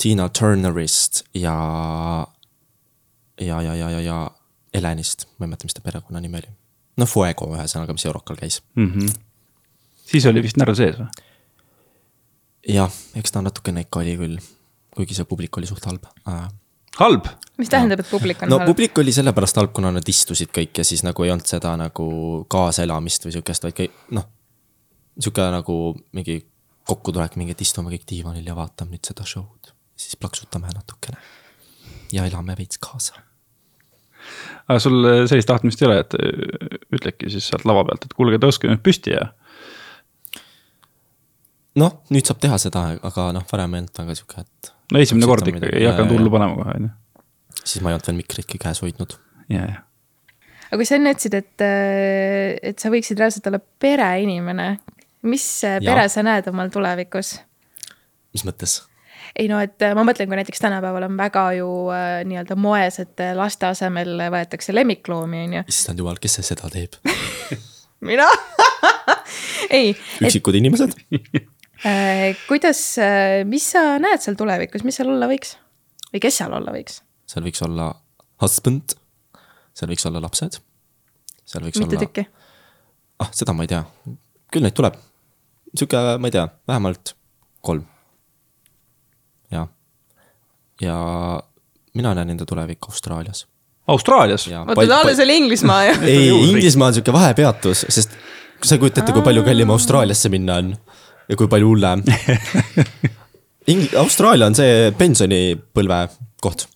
Tina 0.00 0.26
Turnerist 0.28 1.22
ja, 1.38 1.54
ja, 3.38 3.60
ja, 3.62 3.74
ja, 3.78 3.90
ja, 3.90 4.00
ja 4.00 4.18
Helenist, 4.74 5.28
ma 5.38 5.46
ei 5.46 5.52
mäleta, 5.52 5.68
mis 5.68 5.76
ta 5.76 5.84
perekonnanimi 5.84 6.40
oli. 6.40 6.50
no 7.00 7.06
Fuego 7.10 7.50
ühesõnaga, 7.54 7.96
mis 7.96 8.06
Eurokal 8.06 8.40
käis 8.40 8.60
mm. 8.74 8.90
-hmm. 8.90 9.14
siis 10.10 10.26
oli 10.30 10.42
vist 10.42 10.60
närv 10.60 10.76
sees 10.78 10.98
või? 10.98 11.08
jah, 12.74 13.00
eks 13.14 13.32
ta 13.32 13.42
natukene 13.42 13.86
ikka 13.86 14.02
oli 14.04 14.18
küll, 14.20 14.38
kuigi 14.96 15.14
see 15.14 15.28
publik 15.28 15.56
oli 15.58 15.70
suht 15.70 15.84
halb 15.90 16.06
äh, 16.28 16.48
halb? 16.98 17.28
mis 17.58 17.70
tähendab, 17.70 18.00
et 18.00 18.10
publik 18.10 18.42
on 18.42 18.50
no, 18.50 18.58
halb? 18.58 18.68
no 18.68 18.72
publik 18.72 18.98
oli 18.98 19.12
sellepärast 19.14 19.60
halb, 19.60 19.72
kuna 19.76 19.92
nad 19.94 20.08
istusid 20.08 20.52
kõik 20.54 20.80
ja 20.80 20.86
siis 20.86 21.04
nagu 21.06 21.26
ei 21.26 21.32
olnud 21.34 21.48
seda 21.48 21.74
nagu 21.80 22.06
kaasaelamist 22.50 23.28
või 23.28 23.36
sihukest, 23.36 23.68
vaid 23.68 24.00
noh. 24.16 24.30
Sihuke 25.14 25.44
nagu 25.46 25.74
mingi 26.16 26.40
kokkutulek, 26.88 27.36
mingi, 27.38 27.54
et 27.54 27.60
istume 27.62 27.92
kõik 27.92 28.02
diivanil 28.10 28.48
ja 28.48 28.56
vaatame 28.58 28.96
nüüd 28.96 29.06
seda 29.06 29.26
show'd. 29.28 29.70
siis 29.96 30.16
plaksutame 30.18 30.72
natukene. 30.74 31.18
ja 32.12 32.26
elame 32.26 32.56
veits 32.58 32.78
kaasa. 32.78 33.14
Aga 34.64 34.80
sul 34.80 35.08
sellist 35.30 35.48
tahtmist 35.50 35.82
ei 35.82 35.88
ole, 35.88 36.02
et 36.04 36.14
ütledki 36.94 37.32
siis 37.32 37.50
sealt 37.50 37.66
lava 37.68 37.84
pealt, 37.88 38.06
et 38.06 38.14
kuulge, 38.16 38.40
tõuske 38.42 38.70
nüüd 38.70 38.82
püsti 38.84 39.16
ja 39.16 39.30
noh, 41.80 41.98
nüüd 42.14 42.28
saab 42.28 42.40
teha 42.42 42.58
seda, 42.62 42.86
aga 43.06 43.28
noh, 43.36 43.44
varem 43.50 43.74
ei 43.74 43.82
olnud 43.82 44.00
väga 44.02 44.16
sihuke, 44.18 44.44
et 44.44 44.70
no 44.92 45.02
esimene 45.02 45.28
kord 45.30 45.50
ikkagi, 45.50 45.72
ei 45.80 45.88
hakanud 45.88 46.16
hullu 46.16 46.32
panema 46.34 46.58
kohe, 46.60 46.76
on 46.78 46.88
ju. 46.88 47.24
siis 47.62 47.82
ma 47.82 47.90
ei 47.90 47.98
olnud 47.98 48.08
veel 48.10 48.18
mikritki 48.20 48.60
käes 48.62 48.82
hoidnud. 48.84 49.16
ja, 49.52 49.66
ja. 49.66 49.82
aga 50.68 50.80
kui 50.80 50.88
sa 50.88 50.98
enne 50.98 51.14
ütlesid, 51.14 51.38
et, 51.40 51.66
äh, 51.66 52.54
et 52.70 52.82
sa 52.82 52.92
võiksid 52.94 53.20
reaalselt 53.20 53.50
olla 53.50 53.60
pereinimene, 53.60 54.70
mis 55.30 55.46
äh, 55.66 55.80
pere 55.84 56.06
ja. 56.06 56.12
sa 56.12 56.26
näed 56.26 56.50
omal 56.52 56.72
tulevikus? 56.74 57.36
mis 58.34 58.46
mõttes? 58.46 58.82
Ei 59.34 59.48
no, 59.50 59.58
et 59.62 59.82
äh, 59.82 59.94
ma 59.98 60.04
mõtlen, 60.06 60.28
kui 60.30 60.38
näiteks 60.38 60.62
tänapäeval 60.62 61.08
on 61.08 61.16
väga 61.18 61.46
ju 61.58 61.70
äh, 61.94 62.20
nii-öelda 62.28 62.56
moes, 62.60 63.00
et 63.02 63.24
laste 63.34 63.68
asemel 63.70 64.28
võetakse 64.32 64.74
lemmikloomi, 64.74 65.44
on 65.48 65.56
ju. 65.58 65.64
issand 65.74 66.02
jumal, 66.02 66.20
kes 66.22 66.38
see 66.38 66.52
seda 66.52 66.70
teeb 66.72 66.98
mina 68.10 68.28
ei, 69.76 69.94
et 69.94 70.28
üksikud 70.28 70.58
inimesed. 70.58 70.94
äh, 71.88 72.36
kuidas, 72.48 72.82
mis 73.50 73.70
sa 73.74 73.86
näed 74.02 74.22
seal 74.24 74.38
tulevikus, 74.38 74.84
mis 74.86 75.00
seal 75.00 75.10
olla 75.14 75.28
võiks 75.30 75.56
või 76.12 76.22
kes 76.22 76.38
seal 76.42 76.54
olla 76.54 76.74
võiks? 76.74 77.00
seal 77.30 77.46
võiks 77.46 77.64
olla 77.66 77.90
husband, 78.44 78.94
seal 79.74 79.90
võiks 79.90 80.06
olla 80.10 80.22
lapsed. 80.22 80.60
seal 81.44 81.64
võiks 81.66 81.80
mitu 81.80 81.96
olla, 81.96 82.04
tükki? 82.06 82.26
ah 83.24 83.32
seda 83.34 83.56
ma 83.56 83.66
ei 83.66 83.72
tea, 83.72 83.82
küll 84.52 84.66
neid 84.66 84.76
tuleb. 84.76 85.00
sihuke, 85.74 86.04
ma 86.20 86.30
ei 86.30 86.38
tea, 86.38 86.46
vähemalt 86.70 87.16
kolm. 87.64 87.88
ja, 90.80 90.96
mina 91.94 92.14
näen 92.14 92.30
enda 92.34 92.46
tulevikku 92.46 92.92
Austraalias. 92.92 93.46
Austraalias? 93.86 94.46
ja 94.46 94.62
oota, 94.62 94.86
ta 94.86 95.00
alles 95.00 95.20
oli 95.20 95.36
Inglismaa 95.36 95.84
ju. 95.84 95.94
ei, 96.12 96.28
Inglismaa 96.50 96.88
on 96.90 96.94
sihuke 96.94 97.12
vahepeatus, 97.12 97.86
sest 97.88 98.14
sa 98.64 98.74
ei 98.76 98.82
kujuta 98.82 99.02
ette, 99.02 99.12
kui 99.12 99.22
palju 99.22 99.44
kallim 99.46 99.70
Austraaliasse 99.74 100.30
minna 100.32 100.58
on 100.62 100.74
ja 101.28 101.36
kui 101.36 101.48
palju 101.48 101.72
hullem. 101.72 102.04
Ing-, 103.72 103.90
Austraalia 103.96 104.48
on 104.50 104.56
see 104.56 104.92
pensionipõlve 104.98 106.00
koht. 106.44 106.68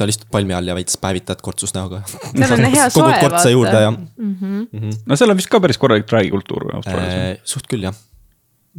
sa 0.00 0.06
istud 0.08 0.30
palmi 0.32 0.54
all 0.56 0.68
ja 0.70 0.72
veits 0.72 0.96
päevitad 0.96 1.42
kortsus 1.44 1.74
näoga. 1.76 1.98
Seal 2.06 2.54
on 2.54 2.62
hea 2.76 2.86
soe, 2.90 3.10
vaata. 3.10 3.50
juurde 3.52 3.82
ja 3.82 3.90
no 3.92 5.18
seal 5.18 5.34
on 5.34 5.36
vist 5.36 5.50
ka 5.52 5.60
päris 5.60 5.78
korralik 5.82 6.06
traagikultuur 6.08 6.70
Austraalias 6.78 7.16
äh, 7.18 7.42
suht 7.44 7.66
küll 7.68 7.84
jah. 7.84 7.98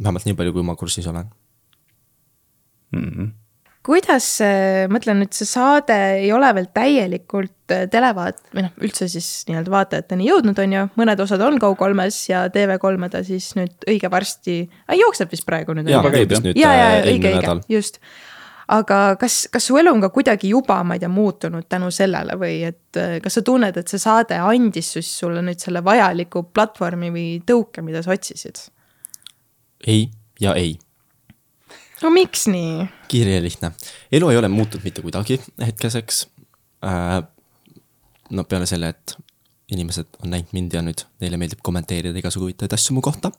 vähemalt 0.02 0.26
nii 0.26 0.34
palju, 0.38 0.56
kui 0.56 0.64
ma 0.66 0.74
kursis 0.76 1.06
olen. 1.06 1.28
mm. 2.96 3.08
-hmm. 3.08 3.30
kuidas, 3.86 4.26
mõtlen 4.92 5.22
nüüd 5.22 5.34
see 5.34 5.48
saade 5.48 5.96
ei 6.20 6.30
ole 6.34 6.48
veel 6.54 6.68
täielikult 6.74 7.74
äh, 7.74 7.86
televaat- 7.90 8.42
või 8.54 8.66
noh, 8.66 8.74
üldse 8.84 9.08
siis 9.10 9.28
nii-öelda 9.48 9.72
vaatajateni 9.74 10.28
jõudnud, 10.28 10.58
on 10.62 10.76
ju, 10.76 10.82
mõned 11.00 11.22
osad 11.24 11.42
on 11.42 11.58
Go3-s 11.62 12.28
ja 12.30 12.44
TV3-e 12.54 13.10
ta 13.12 13.22
siis 13.26 13.52
nüüd 13.58 13.88
õige 13.90 14.10
varsti, 14.12 14.60
jookseb 14.98 15.32
vist 15.34 15.46
praegu 15.48 15.74
nüüd. 15.74 15.90
jaa, 15.90 16.04
käib, 16.06 16.30
jah? 16.30 16.44
nüüd 16.44 16.60
ja, 16.60 16.74
ja 16.78 16.92
äh, 17.00 17.08
õige, 17.10 17.34
õige 17.34 17.56
just. 17.74 17.98
aga 18.72 19.00
kas, 19.20 19.42
kas 19.52 19.66
su 19.66 19.80
elu 19.80 19.90
on 19.90 20.04
ka 20.06 20.12
kuidagi 20.14 20.52
juba, 20.54 20.78
ma 20.86 20.94
ei 20.96 21.02
tea, 21.02 21.10
muutunud 21.12 21.66
tänu 21.68 21.90
sellele 21.90 22.38
või 22.38 22.60
et 22.70 23.02
äh, 23.02 23.18
kas 23.24 23.40
sa 23.40 23.44
tunned, 23.46 23.76
et 23.76 23.90
see 23.90 24.02
saade 24.02 24.38
andis 24.38 24.94
siis 24.94 25.10
sulle 25.24 25.42
nüüd 25.42 25.58
selle 25.62 25.82
vajaliku 25.82 26.46
platvormi 26.54 27.10
või 27.10 27.28
tõuke, 27.46 27.82
mida 27.82 28.06
sa 28.06 28.14
otsisid? 28.14 28.68
ei 29.90 30.06
ja 30.42 30.54
ei, 30.54 30.76
no 32.02 32.10
miks 32.14 32.46
nii? 32.50 32.86
kiire 33.08 33.36
ja 33.38 33.42
lihtne. 33.44 33.72
elu 34.12 34.30
ei 34.30 34.36
ole 34.40 34.48
muutunud 34.52 34.84
mitte 34.84 35.02
kuidagi 35.04 35.40
hetkeseks 35.60 36.26
äh,. 36.84 37.22
no 38.30 38.44
peale 38.44 38.66
selle, 38.66 38.88
et 38.94 39.16
inimesed 39.72 40.20
on 40.24 40.32
näinud 40.34 40.52
mind 40.56 40.74
ja 40.76 40.82
nüüd 40.84 41.04
neile 41.22 41.38
meeldib 41.40 41.62
kommenteerida 41.64 42.18
igasugu 42.18 42.48
huvitavaid 42.48 42.76
asju 42.76 42.96
mu 42.96 43.02
kohta. 43.04 43.32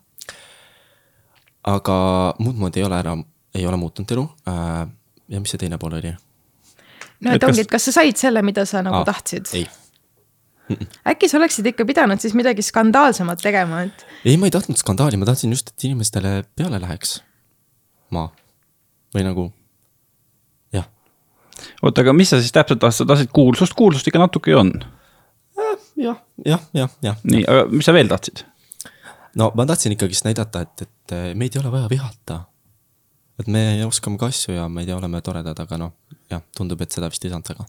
aga 1.63 1.97
muud 2.39 2.59
moodi 2.59 2.81
ei 2.81 2.87
ole 2.87 2.99
ära, 2.99 3.15
ei 3.55 3.65
ole 3.67 3.77
muutunud 3.81 4.11
elu 4.17 4.27
äh,. 4.49 4.87
ja 5.29 5.39
mis 5.43 5.53
see 5.53 5.61
teine 5.65 5.77
pool 5.81 5.99
oli? 5.99 6.15
no 7.23 7.31
Et 7.31 7.35
et 7.39 7.47
ongi, 7.47 7.61
kas- 7.61 7.65
et 7.67 7.71
kas 7.77 7.89
sa 7.89 7.97
said 8.01 8.19
selle, 8.19 8.41
mida 8.45 8.65
sa 8.69 8.83
nagu 8.85 9.01
Aa, 9.01 9.05
ah, 9.07 9.11
tahtsid? 9.11 9.51
ei, 9.57 9.67
äkki 11.11 11.27
sa 11.29 11.37
oleksid 11.39 11.67
ikka 11.73 11.85
pidanud 11.87 12.21
siis 12.23 12.33
midagi 12.37 12.63
skandaalsemat 12.65 13.41
tegema, 13.43 13.83
et 13.87 14.05
ei, 14.25 14.37
ma 14.37 14.47
ei 14.47 14.55
tahtnud 14.55 14.79
skandaali, 14.79 15.19
ma 15.19 15.27
tahtsin 15.29 15.51
just, 15.55 15.73
et 15.73 15.87
inimestele 15.89 16.41
peale 16.55 16.79
läheks 16.83 17.19
ma 18.13 18.27
või 19.15 19.25
nagu 19.27 19.47
jah, 20.75 20.87
oota, 21.81 22.03
aga 22.03 22.15
mis 22.17 22.33
sa 22.33 22.41
siis 22.41 22.53
täpselt 22.55 22.81
tahtsid, 22.83 23.09
tahtsid 23.09 23.33
kuulsust, 23.35 23.75
kuulsust 23.77 24.09
ikka 24.09 24.21
natuke 24.21 24.53
ju 24.53 24.61
on. 24.61 24.73
jah, 25.99 26.17
jah, 26.45 26.65
jah, 26.73 26.97
jah. 27.05 27.21
nii, 27.23 27.45
aga 27.49 27.67
mis 27.71 27.87
sa 27.87 27.95
veel 27.95 28.11
tahtsid? 28.11 28.45
no 29.39 29.51
ma 29.57 29.67
tahtsin 29.69 29.95
ikkagist 29.95 30.27
näidata, 30.27 30.65
et, 30.65 30.87
et 30.87 31.15
eh, 31.15 31.29
meid 31.37 31.55
ei 31.55 31.61
ole 31.63 31.71
vaja 31.73 31.91
vihata. 31.91 32.43
et 33.41 33.47
me 33.47 33.63
oskame 33.85 34.19
ka 34.21 34.29
asju 34.33 34.57
ja 34.57 34.67
ma 34.69 34.83
ei 34.83 34.89
tea, 34.89 34.97
oleme 34.97 35.21
toredad, 35.25 35.59
aga 35.59 35.79
noh, 35.81 35.95
jah, 36.31 36.43
tundub, 36.57 36.81
et 36.81 36.93
seda 36.93 37.09
vist 37.11 37.25
ei 37.25 37.33
saanud 37.33 37.49
väga. 37.53 37.65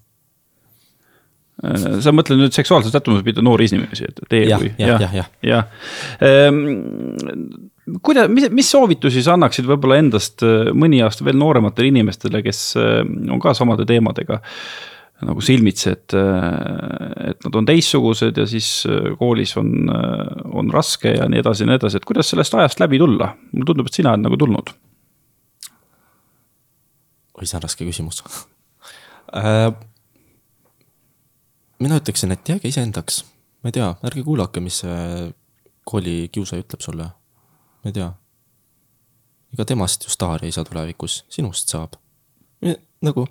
Äh, 1.64 1.86
sa 2.05 2.12
mõtled 2.12 2.40
nüüd 2.40 2.57
seksuaalse 2.57 2.90
sättumuse 2.92 3.24
pihta 3.26 3.45
noori 3.45 3.68
inimesi, 3.70 4.11
et 4.11 4.20
teie 4.28 4.49
Jah, 4.51 4.61
kui 4.61 4.74
jah, 4.80 5.01
jah, 5.01 5.14
jah. 5.20 5.30
jah. 5.47 5.64
kuidas, 8.03 8.30
mis, 8.32 8.49
mis 8.55 8.70
soovitusi 8.70 9.22
sa 9.24 9.37
annaksid 9.37 9.68
võib-olla 9.68 9.99
endast 10.01 10.45
äh, 10.47 10.70
mõni 10.76 11.03
aasta 11.05 11.26
veel 11.26 11.39
noorematele 11.41 11.91
inimestele, 11.93 12.43
kes 12.45 12.64
äh, 12.80 13.01
on 13.05 13.43
ka 13.43 13.55
samade 13.57 13.87
teemadega 13.89 14.41
nagu 15.24 15.41
silmitsi, 15.41 15.93
et, 15.95 16.12
et 17.30 17.45
nad 17.47 17.55
on 17.57 17.64
teistsugused 17.68 18.37
ja 18.41 18.45
siis 18.51 18.68
äh, 18.91 19.12
koolis 19.20 19.55
on, 19.61 19.87
on 20.53 20.72
raske 20.74 21.14
ja 21.14 21.28
nii 21.30 21.41
edasi 21.41 21.64
ja 21.64 21.70
nii 21.70 21.78
edasi, 21.78 22.01
et 22.01 22.09
kuidas 22.09 22.32
sellest 22.32 22.57
ajast 22.59 22.82
läbi 22.82 23.01
tulla? 23.01 23.30
mulle 23.53 23.68
tundub, 23.70 23.89
et 23.89 24.01
sina 24.01 24.12
oled 24.12 24.26
nagu 24.26 24.41
tulnud. 24.41 24.74
oi, 27.39 27.47
see 27.47 27.57
on 27.61 27.64
raske 27.64 27.87
küsimus 27.89 28.20
äh,. 29.39 29.70
mina 31.85 32.03
ütleksin, 32.03 32.35
et 32.35 32.49
jääge 32.49 32.68
iseendaks, 32.68 33.22
ma 33.62 33.70
ei 33.70 33.78
tea, 33.78 33.95
ärge 34.11 34.26
kuulake, 34.26 34.61
mis 34.64 34.82
see 34.82 35.30
koolikiusaja 35.85 36.64
ütleb 36.64 36.85
sulle. 36.85 37.09
Ma 37.85 37.93
ei 37.93 37.97
tea. 38.01 38.11
ega 39.55 39.64
temast 39.68 40.05
ju 40.07 40.11
staari 40.11 40.49
ei 40.51 40.57
saa 40.57 40.64
tulevikus, 40.64 41.22
sinust 41.28 41.68
saab. 41.68 41.99
nagu 43.05 43.28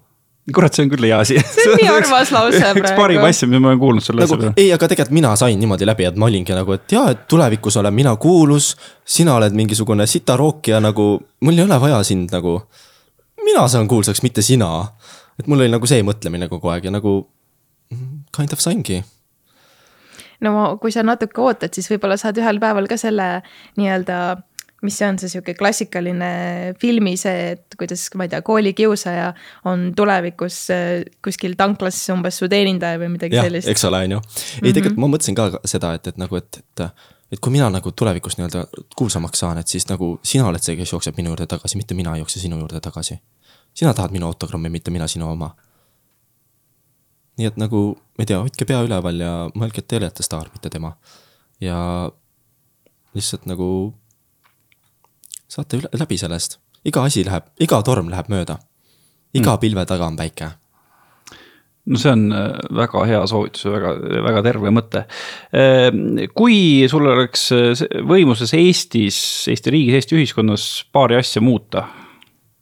kurat, 0.51 0.75
see 0.75 0.83
on 0.83 0.91
küll 0.91 1.07
hea 1.07 1.19
asi. 1.23 1.37
See 1.55 1.69
on 1.71 1.77
nii 1.79 1.89
armas 1.91 2.31
lause 2.33 2.59
üks 2.59 2.75
praegu. 2.75 2.99
parim 2.99 3.23
asja, 3.23 3.47
mida 3.47 3.61
ma 3.63 3.71
olen 3.71 3.79
kuulnud 3.79 4.03
selle 4.03 4.25
asja 4.25 4.35
nagu 4.35 4.49
peale. 4.49 4.55
ei, 4.59 4.71
aga 4.75 4.89
tegelikult 4.91 5.15
mina 5.15 5.31
sain 5.39 5.59
niimoodi 5.59 5.87
läbi, 5.87 6.07
et 6.09 6.19
ma 6.19 6.27
olingi 6.27 6.55
nagu, 6.57 6.75
et 6.75 6.95
jaa, 6.95 7.05
et 7.13 7.23
tulevikus 7.31 7.77
olen 7.79 7.95
mina 7.95 8.15
kuulus, 8.19 8.73
sina 9.07 9.37
oled 9.39 9.55
mingisugune 9.55 10.07
sitarookija 10.09 10.81
nagu, 10.83 11.07
mul 11.47 11.59
ei 11.59 11.63
ole 11.63 11.79
vaja 11.85 12.01
sind 12.07 12.35
nagu. 12.35 12.57
mina 13.43 13.67
saan 13.71 13.87
kuulsaks, 13.87 14.23
mitte 14.25 14.43
sina. 14.43 14.71
et 15.39 15.47
mul 15.47 15.63
oli 15.63 15.71
nagu 15.71 15.87
see 15.87 16.03
mõtlemine 16.03 16.49
kogu 16.51 16.73
aeg 16.73 16.89
ja 16.89 16.91
nagu 16.91 17.21
mm, 17.93 18.25
kind 18.35 18.53
of 18.53 18.59
saingi. 18.63 18.99
No 20.43 20.77
kui 20.81 20.93
sa 20.93 21.03
natuke 21.05 21.41
ootad, 21.43 21.73
siis 21.75 21.89
võib-olla 21.91 22.17
saad 22.19 22.39
ühel 22.41 22.59
päeval 22.61 22.89
ka 22.91 22.97
selle 22.99 23.27
nii-öelda, 23.79 24.17
mis 24.83 24.97
see 24.99 25.07
on 25.07 25.17
see 25.21 25.31
sihuke 25.31 25.55
klassikaline 25.57 26.29
filmi 26.81 27.15
see, 27.19 27.53
et 27.55 27.77
kuidas, 27.79 28.05
ma 28.19 28.27
ei 28.27 28.33
tea, 28.33 28.41
koolikiusaja 28.45 29.29
on 29.71 29.89
tulevikus 29.95 30.59
äh, 30.75 31.05
kuskil 31.23 31.55
tanklas 31.59 32.01
umbes 32.13 32.41
su 32.41 32.49
teenindaja 32.51 32.99
või 33.01 33.13
midagi 33.15 33.39
jah, 33.39 33.47
sellist. 33.47 33.71
eks 33.71 33.87
ole, 33.89 34.03
on 34.07 34.17
ju. 34.17 34.21
ei, 34.61 34.71
tegelikult 34.71 35.01
ma 35.05 35.11
mõtlesin 35.15 35.39
ka 35.39 35.49
seda, 35.69 35.93
et, 35.97 36.11
et 36.11 36.19
nagu, 36.21 36.39
et, 36.39 36.59
et, 36.59 36.85
et 37.33 37.43
kui 37.43 37.55
mina 37.55 37.69
nagu 37.73 37.95
tulevikus 37.95 38.37
nii-öelda 38.39 38.65
kuulsamaks 38.99 39.45
saan, 39.45 39.61
et 39.63 39.71
siis 39.71 39.87
nagu 39.91 40.17
sina 40.25 40.49
oled 40.51 40.63
see, 40.63 40.75
kes 40.79 40.95
jookseb 40.95 41.19
minu 41.19 41.31
juurde 41.31 41.47
tagasi, 41.55 41.79
mitte 41.79 41.97
mina 41.97 42.17
ei 42.17 42.25
jookse 42.25 42.43
sinu 42.43 42.59
juurde 42.59 42.83
tagasi. 42.83 43.21
sina 43.73 43.93
tahad 43.93 44.11
minu 44.13 44.27
autogrammi, 44.27 44.69
mitte 44.69 44.91
mina 44.91 45.07
sinu 45.07 45.31
oma. 45.31 45.53
Nii 47.39 47.49
et 47.49 47.59
nagu, 47.61 47.83
ma 48.17 48.25
ei 48.25 48.29
tea, 48.29 48.41
hoidke 48.43 48.67
pea 48.69 48.81
üleval 48.85 49.21
ja 49.21 49.33
mõelge, 49.57 49.81
et 49.81 49.89
te 49.89 49.99
olete 50.01 50.25
staar, 50.25 50.51
mitte 50.53 50.69
tema. 50.73 50.95
ja 51.63 51.77
lihtsalt 53.13 53.45
nagu 53.49 53.93
saate 55.47 55.79
üle, 55.81 55.89
läbi 55.99 56.17
sellest. 56.17 56.59
iga 56.85 57.05
asi 57.07 57.23
läheb, 57.25 57.47
iga 57.59 57.81
torm 57.85 58.09
läheb 58.11 58.29
mööda. 58.29 58.59
iga 59.33 59.57
pilve 59.57 59.85
taga 59.89 60.09
on 60.09 60.17
päike 60.17 60.51
no 61.85 61.99
see 61.99 62.11
on 62.13 62.27
äh, 62.31 62.51
väga 62.79 63.03
hea 63.07 63.21
soovitus 63.27 63.65
ja 63.65 63.73
väga, 63.73 63.93
väga 64.23 64.43
terve 64.45 64.71
mõte. 64.71 65.03
kui 66.37 66.87
sul 66.91 67.09
oleks 67.11 67.49
äh, 67.55 67.83
võimuses 68.07 68.53
Eestis, 68.55 69.17
Eesti 69.51 69.73
riigis, 69.73 69.99
Eesti 69.99 70.19
ühiskonnas 70.19 70.67
paari 70.95 71.19
asja 71.19 71.43
muuta, 71.43 71.87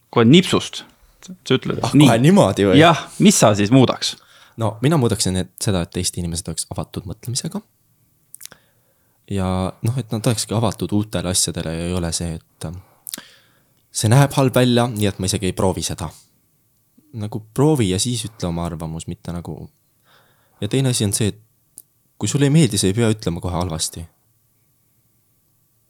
kohe 0.10 0.26
nipsust, 0.26 0.84
sa 1.22 1.58
ütled 1.58 1.84
ah,. 1.84 1.94
kohe 1.94 2.18
niimoodi 2.24 2.72
või? 2.72 2.82
jah, 2.82 3.08
mis 3.22 3.38
sa 3.38 3.54
siis 3.58 3.74
muudaks? 3.74 4.16
No 4.58 4.78
mina 4.82 4.98
muudaksin 4.98 5.36
et 5.36 5.52
seda, 5.64 5.82
et 5.82 5.98
Eesti 5.98 6.22
inimesed 6.22 6.48
oleks 6.48 6.68
avatud 6.74 7.08
mõtlemisega. 7.10 7.62
ja 9.32 9.48
noh, 9.82 9.98
et 9.98 10.12
nad 10.12 10.28
olekski 10.28 10.54
avatud 10.54 10.92
uutele 10.92 11.30
asjadele 11.30 11.76
ja 11.76 11.86
ei 11.86 11.94
ole 11.94 12.12
see, 12.12 12.34
et 12.36 12.66
ähm, 12.68 12.82
see 13.92 14.12
näeb 14.12 14.34
halb 14.36 14.56
välja, 14.56 14.88
nii 14.92 15.08
et 15.08 15.20
ma 15.20 15.30
isegi 15.30 15.52
ei 15.52 15.58
proovi 15.58 15.84
seda. 15.86 16.10
nagu 17.14 17.44
proovi 17.54 17.90
ja 17.90 18.00
siis 18.00 18.26
ütle 18.26 18.48
oma 18.48 18.66
arvamus, 18.66 19.08
mitte 19.08 19.32
nagu. 19.32 19.70
ja 20.62 20.68
teine 20.68 20.90
asi 20.90 21.06
on 21.06 21.14
see, 21.14 21.28
et 21.28 21.40
kui 22.18 22.30
sulle 22.30 22.46
ei 22.46 22.54
meeldi, 22.54 22.78
sa 22.78 22.88
ei 22.88 22.94
pea 22.94 23.10
ütlema 23.10 23.42
kohe 23.42 23.56
halvasti. 23.56 24.06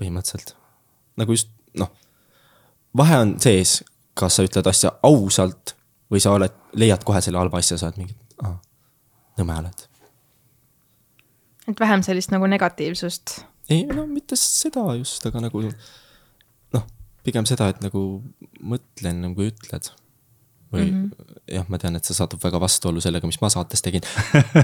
põhimõtteliselt. 0.01 0.55
nagu 1.17 1.31
just 1.31 1.49
noh, 1.77 1.91
vahe 2.97 3.17
on 3.17 3.35
sees, 3.39 3.81
kas 4.13 4.35
sa 4.37 4.45
ütled 4.45 4.67
asja 4.67 4.93
ausalt 5.03 5.75
või 6.11 6.19
sa 6.23 6.33
oled, 6.35 6.55
leiad 6.75 7.03
kohe 7.07 7.21
selle 7.23 7.39
halva 7.39 7.61
asja, 7.61 7.77
sa 7.77 7.87
oled 7.87 8.01
mingi, 8.01 8.15
nõme 9.41 9.57
oled. 9.61 9.87
et 11.69 11.79
vähem 11.79 12.03
sellist 12.05 12.33
nagu 12.33 12.47
negatiivsust. 12.49 13.39
ei 13.69 13.83
no 13.89 14.05
mitte 14.09 14.37
seda 14.39 14.85
just, 14.99 15.25
aga 15.29 15.43
nagu 15.47 15.63
noh, 16.73 16.85
pigem 17.25 17.47
seda, 17.49 17.69
et 17.71 17.81
nagu 17.85 18.05
mõtle 18.61 19.13
enne 19.13 19.33
kui 19.35 19.51
ütled. 19.51 19.91
või 20.71 20.87
mm 20.87 20.97
-hmm. 20.97 21.35
jah, 21.57 21.67
ma 21.67 21.77
tean, 21.77 21.95
et 21.95 22.07
see 22.07 22.15
satub 22.15 22.43
väga 22.43 22.59
vastuollu 22.59 23.01
sellega, 23.01 23.27
mis 23.27 23.41
ma 23.41 23.49
saates 23.49 23.81
tegin. 23.81 24.01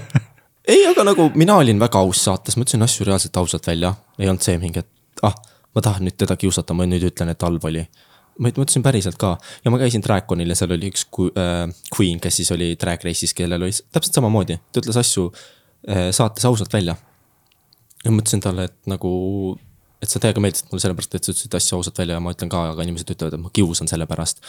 ei, 0.73 0.85
aga 0.87 1.03
nagu 1.03 1.31
mina 1.35 1.55
olin 1.55 1.79
väga 1.79 1.99
aus 1.99 2.23
saates, 2.23 2.57
ma 2.57 2.63
ütlesin 2.63 2.83
asju 2.83 3.05
reaalselt 3.05 3.37
ausalt 3.37 3.67
välja, 3.67 3.93
ei 4.19 4.29
olnud 4.29 4.43
see 4.43 4.57
mingi, 4.57 4.79
et 4.79 5.23
ah, 5.23 5.35
ma 5.75 5.81
tahan 5.81 6.07
nüüd 6.07 6.15
teda 6.17 6.37
kiusata, 6.37 6.73
ma 6.73 6.85
nüüd 6.85 7.03
ütlen, 7.11 7.29
et 7.29 7.41
halb 7.41 7.65
oli. 7.65 7.83
Ma 8.39 8.51
mõtlesin 8.53 8.85
päriselt 8.85 9.17
ka 9.19 9.35
ja 9.65 9.71
ma 9.73 9.79
käisin 9.81 10.03
Draconil 10.03 10.51
ja 10.51 10.57
seal 10.57 10.73
oli 10.75 10.89
üks 10.91 11.05
äh, 11.07 11.67
queen, 11.93 12.21
kes 12.23 12.39
siis 12.41 12.51
oli 12.55 12.73
drag 12.79 13.03
race'is, 13.05 13.33
kellel 13.37 13.67
oli 13.67 13.75
täpselt 13.93 14.17
samamoodi, 14.17 14.59
ta 14.71 14.81
ütles 14.81 14.99
asju 14.99 15.27
äh, 15.31 16.09
saates 16.15 16.45
ausalt 16.49 16.73
välja. 16.73 16.95
ja 18.03 18.11
ma 18.11 18.21
ütlesin 18.21 18.43
talle, 18.43 18.67
et 18.69 18.89
nagu, 18.89 19.11
et 20.01 20.09
sa 20.09 20.21
täiega 20.23 20.43
meeldisid 20.43 20.71
mulle 20.71 20.83
sellepärast, 20.85 21.15
et 21.15 21.27
sa 21.27 21.33
ütlesid 21.33 21.57
asju 21.59 21.79
ausalt 21.79 22.01
välja 22.03 22.17
ja 22.17 22.23
ma 22.23 22.33
ütlen 22.35 22.51
ka, 22.51 22.67
aga 22.73 22.85
inimesed 22.85 23.15
ütlevad, 23.15 23.37
et 23.37 23.45
ma 23.45 23.53
kiusan 23.53 23.89
selle 23.89 24.09
pärast. 24.09 24.43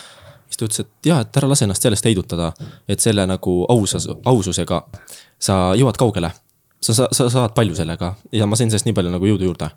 siis 0.49 0.61
ta 0.61 0.68
ütles, 0.68 0.84
et 0.84 1.11
jaa, 1.12 1.22
et 1.24 1.41
ära 1.41 1.49
lase 1.49 1.64
ennast 1.68 1.84
sellest 1.84 2.09
heidutada, 2.09 2.53
et 2.89 3.01
selle 3.01 3.24
nagu 3.26 3.61
ausas, 3.72 4.09
aususega 4.24 4.82
sa 5.39 5.59
jõuad 5.76 5.97
kaugele. 6.01 6.32
sa, 6.80 6.95
sa, 6.95 7.09
sa 7.12 7.30
saad 7.30 7.57
palju 7.57 7.74
sellega 7.74 8.14
ja 8.32 8.47
ma 8.47 8.57
sain 8.57 8.70
sellest 8.70 8.86
nii 8.86 8.95
palju 8.95 9.11
nagu 9.11 9.32
jõudu 9.32 9.49
juurde, 9.49 9.72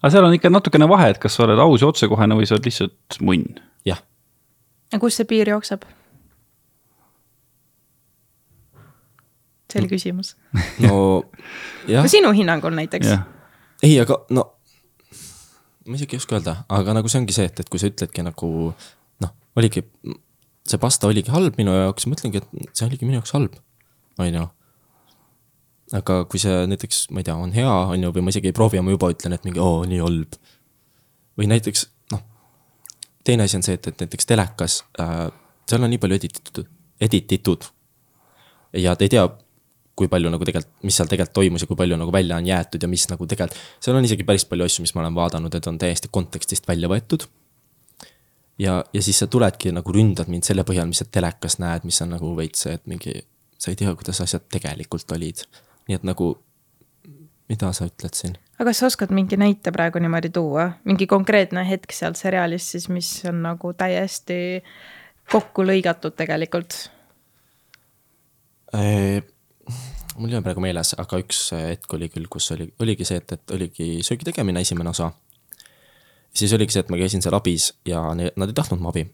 aga 0.00 0.12
seal 0.12 0.26
on 0.26 0.36
ikka 0.36 0.52
natukene 0.52 0.88
vahe, 0.90 1.10
et 1.14 1.22
kas 1.22 1.36
sa 1.36 1.46
oled 1.46 1.60
aus 1.60 1.82
ja 1.84 1.90
otsekohene 1.90 2.38
või 2.38 2.48
sa 2.48 2.56
oled 2.56 2.68
lihtsalt 2.68 3.20
munn. 3.24 3.60
jah 3.88 4.00
ja 4.92 5.00
kus 5.02 5.18
see 5.20 5.28
piir 5.28 5.50
jookseb? 5.50 5.84
see 9.70 9.78
oli 9.78 9.90
küsimus. 9.90 10.34
no 10.84 10.94
jah 11.90 12.08
sinu 12.10 12.32
hinnangul 12.34 12.74
näiteks. 12.74 13.12
ei, 13.86 13.94
aga 14.02 14.18
no. 14.34 14.46
ma 15.86 15.98
isegi 15.98 16.18
ei 16.18 16.22
oska 16.22 16.38
öelda, 16.38 16.56
aga 16.68 16.96
nagu 16.98 17.10
see 17.10 17.22
ongi 17.22 17.36
see, 17.36 17.46
et, 17.50 17.62
et 17.62 17.70
kui 17.70 17.82
sa 17.82 17.90
ütledki 17.90 18.24
nagu 18.26 18.50
noh, 19.22 19.34
oligi, 19.58 19.84
see 20.66 20.82
pasta 20.82 21.10
oligi 21.10 21.32
halb 21.34 21.58
minu 21.60 21.74
jaoks, 21.76 22.08
ma 22.10 22.18
ütlengi, 22.18 22.42
et 22.42 22.74
see 22.74 22.88
oligi 22.88 23.06
minu 23.06 23.20
jaoks 23.20 23.36
halb, 23.36 23.54
on 24.18 24.34
ju. 24.34 24.48
Aga 25.96 26.22
kui 26.30 26.40
see 26.42 26.54
näiteks, 26.70 27.08
ma 27.10 27.22
ei 27.22 27.26
tea, 27.26 27.34
on 27.34 27.52
hea, 27.54 27.70
on 27.94 28.06
ju, 28.06 28.12
või 28.14 28.26
ma 28.26 28.34
isegi 28.34 28.50
ei 28.50 28.56
proovi 28.56 28.78
ja 28.78 28.84
ma 28.86 28.94
juba 28.94 29.10
ütlen, 29.14 29.34
et 29.34 29.46
mingi 29.46 29.62
oo, 29.62 29.82
nii 29.88 30.00
halb. 30.04 30.38
või 31.38 31.48
näiteks 31.50 31.86
noh, 32.12 32.22
teine 33.26 33.46
asi 33.48 33.58
on 33.58 33.66
see, 33.66 33.78
et, 33.78 33.90
et 33.90 34.04
näiteks 34.04 34.28
telekas 34.28 34.82
äh,, 35.02 35.28
seal 35.70 35.86
on 35.86 35.90
nii 35.92 36.02
palju 36.02 36.18
edititud, 36.18 36.66
edititud. 37.00 37.70
ja 38.76 38.94
te 38.96 39.06
ei 39.06 39.14
tea, 39.16 39.26
kui 39.98 40.08
palju 40.08 40.30
nagu 40.32 40.46
tegelikult, 40.46 40.72
mis 40.86 40.96
seal 40.96 41.10
tegelikult 41.10 41.36
toimus 41.36 41.64
ja 41.64 41.68
kui 41.68 41.78
palju 41.78 41.98
nagu 42.00 42.12
välja 42.14 42.38
on 42.40 42.46
jäetud 42.48 42.82
ja 42.82 42.88
mis 42.88 43.06
nagu 43.10 43.26
tegelikult, 43.28 43.58
seal 43.84 43.98
on 43.98 44.06
isegi 44.06 44.24
päris 44.28 44.46
palju 44.48 44.66
asju, 44.66 44.86
mis 44.86 44.94
ma 44.96 45.04
olen 45.04 45.18
vaadanud, 45.18 45.54
et 45.56 45.68
on 45.68 45.78
täiesti 45.80 46.10
kontekstist 46.12 46.68
välja 46.68 46.88
võetud. 46.92 47.26
ja, 48.58 48.78
ja 48.92 49.02
siis 49.02 49.18
sa 49.20 49.26
tuledki 49.26 49.74
nagu 49.74 49.92
ründad 49.92 50.30
mind 50.32 50.46
selle 50.46 50.64
põhjal, 50.68 50.88
mis 50.88 51.02
sa 51.02 51.08
telekas 51.08 51.58
näed, 51.60 51.84
mis 51.88 52.00
on 52.04 52.14
nagu 52.16 52.32
veits 52.36 52.66
see, 52.66 52.78
et 52.78 52.86
mingi, 52.90 53.18
sa 53.58 53.72
ei 53.72 53.76
tea, 53.80 53.92
kuidas 53.96 54.22
asjad 54.24 54.46
tegelikult 54.52 55.18
olid. 55.18 55.44
Nii 55.88 55.98
et 55.98 56.06
nagu, 56.06 56.32
mida 57.48 57.72
sa 57.76 57.88
ütled 57.90 58.16
siin? 58.16 58.38
aga 58.60 58.70
kas 58.70 58.82
sa 58.82 58.90
oskad 58.90 59.12
mingi 59.16 59.38
näite 59.40 59.72
praegu 59.72 60.02
niimoodi 60.02 60.30
tuua, 60.34 60.70
mingi 60.84 61.06
konkreetne 61.10 61.64
hetk 61.68 61.94
sealt 61.96 62.20
seriaalist 62.20 62.76
siis, 62.76 62.88
mis 62.92 63.10
on 63.28 63.42
nagu 63.46 63.72
täiesti 63.72 64.60
kokku 65.32 65.64
lõigatud 65.64 66.16
tegelikult? 66.18 66.76
mul 70.20 70.30
ei 70.30 70.36
ole 70.36 70.44
praegu 70.44 70.62
meeles, 70.62 70.92
aga 71.00 71.18
üks 71.22 71.40
hetk 71.56 71.96
oli 71.96 72.10
küll, 72.12 72.28
kus 72.30 72.50
oli, 72.54 72.68
oligi 72.82 73.06
see, 73.08 73.20
et, 73.22 73.32
et 73.38 73.54
oligi 73.56 73.88
söögi 74.06 74.28
tegemine, 74.28 74.62
esimene 74.62 74.92
osa. 74.92 75.10
siis 76.34 76.52
oligi 76.54 76.76
see, 76.76 76.84
et 76.84 76.92
ma 76.92 77.00
käisin 77.00 77.24
seal 77.24 77.34
abis 77.38 77.72
ja 77.88 78.02
ne- 78.14 78.32
nad 78.36 78.52
ei 78.52 78.58
tahtnud 78.60 78.82
mu 78.82 78.92
abi. 78.92 79.06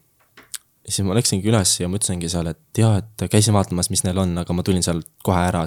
siis 0.85 1.05
ma 1.07 1.15
läksingi 1.17 1.49
üles 1.49 1.79
ja 1.79 1.89
ma 1.89 1.97
ütlesingi 1.97 2.29
seal, 2.29 2.51
et 2.53 2.83
jaa, 2.83 2.97
et 3.01 3.29
käisin 3.31 3.55
vaatamas, 3.55 3.89
mis 3.89 4.03
neil 4.05 4.17
on, 4.21 4.37
aga 4.37 4.53
ma 4.53 4.63
tulin 4.63 4.83
sealt 4.85 5.09
kohe 5.23 5.41
ära. 5.47 5.65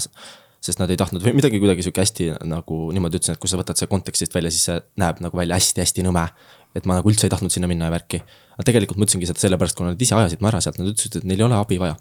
Sest 0.60 0.80
nad 0.80 0.90
ei 0.92 0.98
tahtnud 1.00 1.24
või 1.24 1.34
midagi 1.38 1.60
kuidagi 1.60 1.84
sihuke 1.86 2.02
hästi 2.02 2.30
nagu 2.48 2.80
niimoodi 2.92 3.20
ütlesin, 3.20 3.36
et 3.36 3.40
kui 3.40 3.48
sa 3.48 3.60
võtad 3.60 3.80
selle 3.80 3.90
kontekstist 3.92 4.34
välja, 4.34 4.52
siis 4.52 4.66
see 4.68 4.80
näeb 5.00 5.22
nagu 5.24 5.36
välja 5.36 5.56
hästi-hästi 5.56 6.04
nõme. 6.04 6.28
et 6.74 6.84
ma 6.86 7.00
nagu 7.00 7.10
üldse 7.10 7.26
ei 7.26 7.32
tahtnud 7.32 7.50
sinna 7.50 7.66
minna 7.66 7.88
ja 7.88 7.94
värki. 7.96 8.22
aga 8.54 8.66
tegelikult 8.68 8.98
ma 8.98 9.08
ütlesingi 9.08 9.26
seda 9.26 9.40
sellepärast, 9.40 9.76
kuna 9.76 9.94
nad 9.94 10.02
ise 10.02 10.14
ajasid 10.14 10.40
mu 10.40 10.50
ära 10.52 10.60
sealt, 10.60 10.78
nad 10.78 10.92
ütlesid, 10.92 11.16
et 11.16 11.24
neil 11.24 11.40
ei 11.40 11.48
ole 11.48 11.56
abi 11.56 11.78
vaja 11.80 11.96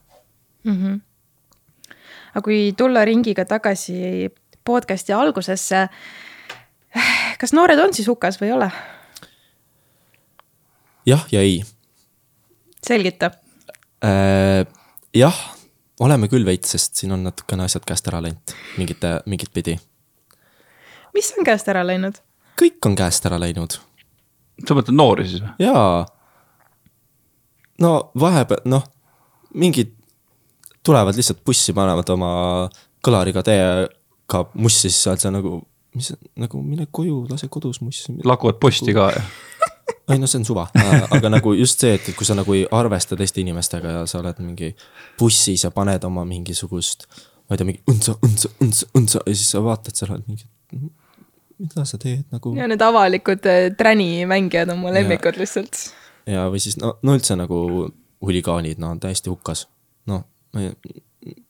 aga 2.33 2.43
kui 2.45 2.73
tulla 2.77 3.03
ringiga 3.07 3.45
tagasi 3.45 4.29
podcast'i 4.67 5.15
algusesse, 5.15 5.87
kas 7.41 7.53
noored 7.55 7.79
on 7.81 7.93
siis 7.95 8.09
hukas 8.11 8.39
või 8.41 8.51
ei 8.51 8.55
ole? 8.57 8.71
jah 11.09 11.23
ja 11.31 11.41
ei 11.41 11.63
selgita. 12.85 13.31
äh,. 14.05 14.65
jah, 15.15 15.39
oleme 15.99 16.29
küll 16.31 16.45
veits, 16.47 16.71
sest 16.75 17.01
siin 17.01 17.13
on 17.15 17.23
natukene 17.27 17.67
asjad 17.67 17.85
käest 17.87 18.07
ära 18.07 18.21
läinud 18.23 18.55
mingite, 18.77 19.19
mingit 19.25 19.53
pidi. 19.53 19.77
mis 21.13 21.33
on 21.37 21.47
käest 21.47 21.67
ära 21.67 21.85
läinud? 21.87 22.21
kõik 22.59 22.85
on 22.85 22.95
käest 22.99 23.25
ära 23.25 23.39
läinud 23.41 23.79
sa 24.67 24.77
mõtled 24.77 24.95
noori 24.95 25.27
siis 25.27 25.43
või? 25.43 25.53
jaa. 25.63 26.05
no 27.83 27.93
vahepeal, 28.19 28.63
noh, 28.71 28.85
mingid 29.53 29.93
tulevad 30.85 31.17
lihtsalt 31.17 31.43
bussi, 31.45 31.75
panevad 31.75 32.09
oma 32.15 32.31
kõlariga 33.05 33.43
täiega 33.45 34.43
mussi, 34.55 34.87
siis 34.87 35.03
sa 35.03 35.13
oled 35.13 35.23
seal 35.23 35.35
nagu, 35.35 35.59
mis 35.95 36.11
nagu 36.39 36.63
mine 36.63 36.87
koju, 36.91 37.23
lase 37.29 37.49
kodus 37.51 37.81
mussi. 37.83 38.15
lakuvad 38.25 38.59
posti 38.61 38.95
ka 38.95 39.09
ja 39.15 39.23
ei 40.09 40.19
no 40.19 40.27
see 40.27 40.39
on 40.39 40.45
suva, 40.45 40.67
aga 41.15 41.29
nagu 41.31 41.53
just 41.57 41.81
see, 41.83 41.97
et 41.97 42.07
kui 42.17 42.27
sa 42.27 42.35
nagu 42.37 42.53
ei 42.57 42.65
arvesta 42.75 43.17
teiste 43.19 43.41
inimestega 43.43 43.95
ja 43.99 44.05
sa 44.09 44.21
oled 44.21 44.39
mingi 44.41 44.71
bussis 45.19 45.65
ja 45.65 45.71
paned 45.75 46.05
oma 46.07 46.25
mingisugust, 46.27 47.05
ma 47.47 47.55
ei 47.55 47.61
tea, 47.61 47.67
mingi 47.69 47.83
õndsa, 47.91 48.15
õndsa, 48.25 48.51
õndsa, 48.63 48.89
õndsa 48.97 49.23
ja 49.25 49.35
siis 49.35 49.51
sa 49.53 49.63
vaatad 49.65 49.99
seal, 49.99 50.15
oled 50.15 50.29
mingi, 50.29 50.47
mida 51.59 51.85
sa 51.85 51.99
teed 52.01 52.25
nagu. 52.33 52.53
ja 52.57 52.69
need 52.71 52.85
avalikud 52.85 53.49
äh, 53.49 53.69
tränimängijad 53.77 54.73
on 54.73 54.81
mu 54.83 54.93
lemmikud 54.93 55.37
lihtsalt. 55.41 55.83
ja, 56.25 56.47
või 56.49 56.63
siis 56.63 56.79
no, 56.81 56.95
no 57.05 57.17
üldse 57.17 57.37
nagu 57.39 57.89
huligaanid, 58.25 58.81
no 58.81 58.95
on 58.95 59.03
täiesti 59.03 59.31
hukkas. 59.31 59.67
noh, 60.09 60.25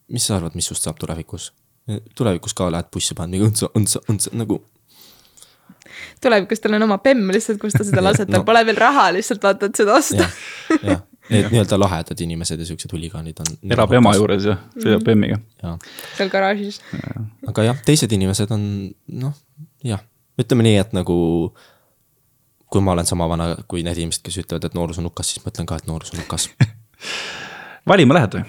mis 0.10 0.26
sa 0.26 0.38
arvad, 0.40 0.58
mis 0.58 0.68
sust 0.68 0.86
saab 0.88 1.00
tulevikus? 1.00 1.54
tulevikus 2.16 2.54
ka 2.54 2.68
lähed 2.70 2.92
bussi, 2.94 3.16
paned 3.18 3.34
mingi 3.34 3.48
õndsa, 3.48 3.72
õndsa, 3.78 4.04
õndsa 4.12 4.36
nagu 4.38 4.60
tulevikus 6.24 6.60
tal 6.64 6.74
on 6.78 6.84
oma 6.88 6.98
bemm 7.04 7.32
lihtsalt, 7.36 7.60
kus 7.62 7.74
ta 7.78 7.84
seda 7.88 8.04
laseb, 8.06 8.30
tal 8.32 8.42
No. 8.44 8.46
pole 8.48 8.66
veel 8.68 8.78
raha, 8.80 9.10
lihtsalt 9.16 9.44
vaata, 9.44 9.70
et 9.72 9.80
seda 9.82 9.96
osta 9.98 10.28
jah, 10.84 11.02
need 11.34 11.50
nii-öelda 11.54 11.78
lahedad 11.80 12.22
inimesed 12.26 12.60
ja 12.62 12.66
siuksed 12.70 12.92
huligaanid 12.96 13.38
on. 13.44 13.52
elab 13.76 13.94
ema. 14.00 14.14
juures 14.18 14.46
ja 14.50 14.58
sõidab 14.78 15.04
bemmiga. 15.06 15.40
jah, 15.64 15.76
seal 16.18 16.30
garaažis. 16.34 16.80
aga 17.48 17.68
jah, 17.72 17.82
teised 17.86 18.12
inimesed 18.18 18.52
on 18.56 18.64
noh, 19.26 19.36
jah, 19.86 20.02
ütleme 20.42 20.66
nii, 20.66 20.78
et 20.82 20.94
nagu 20.98 21.18
kui 22.70 22.82
ma 22.86 22.94
olen 22.94 23.06
sama 23.10 23.26
vana 23.30 23.52
kui 23.68 23.82
need 23.86 23.98
inimesed, 23.98 24.22
kes 24.26 24.42
ütlevad, 24.44 24.66
et 24.70 24.76
noorus 24.78 25.00
on 25.02 25.08
hukas, 25.10 25.32
siis 25.34 25.42
ma 25.46 25.50
ütlen 25.54 25.66
ka, 25.70 25.78
et 25.82 25.88
noorus 25.90 26.14
on 26.14 26.20
hukas. 26.22 26.50
valima 27.90 28.14
lähed 28.20 28.36
või? 28.40 28.44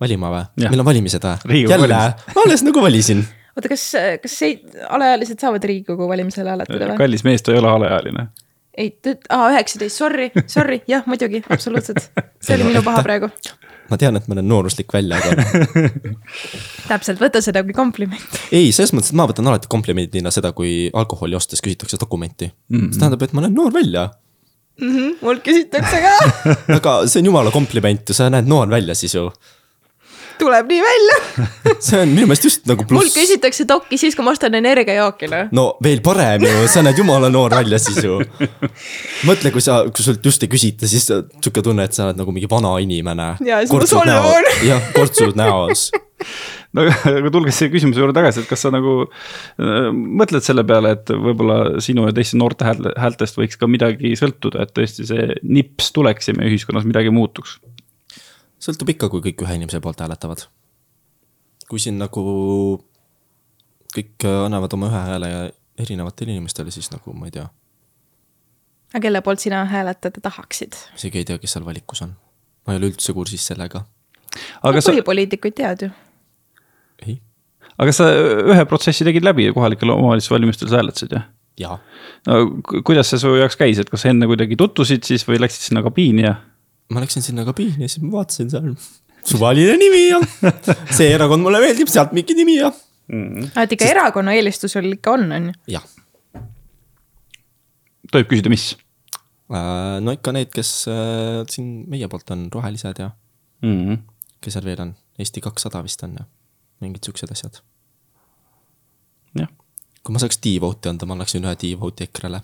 valima 0.00 0.30
või 0.32 0.64
meil 0.70 0.80
on 0.80 0.86
valimised 0.88 1.26
või? 1.44 1.60
Jälle, 1.68 1.98
alles 2.44 2.62
nagu 2.66 2.82
valisin. 2.82 3.20
oota, 3.56 3.70
kas, 3.70 3.86
kas 4.22 4.36
see 4.42 4.58
alaealised 4.88 5.40
saavad 5.42 5.64
Riigikogu 5.66 6.08
valimisel 6.10 6.48
hääletada 6.50 6.92
või? 6.92 7.00
kallis 7.00 7.24
mees, 7.26 7.42
ta 7.44 7.54
ei 7.54 7.60
ole 7.60 7.70
alaealine. 7.72 8.28
ei, 8.78 8.92
aa 9.32 9.50
üheksateist, 9.54 9.96
sorry, 9.96 10.30
sorry, 10.46 10.80
jah, 10.90 11.06
muidugi, 11.10 11.42
absoluutselt. 11.50 12.10
see 12.40 12.56
oli 12.58 12.70
minu 12.70 12.84
paha 12.86 13.02
praegu. 13.06 13.30
ma 13.90 13.98
tean, 14.00 14.16
et 14.20 14.30
ma 14.30 14.38
olen 14.38 14.48
nooruslik 14.50 14.92
välja, 14.94 15.18
aga 15.18 15.44
täpselt, 16.92 17.20
võta 17.22 17.42
seda 17.44 17.64
kui 17.66 17.76
kompliment. 17.76 18.40
ei, 18.52 18.70
selles 18.76 18.94
mõttes, 18.96 19.12
et 19.12 19.20
ma 19.20 19.28
võtan 19.30 19.50
alati 19.50 19.70
komplimendina 19.70 20.32
seda, 20.34 20.54
kui 20.56 20.88
alkoholi 20.94 21.38
ostes 21.38 21.62
küsitakse 21.64 22.00
dokumenti 22.00 22.50
mm. 22.50 22.76
-hmm. 22.78 22.90
see 22.92 23.04
tähendab, 23.04 23.22
et 23.26 23.36
ma 23.36 23.46
näen 23.46 23.56
noor 23.56 23.74
välja. 23.74 24.10
mult 25.20 25.42
küsitakse 25.44 26.04
ka, 26.06 26.12
aga 26.78 27.00
see 27.06 27.20
on 27.20 27.32
jumala 27.32 27.50
kompliment 27.50 28.08
ju, 28.08 28.14
sa 28.16 28.30
näed 28.30 28.48
noor 28.48 28.70
välja 28.70 28.94
siis 28.94 29.14
ju. 29.14 29.30
Tuleb 30.40 30.70
nii 30.70 30.80
välja. 30.84 31.18
see 31.86 32.02
on 32.02 32.12
minu 32.14 32.28
meelest 32.30 32.48
just 32.48 32.68
nagu 32.70 32.86
pluss. 32.88 33.14
küsitakse 33.16 33.66
dokki 33.68 33.98
siis, 34.00 34.16
kui 34.18 34.26
ma 34.26 34.34
ostan 34.34 34.56
energiajooki, 34.58 35.30
noh. 35.32 35.48
no 35.56 35.66
veel 35.84 36.02
parem 36.04 36.44
ju, 36.46 36.66
sa 36.72 36.84
näed 36.86 37.00
jumala 37.00 37.30
noor 37.32 37.54
välja 37.54 37.80
siis 37.82 38.02
ju. 38.04 38.20
mõtle, 39.28 39.52
kui 39.54 39.64
sa, 39.64 39.82
kui 39.88 40.06
sult 40.06 40.24
just 40.26 40.46
ei 40.46 40.52
küsita, 40.52 40.88
siis 40.90 41.08
sa- 41.10 41.22
sihuke 41.38 41.64
tunne, 41.64 41.86
et 41.88 41.96
sa 41.96 42.08
oled 42.08 42.20
nagu 42.20 42.34
mingi 42.34 42.50
vana 42.50 42.76
inimene. 42.82 43.34
Jah, 44.66 44.90
kortsud 44.96 45.38
näos. 45.38 45.90
no 46.76 46.84
aga 46.84 46.94
aga 47.18 47.32
tulge 47.34 47.52
selle 47.54 47.72
küsimuse 47.72 48.02
juurde 48.02 48.14
tagasi, 48.16 48.42
et 48.42 48.50
kas 48.50 48.62
sa 48.66 48.70
nagu 48.74 48.94
äh, 49.06 49.88
mõtled 49.94 50.44
selle 50.44 50.64
peale, 50.68 50.94
et 50.96 51.10
võib-olla 51.10 51.80
sinu 51.82 52.06
ja 52.08 52.14
teiste 52.16 52.38
noorte 52.40 52.66
hääl-, 52.68 52.92
häältest 53.00 53.38
võiks 53.40 53.58
ka 53.60 53.68
midagi 53.70 54.12
sõltuda, 54.20 54.66
et 54.66 54.74
tõesti 54.76 55.08
see 55.08 55.26
nips 55.42 55.90
tuleks 55.96 56.30
ja 56.30 56.36
meie 56.36 56.52
ühiskonnas 56.52 56.86
midagi 56.88 57.12
muutuks. 57.14 57.58
Sõltub 58.60 58.92
ikka, 58.94 59.08
kui 59.12 59.24
kõik 59.24 59.44
ühe 59.46 59.56
inimese 59.58 59.80
poolt 59.80 60.02
hääletavad. 60.02 60.46
kui 61.70 61.78
siin 61.78 61.98
nagu 62.00 62.22
kõik 63.94 64.26
annavad 64.26 64.72
oma 64.74 64.90
ühe 64.90 65.02
hääle 65.06 65.30
erinevatele 65.80 66.34
inimestele, 66.34 66.70
siis 66.74 66.90
nagu 66.92 67.14
ma 67.16 67.30
ei 67.30 67.34
tea, 67.34 67.46
aga 68.90 69.02
kelle 69.06 69.22
poolt 69.24 69.42
sina 69.42 69.64
hääletada 69.70 70.22
tahaksid? 70.22 70.76
isegi 70.98 71.22
ei 71.22 71.24
tea, 71.28 71.38
kes 71.38 71.56
seal 71.56 71.66
valikus 71.66 72.02
on. 72.06 72.14
ma 72.66 72.74
ei 72.74 72.80
ole 72.82 72.92
üldse 72.92 73.14
kursis 73.16 73.46
sellega. 73.52 73.84
aga 74.62 74.82
sa, 74.82 74.92
põhipoliitikuid 74.92 75.56
tead 75.62 75.86
ju. 75.86 75.90
ei, 77.06 77.20
aga 77.78 77.94
sa 77.96 78.10
ühe 78.10 78.64
protsessi 78.70 79.06
tegid 79.06 79.26
läbi 79.26 79.48
ja 79.48 79.56
kohalikel 79.56 79.94
omavalitsuse 79.94 80.34
valimistel 80.34 80.72
sa 80.72 80.82
hääletasid 80.82 81.16
jah? 81.16 81.28
jaa 81.60 81.78
no 82.26 82.40
ku- 82.66 82.82
kuidas 82.86 83.10
see 83.12 83.22
su 83.22 83.34
jaoks 83.38 83.58
käis, 83.60 83.80
et 83.80 83.90
kas 83.90 84.06
enne 84.10 84.28
kuidagi 84.30 84.58
tutvusid 84.58 85.06
siis 85.06 85.26
või 85.28 85.40
läksid 85.42 85.70
sinna 85.70 85.84
kabiini 85.86 86.26
ja? 86.26 86.36
Ma 86.90 87.02
läksin 87.02 87.24
sinna 87.24 87.46
kabiini 87.48 87.86
ja 87.86 87.88
siis 87.88 88.02
ma 88.04 88.18
vaatasin 88.18 88.50
seal 88.52 88.74
suvaline 89.24 89.76
nimi 89.80 90.04
ja 90.08 90.20
see 90.96 91.10
erakond 91.14 91.44
mulle 91.44 91.60
meeldib, 91.62 91.90
sealt 91.92 92.14
mingi 92.16 92.36
nimi 92.38 92.58
ja 92.60 92.72
et 93.10 93.74
ikka 93.74 93.88
erakonna 93.90 94.34
eelistus 94.38 94.76
sul 94.76 94.92
ikka 94.92 95.16
on, 95.16 95.26
on 95.34 95.50
ju? 95.50 95.56
jah. 95.76 95.86
tohib 98.12 98.30
küsida, 98.30 98.52
mis? 98.52 98.72
no 99.50 100.14
ikka 100.14 100.34
need, 100.36 100.52
kes 100.54 100.72
äh, 100.90 101.40
siin 101.50 101.72
meie 101.90 102.08
poolt 102.10 102.30
on, 102.34 102.46
rohelised 102.54 103.02
ja 103.02 103.10
mm. 103.62 103.80
-hmm. 103.80 104.04
kes 104.40 104.58
seal 104.58 104.68
veel 104.68 104.84
on, 104.86 104.94
Eesti 105.18 105.42
kakssada 105.44 105.82
vist 105.82 106.02
on 106.06 106.14
ja 106.18 106.24
mingid 106.80 107.04
siuksed 107.04 107.32
asjad. 107.34 107.60
jah, 109.38 109.50
kui 110.02 110.14
ma 110.14 110.22
saaks 110.22 110.38
D-vote'i 110.38 110.90
anda, 110.90 111.06
ma 111.06 111.18
annaksin 111.18 111.44
ühe 111.44 111.56
D-vote'i 111.64 112.08
EKRE-le. 112.08 112.42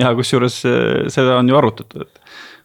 ja 0.00 0.14
kusjuures 0.14 0.58
eh, 0.68 1.06
seda 1.08 1.38
on 1.38 1.48
ju 1.48 1.56
arutatud, 1.56 2.02
et 2.02 2.20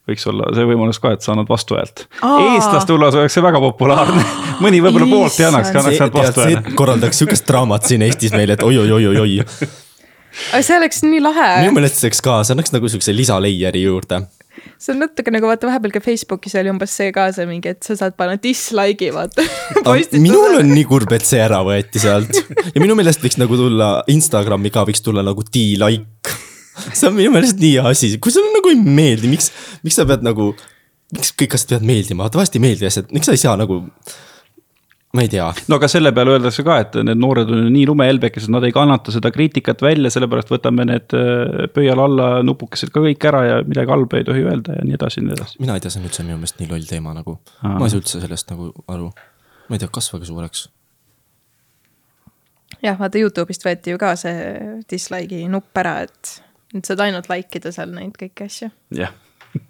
võiks 0.09 0.25
olla 0.29 0.49
see 0.55 0.67
võimalus 0.69 0.99
ka, 1.01 1.13
et 1.15 1.25
sa 1.25 1.33
annad 1.35 1.49
vastuhäält. 1.49 2.05
Eestlaste 2.21 2.95
hulgas 2.95 3.17
oleks 3.19 3.37
see 3.37 3.45
väga 3.45 3.61
populaarne, 3.63 4.23
mõni 4.63 4.81
võib-olla 4.83 5.09
poolt 5.09 5.37
ei 5.39 5.49
annaks, 5.49 5.71
aga 5.73 5.83
annaks 5.83 6.01
tead, 6.01 6.17
vastuhääle 6.17 6.75
korraldaks 6.79 7.21
siukest 7.23 7.47
draamat 7.49 7.87
siin 7.89 8.03
Eestis 8.07 8.35
meile, 8.35 8.57
et 8.57 8.65
oi-oi-oi-oi-oi. 8.65 9.37
aga 9.43 10.65
see 10.65 10.77
oleks 10.79 11.05
nii 11.05 11.21
lahe. 11.23 11.47
minu 11.65 11.77
meelest 11.77 12.01
see 12.01 12.09
oleks 12.09 12.25
ka, 12.25 12.41
see 12.43 12.57
annaks 12.57 12.75
nagu 12.75 12.91
siukse 12.91 13.15
lisaleieri 13.15 13.85
juurde. 13.85 14.21
see 14.81 14.93
on 14.95 15.01
natuke 15.05 15.31
nagu 15.33 15.47
vaata 15.49 15.69
vahepeal 15.69 15.93
ka 15.95 16.03
Facebookis 16.03 16.57
oli 16.59 16.73
umbes 16.73 16.97
see 17.01 17.13
ka 17.15 17.29
see 17.35 17.47
mingi, 17.49 17.75
et 17.75 17.85
sa 17.85 17.95
saad 17.99 18.17
panna 18.19 18.35
dislike'i 18.41 19.13
vaata 19.15 19.45
minul 20.17 20.59
on 20.59 20.73
nii 20.73 20.85
kurb, 20.89 21.13
et 21.15 21.25
see 21.27 21.41
ära 21.43 21.61
võeti 21.65 22.01
sealt 22.01 22.43
ja 22.73 22.77
minu 22.81 22.97
meelest 22.99 23.23
võiks 23.23 23.39
nagu 23.41 23.59
tulla 23.59 23.99
Instagrami 24.11 24.73
ka 24.73 24.87
võiks 24.89 25.05
tulla 25.05 25.25
nagu 25.25 25.45
D-like. 25.47 26.37
see 26.97 27.09
on 27.09 27.17
minu 27.17 27.33
meelest 27.33 27.59
nii 27.59 27.75
hea 27.77 27.91
asi, 27.91 28.13
kui 28.21 28.33
sulle 28.33 28.53
nagu 28.55 28.71
ei 28.71 28.79
meeldi, 28.79 29.29
miks, 29.31 29.51
miks 29.85 29.99
sa 29.99 30.07
pead 30.09 30.25
nagu, 30.25 30.51
miks 31.15 31.35
kõik 31.37 31.55
asjad 31.57 31.75
peavad 31.75 31.91
meeldima, 31.91 32.31
vahest 32.33 32.57
ei 32.57 32.63
meeldi 32.63 32.89
asjad, 32.89 33.13
miks 33.15 33.29
sa 33.29 33.35
ei 33.35 33.41
saa 33.41 33.55
nagu. 33.59 33.83
ma 35.09 35.23
ei 35.25 35.29
tea, 35.31 35.47
no 35.71 35.79
aga 35.79 35.87
selle 35.89 36.11
peale 36.13 36.35
öeldakse 36.35 36.61
ka, 36.61 36.75
et 36.83 36.95
need 37.01 37.17
noored 37.17 37.49
on 37.49 37.63
ju 37.63 37.69
nii 37.73 37.87
lumehelbekesed, 37.89 38.51
nad 38.53 38.67
ei 38.67 38.73
kannata 38.75 39.09
seda 39.09 39.31
kriitikat 39.33 39.81
välja, 39.81 40.11
sellepärast 40.13 40.51
võtame 40.53 40.85
need 40.85 41.15
äh, 41.17 41.63
pöial 41.73 42.03
alla 42.03 42.27
nupukesed 42.45 42.91
ka 42.93 43.01
kõik 43.07 43.25
ära 43.25 43.39
ja 43.47 43.55
midagi 43.65 43.89
halba 43.89 44.19
ei 44.19 44.27
tohi 44.27 44.43
öelda 44.45 44.77
ja 44.77 44.83
nii 44.85 44.99
edasi 44.99 45.17
ja 45.17 45.25
nii 45.25 45.37
edasi. 45.37 45.57
mina 45.63 45.77
ei 45.77 45.81
tea, 45.81 45.93
see 45.95 46.03
on 46.03 46.11
üldse 46.11 46.25
minu 46.27 46.37
meelest 46.37 46.61
nii 46.61 46.69
loll 46.69 46.85
teema 46.91 47.15
nagu, 47.17 47.39
ma 47.65 47.79
ei 47.87 47.95
saa 47.95 48.03
üldse 48.03 48.21
sellest 48.21 48.53
nagu 48.53 48.69
aru. 48.85 49.09
ma 49.69 49.79
ei 49.79 49.81
tea, 49.81 49.89
kasvage 49.97 50.29
suureks. 50.29 50.67
jah, 52.85 53.01
vaata 53.01 53.23
Youtube'ist 53.23 53.65
võeti 53.65 53.95
ju 53.95 54.03
ka 54.05 54.13
see 54.13 54.45
dislike'i 54.93 55.49
nupp 55.49 55.81
ära, 55.81 56.03
et 56.05 56.37
nüüd 56.73 56.85
saad 56.85 57.03
ainult 57.05 57.29
like 57.31 57.59
ida 57.59 57.73
seal 57.75 57.91
neid 57.95 58.15
kõiki 58.19 58.45
asju. 58.45 58.71
jah, 58.97 59.13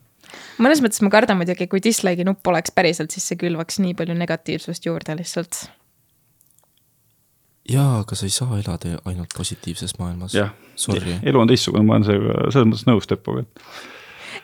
mõnes 0.63 0.83
mõttes 0.83 1.03
ma 1.05 1.11
kardan 1.13 1.39
muidugi, 1.39 1.69
kui 1.71 1.83
dislike'i 1.83 2.27
nupp 2.27 2.47
oleks 2.51 2.73
päriselt, 2.75 3.13
siis 3.15 3.27
see 3.31 3.39
külvaks 3.39 3.81
nii 3.83 3.95
palju 3.99 4.17
negatiivsust 4.19 4.89
juurde 4.89 5.15
lihtsalt. 5.19 5.61
jaa, 7.69 8.01
aga 8.01 8.17
sa 8.17 8.27
ei 8.27 8.35
saa 8.35 8.59
elada 8.59 8.97
ainult 9.05 9.37
positiivses 9.37 9.97
maailmas. 10.01 10.35
jah. 10.37 10.51
Sorry. 10.79 11.17
elu 11.27 11.39
on 11.39 11.49
teistsugune, 11.49 11.83
ma 11.83 11.97
olen 11.97 12.07
sellega 12.07 12.51
selles 12.53 12.69
mõttes 12.69 12.85
nõus 12.87 13.09
Teppoga, 13.09 13.43
et 13.43 13.65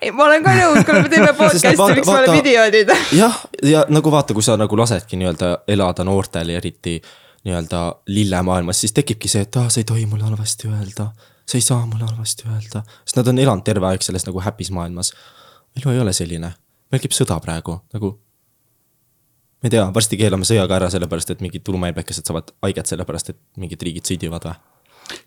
ei, 0.02 0.12
ma 0.12 0.26
olen 0.26 0.44
ka 0.44 0.56
nõus, 0.58 0.82
kuna 0.88 1.04
me 1.06 1.12
teeme 1.12 1.34
podcast'i, 1.40 1.76
miks 1.76 2.10
me 2.10 2.18
oleme 2.18 2.40
idioodid 2.42 2.92
jah, 3.22 3.38
ja 3.64 3.86
nagu 3.92 4.12
vaata, 4.12 4.36
kui 4.36 4.46
sa 4.46 4.58
nagu 4.60 4.80
lasedki 4.80 5.20
nii-öelda 5.20 5.52
elada 5.72 6.06
noortel 6.08 6.52
ja 6.54 6.60
eriti 6.62 6.98
nii-öelda 7.46 7.82
lillemaailmas, 8.10 8.82
siis 8.82 8.96
tekibki 8.96 9.30
see, 9.30 9.46
et 9.46 9.62
aa, 9.62 9.70
sa 9.70 9.82
ei 9.82 9.88
tohi 9.88 10.06
mulle 10.10 10.26
halvasti 10.26 10.70
öelda. 10.72 11.12
Sa 11.46 11.58
ei 11.58 11.62
saa 11.66 11.86
mulle 11.86 12.08
halvasti 12.10 12.50
öelda, 12.50 12.84
sest 13.06 13.20
nad 13.20 13.32
on 13.32 13.40
elanud 13.42 13.66
terve 13.66 13.88
aeg 13.90 14.06
selles 14.06 14.26
nagu 14.28 14.42
happy's 14.42 14.72
maailmas. 14.74 15.14
elu 15.80 15.92
ei 15.92 16.00
ole 16.00 16.14
selline, 16.14 16.54
meil 16.92 17.04
käib 17.04 17.16
sõda 17.16 17.40
praegu 17.44 17.80
nagu. 17.94 18.12
ma 19.62 19.70
ei 19.70 19.76
tea, 19.78 19.86
varsti 19.94 20.18
keelame 20.18 20.48
sõja 20.48 20.68
ka 20.68 20.80
ära, 20.80 20.90
sellepärast 20.94 21.36
et 21.36 21.44
mingid 21.46 21.64
tulumeelbekesed 21.66 22.26
saavad 22.26 22.54
haiget, 22.66 22.90
sellepärast 22.90 23.34
et 23.34 23.40
mingid 23.58 23.82
riigid 23.82 24.10
sõdivad 24.10 24.50
või? 24.50 24.56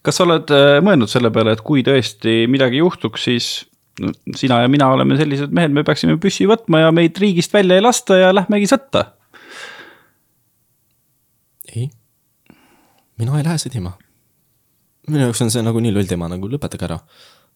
kas 0.02 0.18
sa 0.18 0.26
oled 0.26 0.50
äh, 0.54 0.78
mõelnud 0.84 1.10
selle 1.10 1.30
peale, 1.34 1.54
et 1.54 1.62
kui 1.64 1.84
tõesti 1.86 2.40
midagi 2.50 2.80
juhtuks, 2.82 3.28
siis 3.28 3.50
no, 4.02 4.12
sina 4.36 4.62
ja 4.64 4.70
mina 4.70 4.90
oleme 4.94 5.18
sellised 5.20 5.54
mehed, 5.54 5.74
me 5.74 5.84
peaksime 5.86 6.18
püssi 6.22 6.48
võtma 6.50 6.82
ja 6.86 6.90
meid 6.94 7.18
riigist 7.20 7.54
välja 7.54 7.78
ei 7.78 7.84
lasta 7.84 8.18
ja 8.18 8.34
lähmegi 8.34 8.66
sõtta. 8.70 9.12
ei, 11.76 11.90
mina 13.20 13.38
ei 13.38 13.46
lähe 13.46 13.58
sõdima. 13.60 13.94
Minu 15.08 15.26
jaoks 15.26 15.42
on 15.44 15.52
see 15.54 15.64
nagu 15.64 15.82
nii 15.82 15.94
loll 15.96 16.10
teema, 16.10 16.30
nagu 16.30 16.50
lõpetage 16.50 16.88
ära. 16.88 16.98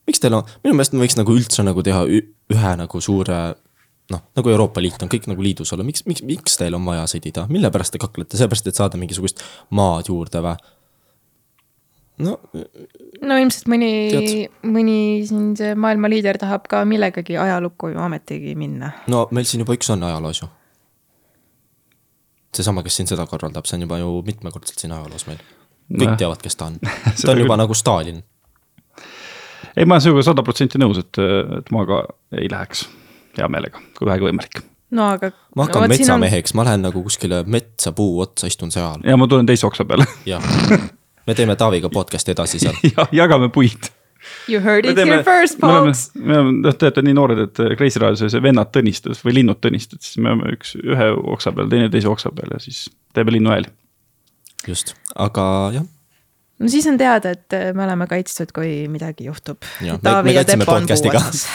miks 0.09 0.23
teil 0.23 0.39
on, 0.39 0.49
minu 0.65 0.77
meelest 0.79 0.97
me 0.97 1.05
võiks 1.05 1.19
nagu 1.19 1.37
üldse 1.37 1.65
nagu 1.67 1.85
teha 1.87 2.05
ühe 2.09 2.75
nagu 2.81 3.01
suure 3.01 3.41
noh, 4.13 4.23
nagu 4.37 4.53
Euroopa 4.53 4.83
Liit 4.83 5.03
on 5.03 5.11
kõik 5.13 5.29
nagu 5.31 5.43
liidus 5.45 5.73
olla, 5.75 5.87
miks, 5.87 6.05
miks, 6.09 6.25
miks 6.27 6.59
teil 6.61 6.75
on 6.77 6.85
vaja 6.87 7.05
sõdida, 7.11 7.47
mille 7.53 7.71
pärast 7.73 7.95
te 7.95 8.01
kaklete, 8.03 8.39
sellepärast, 8.39 8.69
et 8.69 8.79
saada 8.79 9.01
mingisugust 9.01 9.45
maad 9.75 10.11
juurde 10.11 10.43
või? 10.45 10.57
no 12.23 12.37
no 13.23 13.39
ilmselt 13.41 13.69
mõni 13.73 13.91
mõni 14.67 14.97
siin 15.29 15.53
see 15.59 15.77
maailma 15.79 16.11
liider 16.13 16.39
tahab 16.41 16.67
ka 16.71 16.83
millegagi 16.89 17.39
ajalukku 17.41 17.93
ju 17.95 18.03
ometigi 18.03 18.57
minna. 18.59 18.93
no 19.11 19.25
meil 19.31 19.49
siin 19.49 19.65
juba 19.65 19.77
üks 19.79 19.91
on 19.95 20.05
ajaloos 20.07 20.43
ju. 20.43 20.51
seesama, 22.53 22.85
kes 22.85 23.01
siin 23.01 23.09
seda 23.09 23.27
korraldab, 23.27 23.67
see 23.67 23.79
on 23.79 23.87
juba 23.89 23.99
ju 24.03 24.15
mitmekordselt 24.27 24.83
siin 24.83 24.93
ajaloos 24.93 25.27
meil. 25.31 25.41
Kõik 25.91 26.19
teavad, 26.21 26.43
kes 26.43 26.59
ta 26.59 26.71
on. 26.71 26.81
Ta 27.23 27.33
on 27.33 27.43
juba 27.43 27.55
küll. 27.55 27.63
nagu 27.65 27.77
Stalin. 27.79 28.23
ei, 29.77 29.87
ma 29.87 29.97
olen 29.97 30.05
sinuga 30.07 30.27
sada 30.27 30.45
protsenti 30.47 30.81
nõus, 30.83 31.01
et, 31.03 31.23
et 31.59 31.73
ma 31.75 31.87
ka 31.89 32.05
ei 32.39 32.51
läheks 32.53 32.87
hea 33.39 33.49
meelega, 33.49 33.81
kui 33.99 34.09
vähegi 34.09 34.29
võimalik. 34.29 34.63
no 34.93 35.09
aga. 35.17 35.33
ma 35.57 35.69
hakkan 35.69 35.87
no, 35.87 35.93
metsameheks, 35.95 36.55
ma 36.59 36.67
lähen 36.69 36.85
nagu 36.89 37.05
kuskile 37.05 37.43
metsa 37.47 37.95
puu 37.97 38.21
otsa, 38.25 38.51
istun 38.51 38.75
seal 38.75 39.05
ja 39.07 39.17
ma 39.17 39.29
tulen 39.31 39.49
teise 39.49 39.67
oksa 39.69 39.89
peale 39.89 40.07
ja 40.29 40.41
me 41.27 41.35
teeme 41.35 41.57
Taaviga 41.57 41.91
podcast'i 41.93 42.37
edasi 42.37 42.63
seal. 42.63 42.79
ja 42.97 43.09
jagame 43.25 43.49
puid 43.53 43.91
You 44.49 44.61
heard 44.61 44.87
it 44.87 44.97
here 44.97 45.23
first, 45.25 45.59
folks., 45.59 46.11
me 46.15 46.37
oleme, 46.37 46.53
noh, 46.63 46.75
te 46.79 46.87
olete 46.87 47.03
nii 47.03 47.15
noored, 47.17 47.41
et 47.43 47.61
Kreisi 47.79 47.99
raadios 48.03 48.23
oli 48.23 48.31
see 48.31 48.43
vennad 48.43 48.71
Tõnistus 48.75 49.23
või 49.27 49.37
linnud 49.41 49.59
Tõnistus, 49.63 50.03
siis 50.07 50.21
me 50.23 50.33
oleme 50.33 50.53
üks 50.57 50.77
ühe 50.79 51.09
oksa 51.35 51.53
peal, 51.57 51.71
teine 51.73 51.89
teise 51.93 52.11
oksa 52.11 52.31
peal 52.35 52.55
ja 52.55 52.61
siis 52.63 52.85
teeme 53.17 53.35
linnuhääli. 53.35 53.71
just, 54.69 54.95
aga 55.17 55.45
jah, 55.75 55.87
no 56.63 56.71
siis 56.71 56.87
on 56.91 56.99
teada, 57.01 57.35
et 57.35 57.59
me 57.75 57.85
oleme 57.87 58.07
kaitstud, 58.11 58.53
kui 58.55 58.87
midagi 58.93 59.27
juhtub 59.29 59.63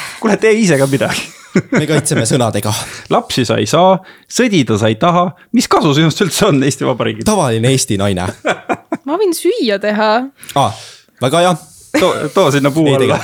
kuule, 0.21 0.37
tee 0.41 0.55
ise 0.61 0.79
ka 0.79 0.87
midagi. 0.91 1.27
me 1.79 1.85
kaitseme 1.89 2.25
sõnadega. 2.29 2.73
lapsi 3.13 3.45
sa 3.47 3.57
ei 3.61 3.67
saa, 3.69 3.97
sõdida 4.31 4.77
sa 4.79 4.91
ei 4.91 4.97
taha, 4.99 5.29
mis 5.57 5.69
kasu 5.71 5.93
sinust 5.97 6.21
üldse 6.25 6.49
on 6.49 6.61
Eesti 6.63 6.87
Vabariigil? 6.87 7.25
tavaline 7.27 7.71
Eesti 7.73 7.99
naine 8.01 8.27
ma 9.07 9.17
võin 9.19 9.33
süüa 9.37 9.79
teha. 9.83 10.11
ah,. 10.59 10.81
väga 11.23 11.43
hea, 11.45 11.53
too, 11.99 12.29
too 12.33 12.51
sinna 12.53 12.71
puu 12.75 12.93
alla. 12.95 13.19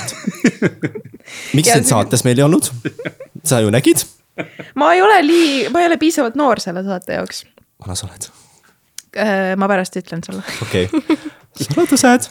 miks 1.57 1.73
sind 1.73 1.89
saates 1.89 2.25
meil 2.27 2.39
ei 2.39 2.47
olnud? 2.47 2.71
sa 3.43 3.59
ju 3.63 3.73
nägid, 3.73 4.05
ma 4.79 4.93
ei 4.95 5.03
ole 5.03 5.19
nii, 5.27 5.51
ma 5.73 5.83
ei 5.83 5.91
ole 5.91 5.99
piisavalt 6.01 6.39
noor 6.39 6.63
selle 6.63 6.85
saate 6.87 7.19
jaoks. 7.19 7.45
vana 7.83 7.99
sa 7.99 8.07
oled, 8.09 8.31
ma 9.57 9.67
pärast 9.69 9.97
ütlen 10.01 10.23
sulle, 10.25 10.43
okei 10.65 10.87
okay.. 10.89 11.17
saladused. 11.61 12.29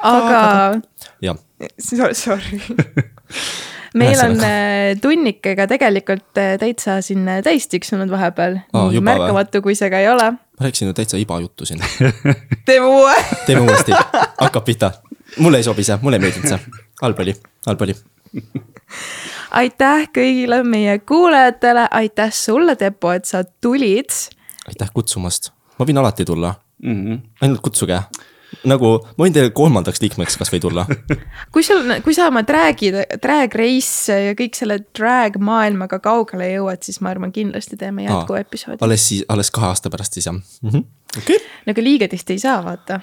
aga 0.00 0.42
jah, 1.22 1.36
So- 1.78 2.14
sorry. 2.14 2.60
meil 3.94 4.20
on 4.24 4.40
äh, 4.40 4.96
tunnikega 5.00 5.66
tegelikult 5.70 6.38
äh, 6.40 6.56
täitsa 6.60 7.00
siin 7.04 7.28
äh, 7.28 7.42
täis 7.44 7.68
tiksunud 7.68 8.10
vahepeal 8.10 8.58
või? 8.72 9.02
märkamatu, 9.04 9.62
kui 9.64 9.76
see 9.78 9.90
ka 9.92 10.00
ei 10.02 10.08
ole. 10.10 10.32
ma 10.32 10.66
rääkisin 10.66 10.90
ju 10.90 10.96
täitsa 10.96 11.20
iba 11.20 11.38
juttu 11.40 11.68
siin. 11.68 11.82
teeme 12.68 12.86
uue. 12.86 13.14
teeme 13.46 13.64
uuesti, 13.66 13.94
hakkab 14.40 14.64
pihta. 14.64 14.92
mulle 15.38 15.60
ei 15.62 15.66
sobi 15.66 15.84
see, 15.84 15.98
mulle 16.02 16.20
ei 16.20 16.26
meeldinud 16.26 16.54
see, 16.54 16.84
halb 17.02 17.24
oli, 17.24 17.36
halb 17.66 17.86
oli. 17.86 17.96
aitäh 19.62 20.06
kõigile 20.16 20.62
meie 20.64 20.98
kuulajatele, 20.98 21.88
aitäh 21.90 22.32
sulle, 22.34 22.76
Tepo, 22.80 23.12
et 23.12 23.28
sa 23.28 23.44
tulid. 23.44 24.16
aitäh 24.68 24.92
kutsumast, 24.94 25.52
ma 25.78 25.86
võin 25.88 25.98
alati 25.98 26.24
tulla, 26.28 26.54
Mhm. 26.82 27.18
ainult 27.40 27.60
kutsuge. 27.62 28.02
nagu 28.68 28.88
ma 29.16 29.24
võin 29.24 29.32
teile 29.32 29.50
kolmandaks 29.50 30.02
liikmeks 30.02 30.36
kasvõi 30.36 30.60
tulla. 30.60 30.82
kui 31.54 31.62
sul, 31.64 31.86
kui 32.04 32.12
sa 32.14 32.26
oma 32.28 32.42
drag'i, 32.44 32.90
drag 33.22 33.54
race 33.54 34.12
ja 34.12 34.34
kõik 34.34 34.54
selle 34.58 34.76
drag 34.98 35.38
maailmaga 35.40 35.98
kaugele 36.04 36.50
jõuad, 36.52 36.82
siis 36.84 37.00
ma 37.00 37.10
arvan, 37.14 37.32
kindlasti 37.32 37.76
teeme 37.80 38.04
jätkuepisoodi. 38.04 38.82
alles 38.84 39.08
siis, 39.08 39.24
alles 39.28 39.50
kahe 39.50 39.66
aasta 39.70 39.90
pärast 39.90 40.12
siis 40.12 40.26
jah 40.26 40.34
mm 40.36 40.68
-hmm.. 40.70 40.84
okei 41.18 41.36
okay., 41.36 41.46
no 41.66 41.70
aga 41.72 41.82
liiga 41.82 42.08
tihti 42.08 42.32
ei 42.32 42.38
saa, 42.38 42.60
vaata. 42.64 43.00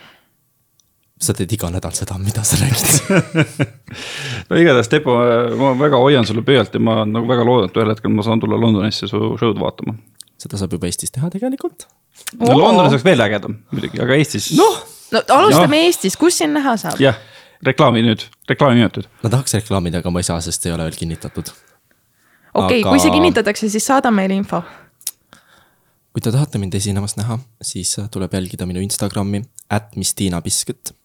sa 1.19 1.33
teed 1.33 1.51
iga 1.51 1.69
nädal 1.69 1.91
seda, 1.91 2.17
mida 2.17 2.43
sa 2.43 2.55
räägid. 2.61 3.65
no 4.49 4.55
igatahes, 4.55 4.87
Tepo, 4.87 5.17
ma 5.57 5.73
väga 5.79 5.97
hoian 5.97 6.25
sulle 6.25 6.41
pöialt 6.41 6.73
ja 6.73 6.79
ma 6.79 7.05
nagu 7.05 7.27
väga 7.27 7.43
loodan, 7.45 7.69
et 7.69 7.75
ühel 7.77 7.89
hetkel 7.89 8.11
ma 8.13 8.23
saan 8.23 8.39
tulla 8.39 8.59
Londonisse 8.59 9.07
su 9.07 9.17
show'd 9.39 9.59
vaatama. 9.59 9.97
Seda 10.39 10.59
saab 10.59 10.75
juba 10.77 10.89
Eestis 10.89 11.13
teha 11.15 11.29
tegelikult. 11.33 11.87
no 12.39 12.57
Londonis 12.57 12.95
oleks 12.95 13.05
veel 13.07 13.23
ägedam 13.25 13.59
muidugi, 13.71 14.01
aga 14.03 14.17
Eestis. 14.19 14.51
noh, 14.57 14.81
no 15.13 15.23
alustame 15.35 15.81
Jah. 15.81 15.89
Eestis, 15.91 16.17
kus 16.19 16.39
sind 16.41 16.55
näha 16.57 16.75
saab? 16.81 16.99
jah, 17.01 17.17
reklaami 17.65 18.03
nüüd, 18.07 18.25
reklaamiminutid. 18.49 19.09
ma 19.23 19.33
tahaks 19.35 19.57
reklaamida, 19.59 20.03
aga 20.03 20.13
ma 20.13 20.23
ei 20.23 20.27
saa, 20.27 20.41
sest 20.43 20.67
ei 20.67 20.75
ole 20.75 20.87
veel 20.89 20.99
kinnitatud. 20.99 21.51
okei 21.51 22.65
okay,, 22.65 22.81
Aga- 22.81 22.91
kui 22.91 23.03
see 23.03 23.15
kinnitatakse, 23.15 23.69
siis 23.69 23.87
saada 23.91 24.11
meile 24.11 24.37
info. 24.39 24.63
kui 26.13 26.23
te 26.25 26.33
tahate 26.35 26.61
mind 26.61 26.75
esinemas 26.79 27.17
näha, 27.19 27.39
siis 27.61 27.95
tuleb 28.11 28.33
jälgida 28.33 28.67
minu 28.69 28.83
Instagrami, 28.83 29.43
at 29.69 29.95
Mistiina 29.95 30.41
Biscuit. 30.41 30.95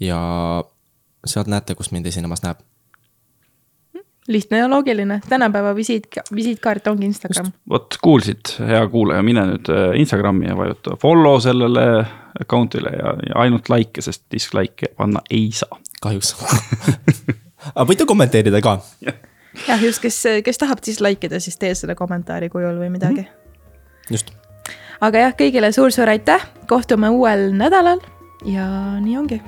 ja 0.00 0.18
sealt 1.26 1.48
näete, 1.48 1.74
kus 1.74 1.92
mind 1.92 2.06
esinemas 2.06 2.42
näeb. 2.44 2.60
Lihtne 4.28 4.58
ja 4.58 4.70
loogiline, 4.70 5.20
tänapäeva 5.28 5.74
visiit, 5.74 6.06
visiitkaart 6.34 6.86
ongi 6.86 7.06
Instagram. 7.06 7.52
vot 7.70 7.96
kuulsid, 8.02 8.54
hea 8.68 8.86
kuulaja, 8.88 9.22
mine 9.22 9.44
nüüd 9.50 9.68
äh, 9.68 9.92
Instagrami 10.00 10.48
ja 10.48 10.56
vajuta 10.56 10.96
follow 11.00 11.40
sellele 11.40 12.06
account'ile 12.40 12.90
ja, 12.96 13.14
ja 13.28 13.36
ainult 13.44 13.68
like'e, 13.68 14.02
sest 14.04 14.24
dislike'e 14.32 14.94
panna 14.96 15.20
ei 15.30 15.50
saa. 15.52 15.78
kahjuks. 16.02 16.34
aga 17.74 17.86
võite 17.90 18.08
kommenteerida 18.08 18.60
ka. 18.64 18.78
jah, 19.68 19.84
just, 19.84 20.02
kes, 20.02 20.22
kes 20.44 20.60
tahab 20.62 20.82
siis 20.82 21.00
like 21.04 21.26
ida, 21.26 21.40
siis 21.40 21.60
tee 21.60 21.74
seda 21.76 21.94
kommentaari 21.98 22.48
kujul 22.48 22.80
või 22.80 22.90
midagi. 22.96 23.28
just. 24.10 24.32
aga 25.00 25.28
jah, 25.28 25.38
kõigile 25.38 25.72
suur-suur 25.72 26.16
aitäh, 26.16 26.48
kohtume 26.68 27.12
uuel 27.12 27.50
nädalal 27.52 28.00
ja 28.48 28.66
nii 29.00 29.18
ongi. 29.20 29.42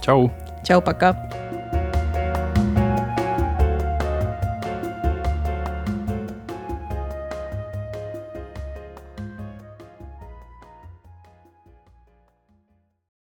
tšau. 0.00 0.30
tšau, 0.64 0.80
pakaa 0.80 1.43